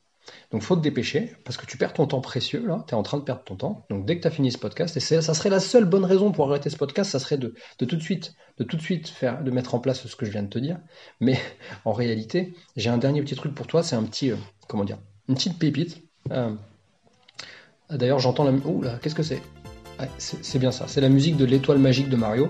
Donc 0.50 0.62
faut 0.62 0.76
te 0.76 0.80
dépêcher 0.80 1.36
parce 1.44 1.56
que 1.56 1.66
tu 1.66 1.76
perds 1.76 1.92
ton 1.92 2.06
temps 2.06 2.20
précieux 2.20 2.64
là, 2.66 2.84
tu 2.86 2.94
es 2.94 2.96
en 2.96 3.02
train 3.02 3.18
de 3.18 3.22
perdre 3.22 3.42
ton 3.42 3.56
temps. 3.56 3.86
Donc 3.90 4.04
dès 4.06 4.16
que 4.16 4.22
tu 4.22 4.28
as 4.28 4.30
fini 4.30 4.52
ce 4.52 4.58
podcast, 4.58 4.96
et 4.96 5.00
ça 5.00 5.34
serait 5.34 5.50
la 5.50 5.60
seule 5.60 5.84
bonne 5.84 6.04
raison 6.04 6.32
pour 6.32 6.48
arrêter 6.48 6.70
ce 6.70 6.76
podcast, 6.76 7.10
ça 7.10 7.18
serait 7.18 7.38
de, 7.38 7.54
de 7.78 7.84
tout 7.84 7.96
de 7.96 8.02
suite, 8.02 8.34
de 8.58 8.64
tout 8.64 8.76
de 8.76 8.82
suite 8.82 9.08
faire, 9.08 9.42
de 9.42 9.50
mettre 9.50 9.74
en 9.74 9.80
place 9.80 10.06
ce 10.06 10.16
que 10.16 10.26
je 10.26 10.30
viens 10.30 10.42
de 10.42 10.48
te 10.48 10.58
dire. 10.58 10.78
Mais 11.20 11.38
en 11.84 11.92
réalité, 11.92 12.54
j'ai 12.76 12.90
un 12.90 12.98
dernier 12.98 13.22
petit 13.22 13.36
truc 13.36 13.54
pour 13.54 13.66
toi, 13.66 13.82
c'est 13.82 13.96
un 13.96 14.04
petit, 14.04 14.30
euh, 14.30 14.36
comment 14.68 14.84
dire, 14.84 14.98
une 15.28 15.34
petite 15.34 15.58
pépite. 15.58 16.02
Euh, 16.32 16.54
D'ailleurs, 17.90 18.20
j'entends 18.20 18.44
la, 18.44 18.52
ouh 18.52 18.82
là, 18.82 18.98
qu'est-ce 19.02 19.16
que 19.16 19.22
Ouais, 19.22 20.08
C'est 20.18 20.44
c'est 20.44 20.58
bien 20.58 20.70
ça, 20.70 20.86
c'est 20.86 21.00
la 21.00 21.08
musique 21.08 21.36
de 21.36 21.44
l'étoile 21.44 21.78
magique 21.78 22.08
de 22.08 22.16
Mario. 22.16 22.48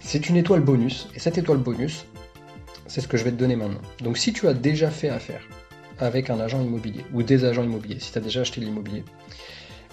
C'est 0.00 0.28
une 0.28 0.36
étoile 0.36 0.60
bonus, 0.60 1.08
et 1.14 1.18
cette 1.18 1.38
étoile 1.38 1.58
bonus, 1.58 2.04
c'est 2.86 3.00
ce 3.00 3.08
que 3.08 3.16
je 3.16 3.24
vais 3.24 3.30
te 3.30 3.36
donner 3.36 3.56
maintenant. 3.56 3.80
Donc 4.00 4.18
si 4.18 4.32
tu 4.32 4.46
as 4.46 4.54
déjà 4.54 4.90
fait 4.90 5.08
affaire 5.08 5.40
avec 6.02 6.30
un 6.30 6.40
agent 6.40 6.60
immobilier 6.60 7.04
ou 7.12 7.22
des 7.22 7.44
agents 7.44 7.62
immobiliers, 7.62 8.00
si 8.00 8.12
tu 8.12 8.18
as 8.18 8.20
déjà 8.20 8.40
acheté 8.40 8.60
de 8.60 8.66
l'immobilier, 8.66 9.04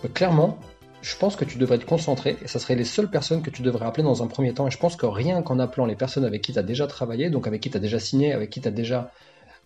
bah, 0.01 0.09
clairement, 0.13 0.59
je 1.01 1.15
pense 1.15 1.35
que 1.35 1.45
tu 1.45 1.57
devrais 1.57 1.77
te 1.77 1.85
concentrer 1.85 2.37
et 2.43 2.47
ça 2.47 2.59
serait 2.59 2.75
les 2.75 2.83
seules 2.83 3.09
personnes 3.09 3.41
que 3.41 3.49
tu 3.49 3.61
devrais 3.61 3.85
appeler 3.85 4.03
dans 4.03 4.23
un 4.23 4.27
premier 4.27 4.53
temps. 4.53 4.67
Et 4.67 4.71
je 4.71 4.77
pense 4.77 4.95
que 4.95 5.05
rien 5.05 5.41
qu'en 5.41 5.59
appelant 5.59 5.85
les 5.85 5.95
personnes 5.95 6.25
avec 6.25 6.41
qui 6.41 6.51
tu 6.51 6.59
as 6.59 6.63
déjà 6.63 6.87
travaillé, 6.87 7.29
donc 7.29 7.47
avec 7.47 7.61
qui 7.61 7.69
tu 7.69 7.77
as 7.77 7.79
déjà 7.79 7.99
signé, 7.99 8.33
avec 8.33 8.49
qui 8.49 8.59
tu 8.59 8.67
as 8.67 8.71
déjà 8.71 9.11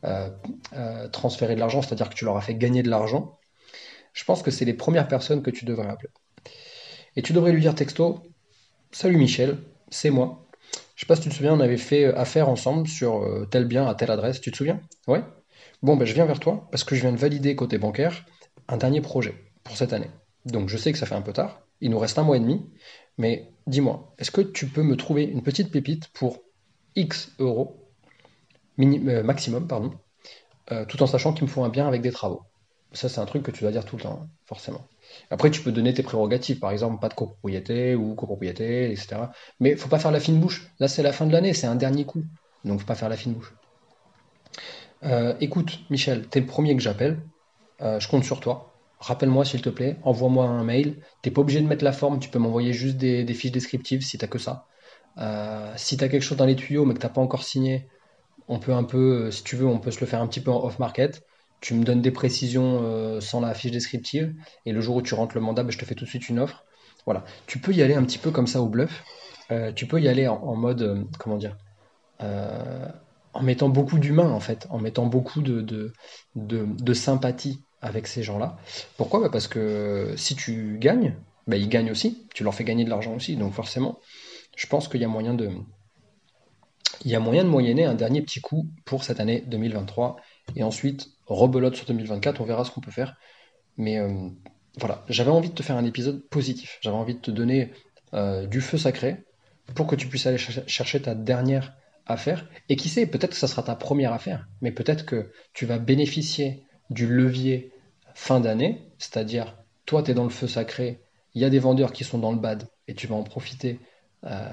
euh, 0.04 0.30
euh, 0.76 1.08
transféré 1.08 1.56
de 1.56 1.60
l'argent, 1.60 1.82
c'est-à-dire 1.82 2.10
que 2.10 2.16
tu 2.16 2.26
leur 2.26 2.36
as 2.36 2.42
fait 2.42 2.56
gagner 2.56 2.84
de 2.84 2.90
l'argent, 2.90 3.40
je 4.14 4.24
pense 4.26 4.44
que 4.44 4.52
c'est 4.52 4.66
les 4.66 4.74
premières 4.74 5.08
personnes 5.08 5.42
que 5.42 5.50
tu 5.50 5.66
devrais 5.66 5.88
appeler. 5.88 6.10
Et 7.16 7.22
tu 7.22 7.34
devrais 7.34 7.52
lui 7.52 7.62
dire 7.62 7.74
texto 7.74 8.22
Salut 8.92 9.18
Michel, 9.18 9.58
c'est 9.90 10.10
moi. 10.10 10.46
Je 10.96 11.02
sais 11.02 11.08
pas 11.08 11.16
si 11.16 11.22
tu 11.22 11.30
te 11.30 11.34
souviens, 11.34 11.54
on 11.54 11.60
avait 11.60 11.78
fait 11.78 12.06
affaire 12.14 12.50
ensemble 12.50 12.88
sur 12.88 13.24
euh, 13.24 13.48
tel 13.50 13.66
bien 13.66 13.88
à 13.88 13.96
telle 13.96 14.12
adresse. 14.12 14.42
Tu 14.42 14.52
te 14.52 14.58
souviens? 14.58 14.82
Ouais? 15.08 15.24
Bon, 15.84 15.98
ben, 15.98 16.06
je 16.06 16.14
viens 16.14 16.26
vers 16.26 16.40
toi 16.40 16.66
parce 16.72 16.86
que 16.86 16.96
je 16.96 17.02
viens 17.02 17.12
de 17.12 17.18
valider 17.18 17.58
côté 17.58 17.78
bancaire 17.78 18.26
un 18.70 18.78
dernier 18.78 19.02
projet 19.02 19.36
pour 19.66 19.76
cette 19.76 19.92
année. 19.92 20.10
Donc 20.46 20.70
je 20.70 20.78
sais 20.78 20.94
que 20.94 20.98
ça 20.98 21.06
fait 21.06 21.16
un 21.16 21.22
peu 21.22 21.34
tard, 21.34 21.60
il 21.82 21.92
nous 21.92 22.00
reste 22.00 22.18
un 22.18 22.24
mois 22.24 22.38
et 22.38 22.40
demi, 22.40 22.66
mais 23.18 23.50
dis-moi, 23.68 24.14
est-ce 24.18 24.32
que 24.32 24.40
tu 24.40 24.68
peux 24.68 24.82
me 24.82 24.96
trouver 24.96 25.24
une 25.24 25.44
petite 25.44 25.72
pépite 25.72 26.08
pour 26.14 26.40
X 26.96 27.34
euros, 27.38 27.76
euh, 28.80 29.24
maximum, 29.24 29.68
pardon, 29.68 29.92
euh, 30.72 30.86
tout 30.86 31.04
en 31.04 31.08
sachant 31.08 31.34
qu'il 31.34 31.44
me 31.44 31.50
faut 31.50 31.66
un 31.66 31.70
bien 31.70 31.86
avec 31.86 32.02
des 32.02 32.12
travaux? 32.12 32.44
Ça, 32.94 33.10
c'est 33.10 33.20
un 33.20 33.26
truc 33.26 33.44
que 33.44 33.52
tu 33.52 33.62
dois 33.62 33.72
dire 33.72 33.84
tout 33.84 33.98
le 33.98 34.04
temps, 34.04 34.28
forcément. 34.46 34.88
Après, 35.32 35.52
tu 35.52 35.62
peux 35.62 35.72
donner 35.74 35.94
tes 35.94 36.04
prérogatives, 36.04 36.60
par 36.60 36.72
exemple, 36.72 37.02
pas 37.02 37.10
de 37.10 37.16
copropriété 37.16 37.96
ou 37.96 38.16
copropriété, 38.16 38.90
etc. 38.92 39.18
Mais 39.60 39.76
faut 39.76 39.90
pas 39.90 40.00
faire 40.00 40.12
la 40.12 40.20
fine 40.22 40.40
bouche. 40.40 40.72
Là, 40.80 40.88
c'est 40.88 41.04
la 41.04 41.12
fin 41.12 41.26
de 41.26 41.34
l'année, 41.34 41.54
c'est 41.54 41.68
un 41.68 41.76
dernier 41.76 42.06
coup. 42.06 42.24
Donc, 42.64 42.80
faut 42.80 42.86
pas 42.86 42.96
faire 42.96 43.10
la 43.10 43.18
fine 43.18 43.34
bouche. 43.34 43.54
Euh, 45.06 45.34
écoute, 45.42 45.80
Michel, 45.90 46.28
tu 46.30 46.38
es 46.38 46.42
le 46.42 46.48
premier 46.48 46.76
que 46.76 46.82
j'appelle. 46.82 47.20
Euh, 47.82 48.00
je 48.00 48.08
compte 48.08 48.24
sur 48.24 48.40
toi. 48.40 48.74
Rappelle-moi, 49.00 49.46
s'il 49.46 49.62
te 49.62 49.70
plaît. 49.70 49.98
Envoie-moi 50.04 50.46
un 50.46 50.64
mail. 50.64 50.98
T'es 51.22 51.32
pas 51.32 51.42
obligé 51.42 51.62
de 51.62 51.68
mettre 51.68 51.84
la 51.84 51.92
forme. 51.92 52.20
Tu 52.20 52.30
peux 52.30 52.40
m'envoyer 52.40 52.74
juste 52.74 52.98
des, 52.98 53.26
fiches 53.34 53.52
descriptives 53.52 54.02
si 54.02 54.18
t'as 54.18 54.28
que 54.28 54.40
ça. 54.40 54.68
Euh, 55.18 55.74
si 55.76 55.98
tu 55.98 56.04
as 56.04 56.10
quelque 56.10 56.24
chose 56.24 56.38
dans 56.38 56.46
les 56.46 56.56
tuyaux 56.56 56.86
mais 56.86 56.94
que 56.94 57.00
t'as 57.00 57.10
pas 57.10 57.22
encore 57.22 57.44
signé, 57.44 57.88
on 58.48 58.60
peut 58.60 58.74
un 58.74 58.84
peu, 58.84 59.30
si 59.32 59.44
tu 59.44 59.56
veux, 59.56 59.68
on 59.68 59.78
peut 59.80 59.92
se 59.92 60.00
le 60.00 60.08
faire 60.08 60.22
un 60.22 60.28
petit 60.28 60.42
peu 60.42 60.52
en 60.52 60.64
off-market 60.64 61.24
tu 61.62 61.76
me 61.76 61.86
donnes 61.86 62.02
des 62.02 62.12
précisions 62.12 63.22
sans 63.22 63.40
la 63.40 63.54
fiche 63.54 63.72
descriptive, 63.72 64.36
et 64.66 64.74
le 64.74 64.82
jour 64.82 64.98
où 64.98 65.02
tu 65.02 65.14
rentres 65.14 65.36
le 65.36 65.40
mandat, 65.40 65.64
ben, 65.64 65.72
je 65.72 65.78
te 65.78 65.86
fais 65.86 65.96
tout 65.96 66.04
de 66.04 66.10
suite 66.10 66.28
une 66.28 66.40
offre. 66.40 66.66
Voilà. 67.06 67.24
Tu 67.48 67.58
peux 67.58 67.72
y 67.72 67.82
aller 67.82 67.94
un 67.94 68.04
petit 68.04 68.18
peu 68.18 68.32
comme 68.32 68.48
ça 68.48 68.62
au 68.62 68.68
bluff. 68.68 69.06
Tu 69.74 69.86
peux 69.86 70.02
y 70.02 70.10
aller 70.10 70.28
en, 70.28 70.56
mode, 70.58 71.08
comment 71.20 71.38
dire, 71.38 71.56
en 73.34 73.42
mettant 73.42 73.70
beaucoup 73.70 74.00
d'humain 74.00 74.30
en 74.30 74.40
fait, 74.40 74.68
en 74.70 74.80
mettant 74.80 75.06
beaucoup 75.06 75.42
de, 75.42 75.94
sympathie 76.94 77.64
avec 77.82 78.08
ces 78.08 78.24
gens-là. 78.24 78.58
Pourquoi? 78.98 79.20
Bah, 79.20 79.30
Parce 79.32 79.48
que 79.48 80.14
si 80.16 80.36
tu 80.36 80.78
gagnes, 80.80 81.16
bah, 81.48 81.58
ils 81.58 81.70
gagnent 81.70 81.92
aussi, 81.92 82.26
tu 82.34 82.44
leur 82.44 82.54
fais 82.54 82.64
gagner 82.64 82.86
de 82.86 82.90
l'argent 82.90 83.14
aussi, 83.16 83.36
donc 83.36 83.54
forcément, 83.54 84.00
je 84.56 84.68
pense 84.68 84.88
qu'il 84.88 85.02
y 85.02 85.06
a 85.06 85.10
moyen 85.10 85.34
de... 85.34 85.50
Il 87.06 87.18
moyen 87.20 87.44
de 87.44 87.50
moyenner 87.50 87.84
un 87.84 87.96
dernier 87.96 88.22
petit 88.22 88.40
coup 88.40 88.68
pour 88.86 89.04
cette 89.04 89.20
année 89.20 89.44
2023 89.48 90.16
et 90.56 90.64
ensuite 90.64 91.10
rebelote 91.26 91.76
sur 91.76 91.86
2024, 91.88 92.40
on 92.40 92.46
verra 92.46 92.64
ce 92.64 92.72
qu'on 92.72 92.82
peut 92.82 92.92
faire. 92.92 93.18
Mais 93.78 93.98
euh, 93.98 94.30
voilà, 94.78 95.04
j'avais 95.10 95.32
envie 95.32 95.50
de 95.50 95.56
te 95.56 95.64
faire 95.64 95.76
un 95.76 95.86
épisode 95.86 96.24
positif. 96.30 96.78
J'avais 96.82 96.96
envie 96.96 97.16
de 97.16 97.20
te 97.20 97.32
donner 97.32 97.74
euh, 98.14 98.46
du 98.46 98.62
feu 98.62 98.78
sacré 98.78 99.18
pour 99.76 99.88
que 99.88 99.96
tu 99.96 100.08
puisses 100.08 100.28
aller 100.28 100.38
chercher 100.38 101.02
ta 101.02 101.16
dernière 101.16 101.74
affaire. 102.06 102.48
Et 102.70 102.76
qui 102.76 102.90
sait, 102.90 103.06
peut-être 103.06 103.32
que 103.32 103.38
ça 103.38 103.48
sera 103.48 103.64
ta 103.64 103.76
première 103.76 104.14
affaire, 104.14 104.48
mais 104.62 104.72
peut-être 104.72 105.06
que 105.06 105.32
tu 105.54 105.66
vas 105.66 105.80
bénéficier 105.80 106.64
du 106.90 107.08
levier 107.08 107.72
fin 108.14 108.40
d'année, 108.40 108.82
c'est-à-dire 108.98 109.58
toi, 109.86 110.04
tu 110.04 110.12
es 110.12 110.14
dans 110.14 110.24
le 110.24 110.30
feu 110.30 110.48
sacré, 110.48 111.02
il 111.34 111.42
y 111.42 111.46
a 111.46 111.50
des 111.50 111.60
vendeurs 111.60 111.94
qui 111.94 112.04
sont 112.04 112.20
dans 112.20 112.32
le 112.32 112.40
bad, 112.40 112.68
et 112.88 112.94
tu 112.94 113.08
vas 113.08 113.16
en 113.16 113.24
profiter 113.24 113.80
euh, 114.26 114.50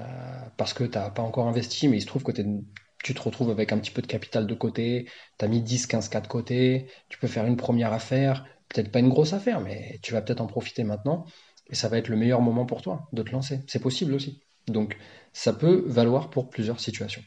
parce 0.57 0.73
que 0.73 0.83
tu 0.83 0.97
n'as 0.97 1.09
pas 1.09 1.21
encore 1.21 1.47
investi, 1.47 1.87
mais 1.87 1.97
il 1.97 2.01
se 2.01 2.07
trouve 2.07 2.23
que 2.23 2.31
tu 2.31 3.13
te 3.13 3.21
retrouves 3.21 3.49
avec 3.49 3.71
un 3.71 3.77
petit 3.77 3.91
peu 3.91 4.01
de 4.01 4.07
capital 4.07 4.47
de 4.47 4.53
côté, 4.53 5.07
tu 5.37 5.45
as 5.45 5.47
mis 5.47 5.61
10, 5.61 5.87
15 5.87 6.09
cas 6.09 6.21
de 6.21 6.27
côté, 6.27 6.87
tu 7.09 7.17
peux 7.17 7.27
faire 7.27 7.45
une 7.45 7.57
première 7.57 7.93
affaire, 7.93 8.45
peut-être 8.69 8.91
pas 8.91 8.99
une 8.99 9.09
grosse 9.09 9.33
affaire, 9.33 9.61
mais 9.61 9.99
tu 10.01 10.13
vas 10.13 10.21
peut-être 10.21 10.41
en 10.41 10.47
profiter 10.47 10.83
maintenant, 10.83 11.25
et 11.69 11.75
ça 11.75 11.87
va 11.87 11.97
être 11.97 12.09
le 12.09 12.17
meilleur 12.17 12.41
moment 12.41 12.65
pour 12.65 12.81
toi 12.81 13.07
de 13.13 13.23
te 13.23 13.31
lancer. 13.31 13.61
C'est 13.67 13.81
possible 13.81 14.13
aussi. 14.13 14.41
Donc 14.67 14.97
ça 15.33 15.53
peut 15.53 15.83
valoir 15.87 16.29
pour 16.29 16.49
plusieurs 16.49 16.79
situations. 16.79 17.23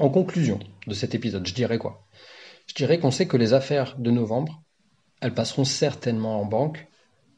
En 0.00 0.08
conclusion 0.08 0.58
de 0.86 0.94
cet 0.94 1.14
épisode, 1.14 1.46
je 1.46 1.52
dirais 1.52 1.76
quoi? 1.76 2.08
Je 2.66 2.72
dirais 2.72 2.98
qu'on 2.98 3.10
sait 3.10 3.28
que 3.28 3.36
les 3.36 3.52
affaires 3.52 3.98
de 3.98 4.10
novembre, 4.10 4.62
elles 5.20 5.34
passeront 5.34 5.66
certainement 5.66 6.40
en 6.40 6.46
banque 6.46 6.88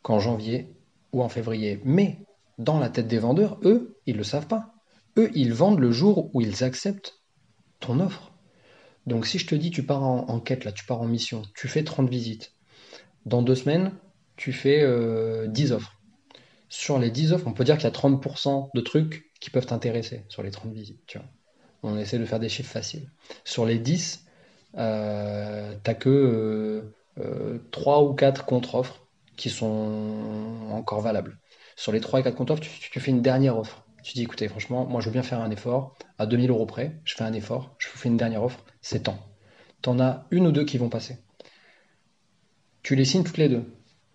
qu'en 0.03 0.21
janvier 0.21 0.73
ou 1.13 1.25
en 1.25 1.29
février. 1.29 1.81
Mais 1.85 2.19
dans 2.59 2.79
la 2.79 2.89
tête 2.89 3.09
des 3.09 3.19
vendeurs, 3.19 3.59
eux, 3.65 3.99
ils 4.07 4.13
ne 4.13 4.19
le 4.19 4.25
savent 4.25 4.47
pas. 4.47 4.75
Eux, 5.19 5.33
ils 5.35 5.53
vendent 5.53 5.81
le 5.81 5.91
jour 5.91 6.31
où 6.37 6.41
ils 6.41 6.63
acceptent 6.63 7.21
ton 7.81 7.99
offre. 7.99 8.33
Donc 9.09 9.27
si 9.27 9.41
je 9.41 9.47
te 9.49 9.57
dis 9.57 9.73
tu 9.73 9.83
pars 9.83 10.05
en, 10.05 10.39
quête, 10.39 10.65
là, 10.65 10.71
tu 10.71 10.85
pars 10.85 11.03
en 11.03 11.09
mission, 11.09 11.43
tu 11.57 11.67
fais 11.67 11.83
30 11.83 12.09
visites. 12.09 12.53
Dans 13.27 13.43
deux 13.43 13.57
semaines, 13.57 13.91
tu 14.37 14.53
fais 14.53 14.87
10 15.49 15.73
euh, 15.73 15.75
offres. 15.75 16.01
Sur 16.69 17.01
les 17.01 17.11
10 17.11 17.33
offres, 17.33 17.49
on 17.49 17.55
peut 17.55 17.65
dire 17.65 17.77
qu'il 17.77 17.89
y 17.89 17.89
a 17.89 17.91
30% 17.91 18.69
de 18.73 18.81
trucs 18.83 19.33
qui 19.41 19.51
peuvent 19.51 19.67
t'intéresser 19.67 20.25
sur 20.29 20.45
les 20.45 20.53
30 20.53 20.73
visites. 20.73 21.05
Tu 21.09 21.19
vois. 21.19 21.27
On 21.83 21.99
essaie 21.99 22.19
de 22.19 22.25
faire 22.25 22.41
des 22.41 22.49
chiffres 22.49 22.71
faciles. 22.71 23.11
Sur 23.45 23.67
les 23.67 23.79
10, 23.79 24.25
euh, 24.79 25.75
t'as 25.83 25.95
que 25.95 26.93
3 27.71 27.99
euh, 27.99 28.07
ou 28.07 28.15
4 28.15 28.45
contre-offres 28.45 29.07
qui 29.37 29.51
sont 29.51 30.69
encore 30.71 31.01
valables. 31.01 31.39
Sur 31.77 31.93
les 31.93 32.01
3 32.01 32.21
et 32.21 32.23
4 32.23 32.35
contre-offres, 32.37 32.63
tu 32.63 33.01
fais 33.01 33.11
une 33.11 33.23
dernière 33.23 33.59
offre. 33.59 33.85
Tu 34.03 34.15
dis, 34.15 34.23
écoutez, 34.23 34.49
franchement, 34.49 34.85
moi 34.85 35.01
je 35.01 35.07
veux 35.07 35.13
bien 35.13 35.23
faire 35.23 35.41
un 35.41 35.51
effort. 35.51 35.97
À 36.19 36.27
2000 36.27 36.51
euros 36.51 36.67
près, 36.67 37.01
je 37.05 37.15
fais 37.15 37.25
un 37.25 37.33
effort, 37.33 37.75
je 37.79 37.89
vous 37.89 37.97
fais 37.97 38.09
une 38.09 38.17
dernière 38.17 38.43
offre, 38.43 38.65
c'est 38.81 39.05
temps. 39.05 39.19
en 39.87 40.01
as 40.01 40.27
une 40.31 40.47
ou 40.47 40.53
deux 40.53 40.65
qui 40.65 40.79
vont 40.79 40.89
passer. 40.89 41.19
Tu 42.83 42.97
les 42.97 43.05
signes 43.05 43.23
toutes 43.23 43.39
les 43.39 43.49
deux. 43.49 43.65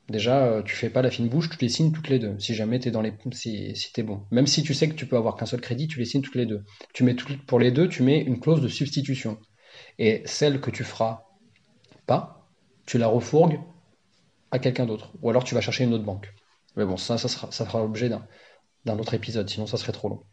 Déjà, 0.10 0.46
euh, 0.46 0.63
tu 0.63 0.74
fais 0.76 0.89
pas 0.89 1.02
la 1.02 1.12
fine 1.12 1.28
bouche, 1.28 1.50
tu 1.50 1.58
les 1.60 1.70
signes 1.70 1.91
toutes 1.91 2.08
les 2.08 2.20
deux. 2.20 2.39
Si 2.39 2.56
jamais 2.56 2.80
tu 2.80 2.88
es 2.88 2.91
dans 2.91 3.02
les, 3.02 3.13
si, 3.34 3.74
bon. 4.04 4.24
Même 4.32 4.48
si 4.48 4.63
tu 4.63 4.74
sais 4.74 4.88
que 4.88 4.96
tu 4.96 5.06
peux 5.06 5.17
avoir 5.17 5.36
qu'un 5.36 5.46
seul 5.46 5.60
crédit, 5.60 5.88
tu 5.88 6.00
les 6.00 6.06
signes 6.06 6.22
toutes 6.22 6.36
les 6.36 6.46
deux. 6.46 6.63
Tu 6.93 7.04
mets 7.04 7.15
pour 7.46 7.60
les 7.60 7.72
deux, 7.72 7.89
tu 7.89 8.04
mets 8.04 8.22
une 8.22 8.39
clause 8.39 8.62
de 8.62 8.70
substitution. 8.70 9.38
Et 10.00 10.22
celle 10.26 10.62
que 10.62 10.72
tu 10.72 10.86
feras 10.86 11.24
pas, 12.06 12.48
tu 12.86 12.98
la 12.98 13.08
refourgues 13.08 13.60
à 14.52 14.60
quelqu'un 14.60 14.86
d'autre. 14.86 15.12
Ou 15.22 15.30
alors 15.30 15.43
tu 15.43 15.56
vas 15.56 15.62
chercher 15.62 15.84
une 15.84 15.93
autre 15.93 16.06
banque. 16.06 16.34
Mais 16.78 16.86
bon, 16.86 16.96
ça, 16.96 17.17
ça 17.17 17.65
fera 17.65 17.80
l'objet 17.80 18.10
d'un 18.86 19.00
autre 19.00 19.13
épisode, 19.13 19.50
sinon 19.50 19.67
ça 19.67 19.78
serait 19.78 19.91
trop 19.91 20.08
long. 20.08 20.24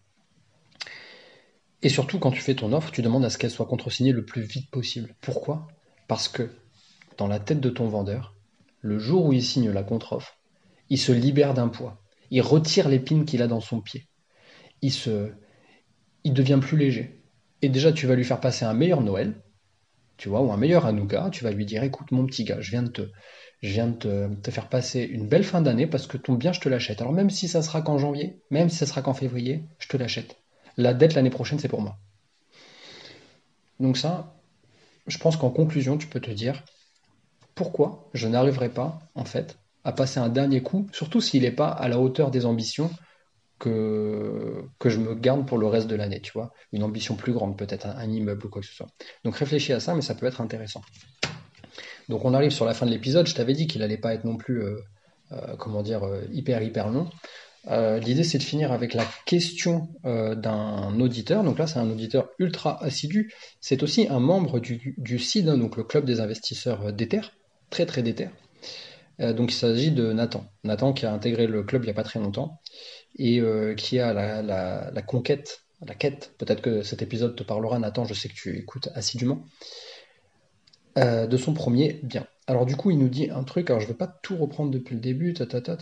Et 1.82 1.88
surtout, 1.88 2.18
quand 2.18 2.30
tu 2.30 2.40
fais 2.40 2.54
ton 2.54 2.72
offre, 2.72 2.92
tu 2.92 3.02
demandes 3.02 3.24
à 3.24 3.30
ce 3.30 3.38
qu'elle 3.38 3.50
soit 3.50 3.66
contresignée 3.66 4.12
le 4.12 4.24
plus 4.24 4.42
vite 4.42 4.70
possible. 4.70 5.16
Pourquoi? 5.20 5.66
Parce 6.06 6.28
que 6.28 6.50
dans 7.18 7.26
la 7.26 7.40
tête 7.40 7.60
de 7.60 7.70
ton 7.70 7.88
vendeur, 7.88 8.34
le 8.84 8.98
jour 8.98 9.24
où 9.24 9.32
il 9.32 9.42
signe 9.42 9.70
la 9.70 9.82
contre-offre, 9.82 10.38
il 10.90 10.98
se 10.98 11.10
libère 11.10 11.54
d'un 11.54 11.68
poids. 11.68 12.02
Il 12.30 12.42
retire 12.42 12.86
l'épine 12.86 13.24
qu'il 13.24 13.40
a 13.40 13.46
dans 13.46 13.62
son 13.62 13.80
pied. 13.80 14.06
Il 14.82 14.92
se, 14.92 15.32
il 16.22 16.34
devient 16.34 16.58
plus 16.60 16.76
léger. 16.76 17.22
Et 17.62 17.70
déjà, 17.70 17.92
tu 17.92 18.06
vas 18.06 18.14
lui 18.14 18.24
faire 18.24 18.40
passer 18.40 18.66
un 18.66 18.74
meilleur 18.74 19.00
Noël, 19.00 19.42
tu 20.18 20.28
vois, 20.28 20.42
ou 20.42 20.52
un 20.52 20.58
meilleur 20.58 20.84
Hanouka. 20.84 21.30
Tu 21.30 21.44
vas 21.44 21.50
lui 21.50 21.64
dire, 21.64 21.82
écoute, 21.82 22.10
mon 22.10 22.26
petit 22.26 22.44
gars, 22.44 22.60
je 22.60 22.70
viens 22.72 22.82
de 22.82 22.90
te, 22.90 23.02
je 23.62 23.70
viens 23.70 23.86
de 23.86 24.28
te, 24.42 24.50
faire 24.50 24.68
passer 24.68 25.00
une 25.00 25.28
belle 25.28 25.44
fin 25.44 25.62
d'année 25.62 25.86
parce 25.86 26.06
que 26.06 26.18
ton 26.18 26.34
bien, 26.34 26.52
je 26.52 26.60
te 26.60 26.68
l'achète. 26.68 27.00
Alors 27.00 27.14
même 27.14 27.30
si 27.30 27.48
ça 27.48 27.62
sera 27.62 27.80
qu'en 27.80 27.96
janvier, 27.96 28.42
même 28.50 28.68
si 28.68 28.76
ça 28.76 28.84
sera 28.84 29.00
qu'en 29.00 29.14
février, 29.14 29.64
je 29.78 29.88
te 29.88 29.96
l'achète. 29.96 30.36
La 30.76 30.92
dette 30.92 31.14
l'année 31.14 31.30
prochaine, 31.30 31.58
c'est 31.58 31.68
pour 31.68 31.80
moi. 31.80 31.96
Donc 33.80 33.96
ça, 33.96 34.36
je 35.06 35.16
pense 35.16 35.38
qu'en 35.38 35.48
conclusion, 35.48 35.96
tu 35.96 36.06
peux 36.06 36.20
te 36.20 36.30
dire 36.30 36.62
pourquoi 37.54 38.08
je 38.14 38.28
n'arriverai 38.28 38.68
pas, 38.68 39.00
en 39.14 39.24
fait, 39.24 39.58
à 39.84 39.92
passer 39.92 40.18
un 40.18 40.28
dernier 40.28 40.62
coup, 40.62 40.86
surtout 40.92 41.20
s'il 41.20 41.42
n'est 41.42 41.50
pas 41.50 41.68
à 41.68 41.88
la 41.88 41.98
hauteur 41.98 42.30
des 42.30 42.46
ambitions 42.46 42.90
que, 43.58 44.90
je 44.90 44.98
me 44.98 45.14
garde 45.14 45.46
pour 45.46 45.58
le 45.58 45.66
reste 45.66 45.86
de 45.86 45.96
l'année, 45.96 46.20
tu 46.20 46.32
vois. 46.32 46.52
Une 46.72 46.82
ambition 46.82 47.14
plus 47.14 47.32
grande, 47.32 47.56
peut-être 47.56 47.86
un 47.86 48.10
immeuble 48.10 48.46
ou 48.46 48.48
quoi 48.50 48.62
que 48.62 48.68
ce 48.68 48.74
soit. 48.74 48.88
Donc 49.24 49.36
réfléchis 49.36 49.72
à 49.72 49.80
ça, 49.80 49.94
mais 49.94 50.02
ça 50.02 50.14
peut 50.14 50.26
être 50.26 50.40
intéressant. 50.40 50.82
Donc 52.08 52.24
on 52.24 52.34
arrive 52.34 52.50
sur 52.50 52.64
la 52.64 52.74
fin 52.74 52.86
de 52.86 52.90
l'épisode. 52.90 53.26
Je 53.26 53.34
t'avais 53.34 53.54
dit 53.54 53.66
qu'il 53.66 53.80
n'allait 53.80 53.96
pas 53.96 54.14
être 54.14 54.24
non 54.24 54.36
plus, 54.36 54.62
euh, 54.62 54.80
euh, 55.32 55.56
comment 55.56 55.82
dire, 55.82 56.04
euh, 56.04 56.22
hyper 56.32 56.62
hyper 56.62 56.88
long. 56.90 57.08
L'idée 57.66 58.24
c'est 58.24 58.36
de 58.36 58.42
finir 58.42 58.72
avec 58.72 58.92
la 58.92 59.06
question 59.24 59.88
d'un 60.04 61.00
auditeur. 61.00 61.42
Donc 61.44 61.58
là 61.58 61.66
c'est 61.66 61.78
un 61.78 61.88
auditeur 61.88 62.28
ultra 62.38 62.82
assidu. 62.84 63.32
C'est 63.62 63.82
aussi 63.82 64.06
un 64.06 64.20
membre 64.20 64.60
du, 64.60 64.94
du 64.98 65.18
CID, 65.18 65.46
donc 65.46 65.78
le 65.78 65.84
club 65.84 66.04
des 66.04 66.20
investisseurs 66.20 66.92
d'Ether, 66.92 67.22
très 67.74 67.86
très 67.86 68.02
d'Ether. 68.04 68.28
donc 69.18 69.50
il 69.50 69.56
s'agit 69.56 69.90
de 69.90 70.12
Nathan. 70.12 70.46
Nathan 70.62 70.92
qui 70.92 71.06
a 71.06 71.12
intégré 71.12 71.48
le 71.48 71.64
club 71.64 71.82
il 71.82 71.86
n'y 71.86 71.90
a 71.90 71.94
pas 71.94 72.04
très 72.04 72.20
longtemps 72.20 72.60
et 73.18 73.42
qui 73.76 73.98
a 73.98 74.12
la, 74.12 75.02
conquête, 75.02 75.64
la 75.84 75.96
quête. 75.96 76.34
Peut-être 76.38 76.62
que 76.62 76.82
cet 76.82 77.02
épisode 77.02 77.34
te 77.34 77.42
parlera, 77.42 77.80
Nathan. 77.80 78.04
Je 78.04 78.14
sais 78.14 78.28
que 78.28 78.34
tu 78.34 78.56
écoutes 78.56 78.90
assidûment. 78.94 79.44
Euh, 80.96 81.26
de 81.26 81.36
son 81.36 81.54
premier 81.54 81.98
bien. 82.04 82.24
Alors 82.46 82.66
du 82.66 82.76
coup, 82.76 82.92
il 82.92 82.98
nous 82.98 83.08
dit 83.08 83.28
un 83.28 83.42
truc, 83.42 83.68
alors 83.68 83.80
je 83.80 83.86
ne 83.86 83.92
vais 83.92 83.98
pas 83.98 84.06
tout 84.06 84.36
reprendre 84.36 84.70
depuis 84.70 84.94
le 84.94 85.00
début, 85.00 85.34
ta, 85.34 85.44
ta, 85.44 85.60
ta, 85.60 85.74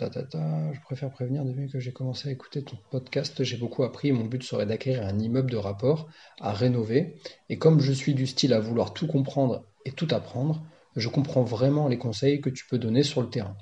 je 0.72 0.80
préfère 0.80 1.10
prévenir 1.10 1.44
depuis 1.44 1.68
que 1.68 1.78
j'ai 1.80 1.92
commencé 1.92 2.30
à 2.30 2.32
écouter 2.32 2.62
ton 2.62 2.78
podcast, 2.90 3.42
j'ai 3.44 3.58
beaucoup 3.58 3.82
appris, 3.82 4.12
mon 4.12 4.24
but 4.24 4.42
serait 4.42 4.64
d'acquérir 4.64 5.04
un 5.04 5.18
immeuble 5.18 5.50
de 5.50 5.56
rapport 5.56 6.08
à 6.40 6.52
rénover, 6.52 7.16
et 7.50 7.58
comme 7.58 7.80
je 7.80 7.92
suis 7.92 8.14
du 8.14 8.26
style 8.26 8.54
à 8.54 8.60
vouloir 8.60 8.94
tout 8.94 9.06
comprendre 9.06 9.66
et 9.84 9.90
tout 9.90 10.08
apprendre, 10.12 10.62
je 10.96 11.08
comprends 11.08 11.42
vraiment 11.42 11.88
les 11.88 11.98
conseils 11.98 12.40
que 12.40 12.50
tu 12.50 12.66
peux 12.66 12.78
donner 12.78 13.02
sur 13.02 13.22
le 13.22 13.30
terrain. 13.30 13.56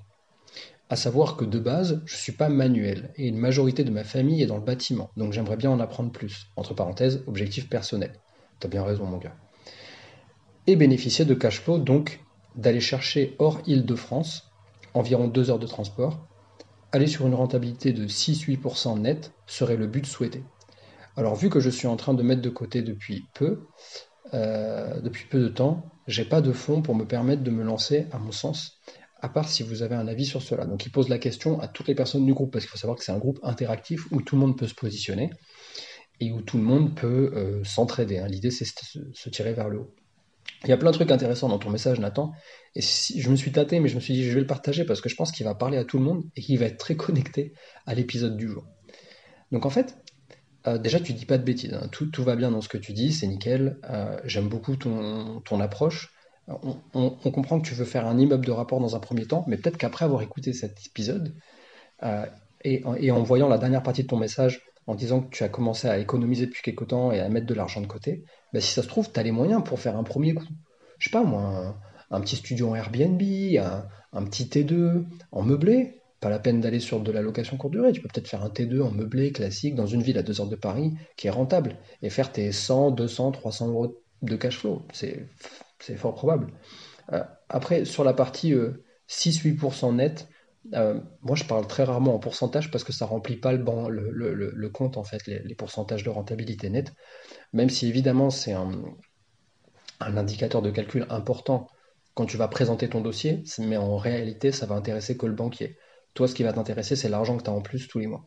À 0.88 0.96
savoir 0.96 1.36
que 1.36 1.44
de 1.44 1.58
base, 1.58 2.02
je 2.04 2.14
ne 2.14 2.18
suis 2.18 2.32
pas 2.32 2.48
manuel, 2.48 3.12
et 3.16 3.28
une 3.28 3.38
majorité 3.38 3.84
de 3.84 3.90
ma 3.90 4.04
famille 4.04 4.42
est 4.42 4.46
dans 4.46 4.58
le 4.58 4.64
bâtiment, 4.64 5.10
donc 5.16 5.32
j'aimerais 5.32 5.56
bien 5.56 5.70
en 5.70 5.80
apprendre 5.80 6.10
plus. 6.10 6.48
Entre 6.56 6.74
parenthèses, 6.74 7.22
objectif 7.26 7.68
personnel. 7.68 8.12
T'as 8.58 8.68
bien 8.68 8.82
raison 8.82 9.04
mon 9.04 9.18
gars 9.18 9.36
et 10.66 10.76
bénéficier 10.76 11.24
de 11.24 11.34
cash 11.34 11.60
flow, 11.60 11.78
donc 11.78 12.20
d'aller 12.54 12.80
chercher 12.80 13.34
hors 13.38 13.60
Île-de-France 13.66 14.50
environ 14.94 15.28
2 15.28 15.50
heures 15.50 15.58
de 15.58 15.66
transport. 15.66 16.26
Aller 16.92 17.06
sur 17.06 17.26
une 17.26 17.34
rentabilité 17.34 17.92
de 17.92 18.06
6-8% 18.06 19.00
net 19.00 19.32
serait 19.46 19.76
le 19.76 19.86
but 19.86 20.06
souhaité. 20.06 20.42
Alors 21.16 21.34
vu 21.34 21.50
que 21.50 21.60
je 21.60 21.70
suis 21.70 21.86
en 21.86 21.96
train 21.96 22.14
de 22.14 22.22
mettre 22.22 22.42
de 22.42 22.50
côté 22.50 22.82
depuis 22.82 23.26
peu, 23.34 23.66
depuis 24.32 25.26
peu 25.26 25.40
de 25.40 25.48
temps, 25.48 25.90
j'ai 26.06 26.24
pas 26.24 26.40
de 26.40 26.52
fonds 26.52 26.82
pour 26.82 26.94
me 26.94 27.04
permettre 27.04 27.42
de 27.42 27.50
me 27.50 27.62
lancer, 27.62 28.06
à 28.12 28.18
mon 28.18 28.32
sens, 28.32 28.78
à 29.20 29.28
part 29.28 29.48
si 29.48 29.62
vous 29.62 29.82
avez 29.82 29.94
un 29.94 30.08
avis 30.08 30.26
sur 30.26 30.42
cela. 30.42 30.66
Donc 30.66 30.86
il 30.86 30.90
pose 30.90 31.08
la 31.08 31.18
question 31.18 31.60
à 31.60 31.68
toutes 31.68 31.88
les 31.88 31.94
personnes 31.94 32.26
du 32.26 32.34
groupe, 32.34 32.52
parce 32.52 32.64
qu'il 32.64 32.70
faut 32.70 32.78
savoir 32.78 32.98
que 32.98 33.04
c'est 33.04 33.12
un 33.12 33.18
groupe 33.18 33.38
interactif 33.42 34.10
où 34.12 34.22
tout 34.22 34.36
le 34.36 34.40
monde 34.40 34.56
peut 34.56 34.66
se 34.66 34.74
positionner 34.74 35.30
et 36.20 36.32
où 36.32 36.42
tout 36.42 36.58
le 36.58 36.64
monde 36.64 36.94
peut 36.94 37.32
euh, 37.34 37.64
s'entraider. 37.64 38.18
Hein. 38.18 38.26
L'idée, 38.28 38.50
c'est 38.50 38.64
de 38.64 39.10
se 39.12 39.30
tirer 39.30 39.52
vers 39.52 39.68
le 39.68 39.80
haut. 39.80 39.94
Il 40.64 40.68
y 40.68 40.72
a 40.72 40.76
plein 40.76 40.90
de 40.90 40.96
trucs 40.96 41.10
intéressants 41.10 41.48
dans 41.48 41.58
ton 41.58 41.70
message, 41.70 42.00
Nathan. 42.00 42.32
Et 42.74 42.82
si, 42.82 43.20
je 43.20 43.30
me 43.30 43.36
suis 43.36 43.52
tâté, 43.52 43.80
mais 43.80 43.88
je 43.88 43.94
me 43.94 44.00
suis 44.00 44.14
dit, 44.14 44.24
je 44.24 44.34
vais 44.34 44.40
le 44.40 44.46
partager 44.46 44.84
parce 44.84 45.00
que 45.00 45.08
je 45.08 45.16
pense 45.16 45.32
qu'il 45.32 45.44
va 45.44 45.54
parler 45.54 45.78
à 45.78 45.84
tout 45.84 45.98
le 45.98 46.04
monde 46.04 46.24
et 46.36 46.42
qu'il 46.42 46.58
va 46.58 46.66
être 46.66 46.76
très 46.76 46.96
connecté 46.96 47.54
à 47.86 47.94
l'épisode 47.94 48.36
du 48.36 48.48
jour. 48.48 48.64
Donc 49.52 49.66
en 49.66 49.70
fait, 49.70 49.98
euh, 50.66 50.78
déjà, 50.78 51.00
tu 51.00 51.12
dis 51.12 51.26
pas 51.26 51.38
de 51.38 51.44
bêtises. 51.44 51.74
Hein. 51.74 51.88
Tout, 51.90 52.22
va 52.22 52.36
bien 52.36 52.50
dans 52.50 52.60
ce 52.60 52.68
que 52.68 52.78
tu 52.78 52.92
dis, 52.92 53.12
c'est 53.12 53.26
nickel. 53.26 53.78
Euh, 53.88 54.18
j'aime 54.24 54.48
beaucoup 54.48 54.76
ton, 54.76 55.40
ton 55.40 55.60
approche. 55.60 56.12
On, 56.94 57.10
comprend 57.30 57.60
que 57.60 57.68
tu 57.68 57.74
veux 57.74 57.84
faire 57.84 58.06
un 58.08 58.18
immeuble 58.18 58.44
de 58.44 58.50
rapport 58.50 58.80
dans 58.80 58.96
un 58.96 58.98
premier 58.98 59.24
temps, 59.24 59.44
mais 59.46 59.56
peut-être 59.56 59.76
qu'après 59.76 60.04
avoir 60.04 60.20
écouté 60.22 60.52
cet 60.52 60.84
épisode 60.84 61.32
et, 62.64 62.82
en 62.84 63.22
voyant 63.22 63.48
la 63.48 63.58
dernière 63.58 63.82
partie 63.82 64.02
de 64.02 64.08
ton 64.08 64.16
message, 64.16 64.62
en 64.86 64.94
disant 64.94 65.20
que 65.20 65.30
tu 65.30 65.44
as 65.44 65.48
commencé 65.48 65.88
à 65.88 65.98
économiser 65.98 66.46
depuis 66.46 66.62
quelque 66.62 66.84
temps 66.84 67.12
et 67.12 67.20
à 67.20 67.28
mettre 67.28 67.46
de 67.46 67.54
l'argent 67.54 67.80
de 67.80 67.86
côté, 67.86 68.24
bah, 68.52 68.60
si 68.60 68.72
ça 68.72 68.82
se 68.82 68.88
trouve, 68.88 69.12
tu 69.12 69.20
as 69.20 69.22
les 69.22 69.30
moyens 69.30 69.62
pour 69.62 69.78
faire 69.78 69.96
un 69.96 70.02
premier 70.02 70.34
coup. 70.34 70.48
Je 70.98 71.08
sais 71.08 71.12
pas 71.12 71.22
moi, 71.22 71.76
un, 72.10 72.20
petit 72.20 72.36
studio 72.36 72.70
en 72.70 72.74
Airbnb, 72.74 73.22
un, 74.12 74.24
petit 74.24 74.44
T2 74.44 75.04
en 75.32 75.42
meublé, 75.42 75.99
pas 76.20 76.28
la 76.28 76.38
peine 76.38 76.60
d'aller 76.60 76.80
sur 76.80 77.00
de 77.00 77.10
la 77.10 77.22
location 77.22 77.56
courte 77.56 77.72
durée. 77.72 77.92
Tu 77.92 78.00
peux 78.00 78.08
peut-être 78.08 78.28
faire 78.28 78.42
un 78.42 78.48
T2 78.48 78.82
en 78.82 78.90
meublé 78.90 79.32
classique 79.32 79.74
dans 79.74 79.86
une 79.86 80.02
ville 80.02 80.18
à 80.18 80.22
2 80.22 80.40
heures 80.40 80.48
de 80.48 80.56
Paris 80.56 80.92
qui 81.16 81.26
est 81.26 81.30
rentable 81.30 81.76
et 82.02 82.10
faire 82.10 82.30
tes 82.30 82.52
100, 82.52 82.92
200, 82.92 83.32
300 83.32 83.68
euros 83.68 84.02
de 84.22 84.36
cash 84.36 84.58
flow. 84.58 84.82
C'est 84.92 85.96
fort 85.96 86.14
probable. 86.14 86.52
Euh, 87.12 87.24
après, 87.48 87.84
sur 87.84 88.04
la 88.04 88.12
partie 88.12 88.54
6-8% 89.08 89.88
euh, 89.88 89.92
net, 89.92 90.28
euh, 90.74 91.00
moi, 91.22 91.36
je 91.36 91.44
parle 91.44 91.66
très 91.66 91.84
rarement 91.84 92.14
en 92.14 92.18
pourcentage 92.18 92.70
parce 92.70 92.84
que 92.84 92.92
ça 92.92 93.06
remplit 93.06 93.36
pas 93.36 93.52
le, 93.52 94.68
compte, 94.68 94.96
en 94.96 95.04
fait, 95.04 95.26
les, 95.26 95.54
pourcentages 95.54 96.04
de 96.04 96.10
rentabilité 96.10 96.68
nette. 96.68 96.92
Même 97.52 97.70
si 97.70 97.88
évidemment, 97.88 98.30
c'est 98.30 98.52
un, 98.52 98.70
indicateur 100.00 100.62
de 100.62 100.70
calcul 100.70 101.06
important 101.08 101.68
quand 102.14 102.26
tu 102.26 102.36
vas 102.36 102.48
présenter 102.48 102.88
ton 102.88 103.00
dossier, 103.00 103.42
mais 103.58 103.76
en 103.76 103.96
réalité, 103.96 104.52
ça 104.52 104.66
va 104.66 104.74
intéresser 104.74 105.16
que 105.16 105.26
le 105.26 105.32
banquier. 105.32 105.78
Toi, 106.14 106.28
ce 106.28 106.34
qui 106.34 106.42
va 106.42 106.52
t'intéresser, 106.52 106.96
c'est 106.96 107.08
l'argent 107.08 107.36
que 107.36 107.42
tu 107.42 107.50
as 107.50 107.52
en 107.52 107.60
plus 107.60 107.88
tous 107.88 107.98
les 107.98 108.06
mois. 108.06 108.24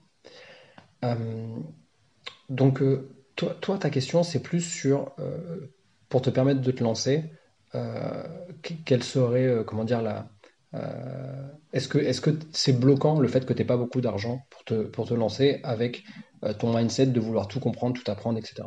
Euh, 1.04 1.58
donc, 2.50 2.82
euh, 2.82 3.10
toi, 3.36 3.78
ta 3.78 3.90
question, 3.90 4.24
c'est 4.24 4.42
plus 4.42 4.62
sur, 4.62 5.16
pour 6.10 6.22
te 6.22 6.30
permettre 6.30 6.62
de 6.62 6.72
te 6.72 6.84
lancer, 6.84 7.24
quelle 8.86 9.04
serait, 9.04 9.64
comment 9.66 9.84
dire, 9.84 10.02
la, 10.02 10.30
euh, 10.76 11.48
est-ce 11.72 11.88
que 11.88 12.00
est-ce 12.00 12.22
c'est 12.52 12.74
bloquant 12.80 13.20
le 13.20 13.28
fait 13.28 13.46
que 13.46 13.54
tu 13.54 13.60
n'aies 13.60 13.66
pas 13.66 13.78
beaucoup 13.78 14.02
d'argent 14.02 14.46
pour 14.50 14.64
te, 14.64 14.84
pour 14.84 15.08
te 15.08 15.14
lancer 15.14 15.60
avec 15.64 16.04
euh, 16.44 16.54
ton 16.54 16.76
mindset 16.76 17.08
de 17.08 17.20
vouloir 17.20 17.48
tout 17.48 17.60
comprendre, 17.60 18.00
tout 18.00 18.10
apprendre, 18.10 18.40
etc. 18.40 18.64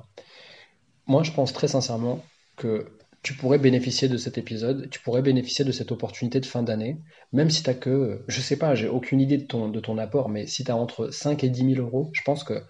Moi, 1.07 1.22
je 1.22 1.33
pense 1.33 1.52
très 1.52 1.68
sincèrement 1.68 2.24
que 2.57 2.95
tu 3.26 3.34
pourrais 3.34 3.58
bénéficier 3.58 4.06
de 4.06 4.18
cet 4.18 4.38
épisode, 4.38 4.88
tu 4.88 5.00
pourrais 5.00 5.20
bénéficier 5.20 5.64
de 5.64 5.72
cette 5.72 5.90
opportunité 5.90 6.38
de 6.38 6.46
fin 6.46 6.62
d'année, 6.62 7.00
même 7.32 7.50
si 7.50 7.64
tu 7.64 7.74
que, 7.74 8.24
je 8.28 8.40
sais 8.40 8.56
pas, 8.56 8.76
j'ai 8.76 8.86
aucune 8.86 9.20
idée 9.20 9.36
de 9.36 9.46
ton, 9.46 9.68
de 9.68 9.80
ton 9.80 9.98
apport, 9.98 10.28
mais 10.28 10.46
si 10.46 10.62
tu 10.62 10.70
as 10.70 10.76
entre 10.76 11.10
5 11.10 11.42
et 11.42 11.48
10 11.48 11.74
000 11.74 11.84
euros, 11.84 12.08
je 12.12 12.22
pense 12.22 12.44
que 12.44 12.62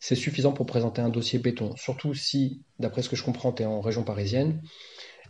c'est 0.00 0.16
suffisant 0.16 0.50
pour 0.50 0.66
présenter 0.66 1.00
un 1.00 1.10
dossier 1.10 1.38
béton. 1.38 1.76
Surtout 1.76 2.12
si, 2.12 2.64
d'après 2.80 3.02
ce 3.02 3.08
que 3.08 3.14
je 3.14 3.22
comprends, 3.22 3.52
tu 3.52 3.62
es 3.62 3.66
en 3.66 3.80
région 3.80 4.02
parisienne 4.02 4.60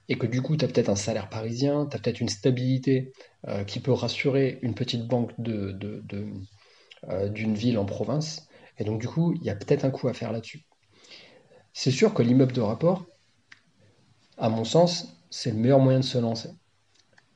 et 0.09 0.17
que 0.17 0.27
du 0.27 0.41
coup, 0.41 0.57
tu 0.57 0.65
as 0.65 0.69
peut-être 0.69 0.89
un 0.89 0.97
salaire 0.97 1.29
parisien, 1.29 1.85
tu 1.85 1.95
as 1.95 2.01
peut-être 2.01 2.23
une 2.23 2.31
stabilité 2.31 3.13
euh, 3.49 3.65
qui 3.65 3.81
peut 3.81 3.93
rassurer 3.93 4.61
une 4.63 4.75
petite 4.75 5.07
banque 5.07 5.33
de, 5.37 5.77
euh, 7.11 7.29
d'une 7.29 7.55
ville 7.55 7.77
en 7.77 7.85
province. 7.85 8.49
Et 8.79 8.85
donc, 8.85 8.99
du 8.99 9.09
coup, 9.09 9.35
il 9.35 9.45
y 9.45 9.51
a 9.51 9.57
peut-être 9.57 9.85
un 9.85 9.91
coup 9.91 10.09
à 10.09 10.15
faire 10.15 10.33
là-dessus. 10.33 10.63
C'est 11.75 11.91
sûr 11.91 12.15
que 12.15 12.23
l'immeuble 12.23 12.53
de 12.53 12.63
rapport, 12.63 13.05
à 14.41 14.49
mon 14.49 14.65
sens, 14.65 15.17
c'est 15.31 15.51
le 15.51 15.57
meilleur 15.57 15.79
moyen 15.81 16.01
de 16.01 16.05
se 16.05 16.19
lancer. 16.19 16.51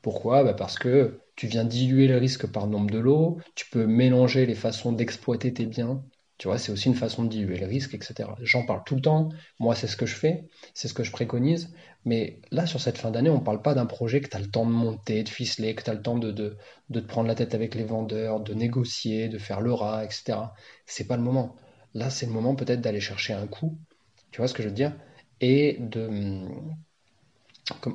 Pourquoi? 0.01 0.43
Bah, 0.43 0.53
Parce 0.53 0.77
que 0.77 1.19
tu 1.35 1.47
viens 1.47 1.63
diluer 1.63 2.07
le 2.07 2.17
risque 2.17 2.47
par 2.47 2.67
nombre 2.67 2.91
de 2.91 2.99
lots, 2.99 3.39
tu 3.55 3.69
peux 3.69 3.85
mélanger 3.85 4.45
les 4.45 4.55
façons 4.55 4.91
d'exploiter 4.91 5.53
tes 5.53 5.65
biens 5.65 6.03
tu 6.37 6.47
vois, 6.49 6.57
c'est 6.57 6.71
aussi 6.71 6.87
une 6.89 6.95
façon 6.95 7.23
de 7.23 7.29
diluer 7.29 7.57
le 7.57 7.65
risque, 7.65 7.93
etc. 7.93 8.29
J'en 8.41 8.65
parle 8.65 8.83
tout 8.85 8.95
le 8.95 9.01
temps. 9.01 9.29
Moi, 9.59 9.73
c'est 9.73 9.87
ce 9.87 9.95
que 9.95 10.05
je 10.05 10.15
fais, 10.15 10.43
c'est 10.73 10.87
ce 10.89 10.93
que 10.93 11.03
je 11.03 11.11
préconise. 11.11 11.73
Mais 12.03 12.41
là, 12.51 12.65
sur 12.65 12.81
cette 12.81 12.97
fin 12.97 13.09
d'année, 13.09 13.29
on 13.29 13.39
ne 13.39 13.43
parle 13.43 13.61
pas 13.61 13.73
d'un 13.73 13.85
projet 13.85 14.19
que 14.19 14.27
tu 14.29 14.35
as 14.35 14.41
le 14.41 14.49
temps 14.51 14.65
de 14.65 14.71
monter, 14.71 15.23
de 15.23 15.29
ficeler, 15.29 15.75
que 15.75 15.83
tu 15.83 15.89
as 15.89 15.93
le 15.93 16.01
temps 16.01 16.17
de, 16.17 16.31
te 16.31 16.99
prendre 16.99 17.27
la 17.27 17.35
tête 17.35 17.55
avec 17.55 17.73
les 17.73 17.85
vendeurs, 17.85 18.41
de 18.41 18.53
négocier, 18.53 19.29
de 19.29 19.37
faire 19.37 19.61
le 19.61 19.73
rat, 19.73 20.03
etc. 20.03 20.53
C'est 20.85 21.07
pas 21.07 21.15
le 21.15 21.23
moment. 21.23 21.55
Là, 21.93 22.09
c'est 22.09 22.25
le 22.25 22.33
moment 22.33 22.55
peut-être 22.55 22.81
d'aller 22.81 22.99
chercher 22.99 23.33
un 23.33 23.47
coup. 23.47 23.77
Tu 24.31 24.39
vois 24.41 24.49
ce 24.49 24.53
que 24.53 24.61
je 24.61 24.67
veux 24.67 24.73
dire? 24.73 24.93
Et 25.39 25.77
de, 25.79 26.43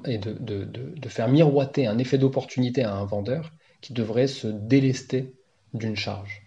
et 0.04 0.18
de, 0.18 0.32
de 0.34 1.08
faire 1.08 1.28
miroiter 1.28 1.86
un 1.86 1.98
effet 1.98 2.18
d'opportunité 2.18 2.82
à 2.82 2.94
un 2.94 3.04
vendeur 3.04 3.52
qui 3.80 3.92
devrait 3.92 4.26
se 4.26 4.46
délester 4.46 5.32
d'une 5.74 5.96
charge. 5.96 6.42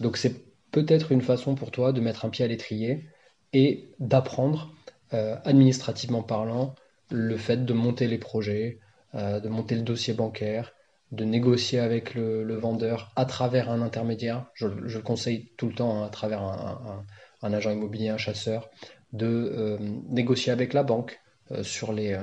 Donc 0.00 0.16
c'est 0.16 0.34
peut-être 0.70 1.12
une 1.12 1.22
façon 1.22 1.54
pour 1.54 1.70
toi 1.70 1.92
de 1.92 2.00
mettre 2.00 2.24
un 2.24 2.30
pied 2.30 2.44
à 2.44 2.48
l'étrier 2.48 3.08
et 3.52 3.90
d'apprendre, 3.98 4.72
euh, 5.14 5.36
administrativement 5.44 6.22
parlant, 6.22 6.74
le 7.10 7.36
fait 7.36 7.64
de 7.64 7.72
monter 7.72 8.06
les 8.06 8.18
projets, 8.18 8.78
euh, 9.14 9.40
de 9.40 9.48
monter 9.48 9.74
le 9.74 9.82
dossier 9.82 10.12
bancaire, 10.12 10.72
de 11.10 11.24
négocier 11.24 11.78
avec 11.78 12.14
le, 12.14 12.54
vendeur 12.56 13.10
à 13.16 13.24
travers 13.24 13.70
un 13.70 13.80
intermédiaire. 13.80 14.46
Je, 14.52 14.66
le 14.66 15.00
conseille 15.00 15.50
tout 15.56 15.68
le 15.68 15.74
temps 15.74 16.02
hein, 16.02 16.06
à 16.06 16.10
travers 16.10 16.42
un, 16.42 17.52
agent 17.52 17.70
immobilier, 17.70 18.10
un 18.10 18.18
chasseur, 18.18 18.68
de 19.14 19.26
euh, 19.26 19.78
négocier 20.10 20.52
avec 20.52 20.74
la 20.74 20.82
banque 20.82 21.18
sur, 21.62 21.94
les, 21.94 22.14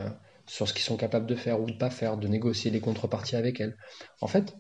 sur 0.48 0.68
ce 0.68 0.74
qu'ils 0.74 0.84
sont 0.84 0.98
capables 0.98 1.26
de 1.26 1.36
faire 1.36 1.62
ou 1.62 1.66
de 1.66 1.78
pas 1.78 1.90
faire, 1.90 2.18
de 2.18 2.28
négocier 2.28 2.72
les 2.72 2.80
contreparties 2.80 3.36
avec 3.36 3.60
elle. 3.60 3.78
En 4.22 4.28
fait, 4.28 4.56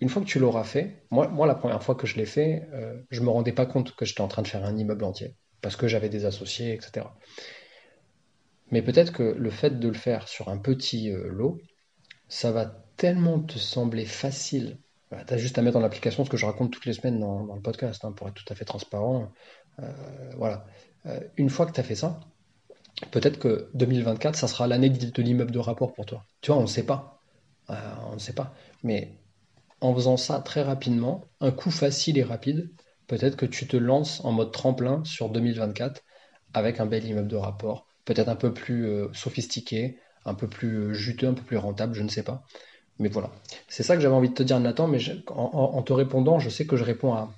une 0.00 0.08
fois 0.08 0.22
que 0.22 0.26
tu 0.26 0.38
l'auras 0.38 0.64
fait, 0.64 1.02
moi, 1.10 1.28
moi 1.28 1.46
la 1.46 1.54
première 1.54 1.82
fois 1.82 1.94
que 1.94 2.06
je 2.06 2.16
l'ai 2.16 2.26
fait, 2.26 2.68
euh, 2.72 3.00
je 3.10 3.20
me 3.20 3.30
rendais 3.30 3.52
pas 3.52 3.66
compte 3.66 3.94
que 3.94 4.04
j'étais 4.04 4.20
en 4.20 4.28
train 4.28 4.42
de 4.42 4.48
faire 4.48 4.64
un 4.64 4.76
immeuble 4.76 5.04
entier, 5.04 5.36
parce 5.62 5.76
que 5.76 5.88
j'avais 5.88 6.08
des 6.08 6.24
associés, 6.24 6.74
etc. 6.74 7.06
Mais 8.70 8.82
peut-être 8.82 9.12
que 9.12 9.22
le 9.22 9.50
fait 9.50 9.78
de 9.78 9.88
le 9.88 9.94
faire 9.94 10.28
sur 10.28 10.48
un 10.48 10.58
petit 10.58 11.10
euh, 11.10 11.28
lot, 11.28 11.60
ça 12.28 12.50
va 12.50 12.66
tellement 12.96 13.40
te 13.40 13.58
sembler 13.58 14.04
facile. 14.04 14.78
tu 15.26 15.34
as 15.34 15.38
juste 15.38 15.58
à 15.58 15.62
mettre 15.62 15.76
en 15.76 15.84
application 15.84 16.24
ce 16.24 16.30
que 16.30 16.36
je 16.36 16.46
raconte 16.46 16.72
toutes 16.72 16.86
les 16.86 16.94
semaines 16.94 17.20
dans, 17.20 17.54
le 17.54 17.62
podcast, 17.62 18.04
hein, 18.04 18.12
pour 18.12 18.28
être 18.28 18.34
tout 18.34 18.52
à 18.52 18.54
fait 18.54 18.64
transparent. 18.64 19.30
Euh, 19.78 19.92
voilà. 20.36 20.66
une 21.36 21.50
fois 21.50 21.66
que 21.66 21.72
tu 21.72 21.80
as 21.80 21.84
fait 21.84 21.94
ça, 21.94 22.20
peut-être 23.10 23.38
que 23.38 23.68
2024, 23.74 24.36
ça 24.36 24.48
sera 24.48 24.66
l'année 24.66 24.90
de 24.90 25.22
l'immeuble 25.22 25.50
de 25.50 25.58
rapport 25.58 25.92
pour 25.92 26.06
toi. 26.06 26.24
Tu 26.40 26.50
vois, 26.50 26.60
on 26.60 26.62
ne 26.62 26.68
sait 26.68 26.86
pas. 26.86 27.20
on 27.68 28.14
ne 28.14 28.18
sait 28.18 28.32
pas. 28.32 28.54
Mais 28.82 29.12
en 29.80 29.94
faisant 29.94 30.16
ça 30.16 30.40
très 30.40 30.62
rapidement, 30.62 31.24
un 31.40 31.50
coup 31.50 31.70
facile 31.70 32.18
et 32.18 32.22
rapide, 32.22 32.70
peut-être 33.06 33.36
que 33.36 33.46
tu 33.46 33.66
te 33.66 33.76
lances 33.76 34.24
en 34.24 34.32
mode 34.32 34.52
tremplin 34.52 35.04
sur 35.04 35.28
2024 35.28 36.02
avec 36.54 36.80
un 36.80 36.86
bel 36.86 37.04
immeuble 37.04 37.28
de 37.28 37.36
rapport, 37.36 37.86
peut-être 38.04 38.28
un 38.28 38.36
peu 38.36 38.52
plus 38.52 38.86
euh, 38.86 39.08
sophistiqué, 39.12 39.98
un 40.24 40.34
peu 40.34 40.48
plus 40.48 40.76
euh, 40.76 40.92
juteux, 40.94 41.28
un 41.28 41.34
peu 41.34 41.42
plus 41.42 41.56
rentable, 41.56 41.94
je 41.94 42.02
ne 42.02 42.08
sais 42.08 42.22
pas. 42.22 42.44
Mais 42.98 43.08
voilà, 43.08 43.30
c'est 43.68 43.82
ça 43.82 43.94
que 43.94 44.00
j'avais 44.00 44.14
envie 44.14 44.30
de 44.30 44.34
te 44.34 44.42
dire 44.42 44.58
Nathan, 44.58 44.88
mais 44.88 44.98
en, 45.28 45.82
te 45.82 45.92
répondant, 45.92 46.38
je 46.38 46.48
sais 46.48 46.66
que 46.66 46.76
je 46.76 46.84
réponds 46.84 47.12
à 47.12 47.30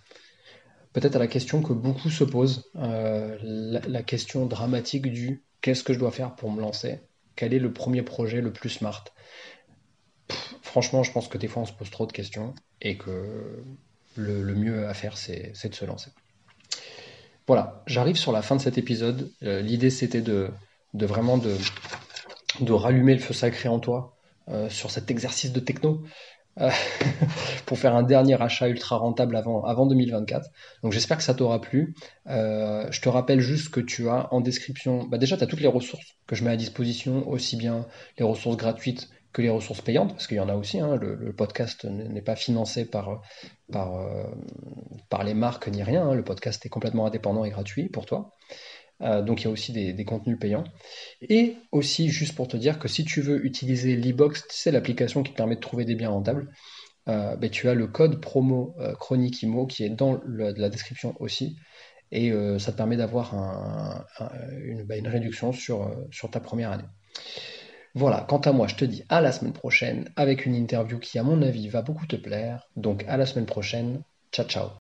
peut-être 0.92 1.16
à 1.16 1.18
la 1.18 1.26
question 1.26 1.62
que 1.62 1.72
beaucoup 1.72 2.10
se 2.10 2.22
posent, 2.22 2.70
euh, 2.76 3.36
la, 3.42 4.02
question 4.04 4.46
dramatique 4.46 5.08
du 5.08 5.42
qu'est-ce 5.60 5.84
que 5.84 5.92
je 5.92 5.98
dois 5.98 6.10
faire 6.10 6.34
pour 6.34 6.50
me 6.50 6.60
lancer? 6.60 7.00
Quel 7.36 7.54
est 7.54 7.58
le 7.58 7.72
premier 7.72 8.02
projet 8.02 8.40
le 8.40 8.52
plus 8.52 8.70
smart? 8.70 9.04
Franchement, 10.62 11.02
je 11.02 11.12
pense 11.12 11.28
que 11.28 11.38
des 11.38 11.48
fois, 11.48 11.62
on 11.62 11.66
se 11.66 11.72
pose 11.72 11.90
trop 11.90 12.06
de 12.06 12.12
questions 12.12 12.54
et 12.82 12.96
que 12.96 13.62
le, 14.16 14.54
mieux 14.54 14.88
à 14.88 14.94
faire, 14.94 15.16
c'est 15.16 15.68
de 15.68 15.74
se 15.74 15.84
lancer. 15.84 16.10
Voilà, 17.46 17.82
j'arrive 17.86 18.16
sur 18.16 18.32
la 18.32 18.42
fin 18.42 18.56
de 18.56 18.60
cet 18.60 18.76
épisode. 18.76 19.32
Euh, 19.42 19.62
l'idée, 19.62 19.90
c'était 19.90 20.20
de, 20.20 20.50
vraiment 20.92 21.38
de, 21.38 21.56
rallumer 22.72 23.14
le 23.14 23.20
feu 23.20 23.32
sacré 23.32 23.68
en 23.68 23.78
toi 23.78 24.16
euh, 24.48 24.68
sur 24.68 24.90
cet 24.90 25.10
exercice 25.10 25.52
de 25.52 25.60
techno. 25.60 26.02
Euh, 26.60 26.70
pour 27.66 27.78
faire 27.78 27.94
un 27.94 28.02
dernier 28.02 28.40
achat 28.40 28.68
ultra 28.68 28.96
rentable 28.96 29.36
avant, 29.36 29.64
avant 29.64 29.86
2024. 29.86 30.48
Donc 30.82 30.92
j'espère 30.92 31.16
que 31.18 31.22
ça 31.22 31.34
t'aura 31.34 31.60
plu. 31.60 31.94
je 32.26 33.00
te 33.00 33.08
rappelle 33.08 33.40
juste 33.40 33.68
que 33.68 33.80
tu 33.80 34.08
as 34.08 34.32
en 34.32 34.40
description, 34.40 35.04
bah 35.04 35.18
déjà 35.18 35.36
tu 35.36 35.44
as 35.44 35.46
toutes 35.46 35.60
les 35.60 35.68
ressources 35.68 36.16
que 36.26 36.34
je 36.34 36.44
mets 36.44 36.50
à 36.50 36.56
disposition, 36.56 37.28
aussi 37.28 37.56
bien 37.56 37.86
les 38.18 38.24
ressources 38.24 38.56
gratuites 38.56 39.08
que 39.32 39.42
les 39.42 39.50
ressources 39.50 39.80
payantes, 39.82 40.12
parce 40.12 40.26
qu'il 40.26 40.36
y 40.36 40.40
en 40.40 40.48
a 40.48 40.54
aussi. 40.54 40.80
Hein, 40.80 40.96
le, 40.96 41.32
podcast 41.32 41.84
n'est 41.84 42.22
pas 42.22 42.36
financé 42.36 42.84
par, 42.84 43.20
par, 43.70 43.96
euh, 43.96 44.24
par 45.08 45.24
les 45.24 45.34
marques 45.34 45.68
ni 45.68 45.82
rien. 45.82 46.08
Hein, 46.08 46.14
le 46.14 46.24
podcast 46.24 46.64
est 46.64 46.68
complètement 46.68 47.06
indépendant 47.06 47.44
et 47.44 47.50
gratuit 47.50 47.88
pour 47.88 48.06
toi. 48.06 48.32
Euh, 49.00 49.22
donc 49.22 49.42
il 49.42 49.44
y 49.44 49.46
a 49.48 49.50
aussi 49.50 49.72
des, 49.72 50.04
contenus 50.04 50.38
payants. 50.38 50.64
Et 51.22 51.56
aussi, 51.72 52.08
juste 52.08 52.34
pour 52.34 52.48
te 52.48 52.56
dire 52.56 52.78
que 52.78 52.88
si 52.88 53.04
tu 53.04 53.20
veux 53.20 53.44
utiliser 53.44 53.96
l'e-box, 53.96 54.44
c'est 54.50 54.70
l'application 54.70 55.22
qui 55.22 55.32
te 55.32 55.36
permet 55.36 55.56
de 55.56 55.60
trouver 55.60 55.84
des 55.84 55.94
biens 55.94 56.10
rentables, 56.10 56.50
euh, 57.08 57.36
ben, 57.36 57.50
tu 57.50 57.68
as 57.68 57.74
le 57.74 57.86
code 57.86 58.20
promo 58.20 58.74
euh, 58.80 58.94
Chronique 58.94 59.42
Imo 59.42 59.66
qui 59.66 59.84
est 59.84 59.90
dans 59.90 60.20
la 60.26 60.68
description 60.68 61.14
aussi. 61.20 61.56
Et 62.10 62.32
ça 62.58 62.72
te 62.72 62.76
permet 62.78 62.96
d'avoir 62.96 63.34
une, 64.64 64.82
ben, 64.84 64.98
une, 64.98 65.08
réduction 65.08 65.52
sur 65.52 66.30
ta 66.32 66.40
première 66.40 66.72
année. 66.72 66.86
Voilà, 67.94 68.24
quant 68.26 68.38
à 68.38 68.52
moi, 68.52 68.66
je 68.66 68.76
te 68.76 68.84
dis 68.86 69.04
à 69.10 69.20
la 69.20 69.30
semaine 69.30 69.52
prochaine 69.52 70.10
avec 70.16 70.46
une 70.46 70.54
interview 70.54 70.98
qui, 70.98 71.18
à 71.18 71.22
mon 71.22 71.42
avis, 71.42 71.68
va 71.68 71.82
beaucoup 71.82 72.06
te 72.06 72.16
plaire. 72.16 72.66
Donc 72.76 73.04
à 73.08 73.18
la 73.18 73.26
semaine 73.26 73.44
prochaine. 73.44 74.02
Ciao, 74.32 74.46
ciao. 74.46 74.78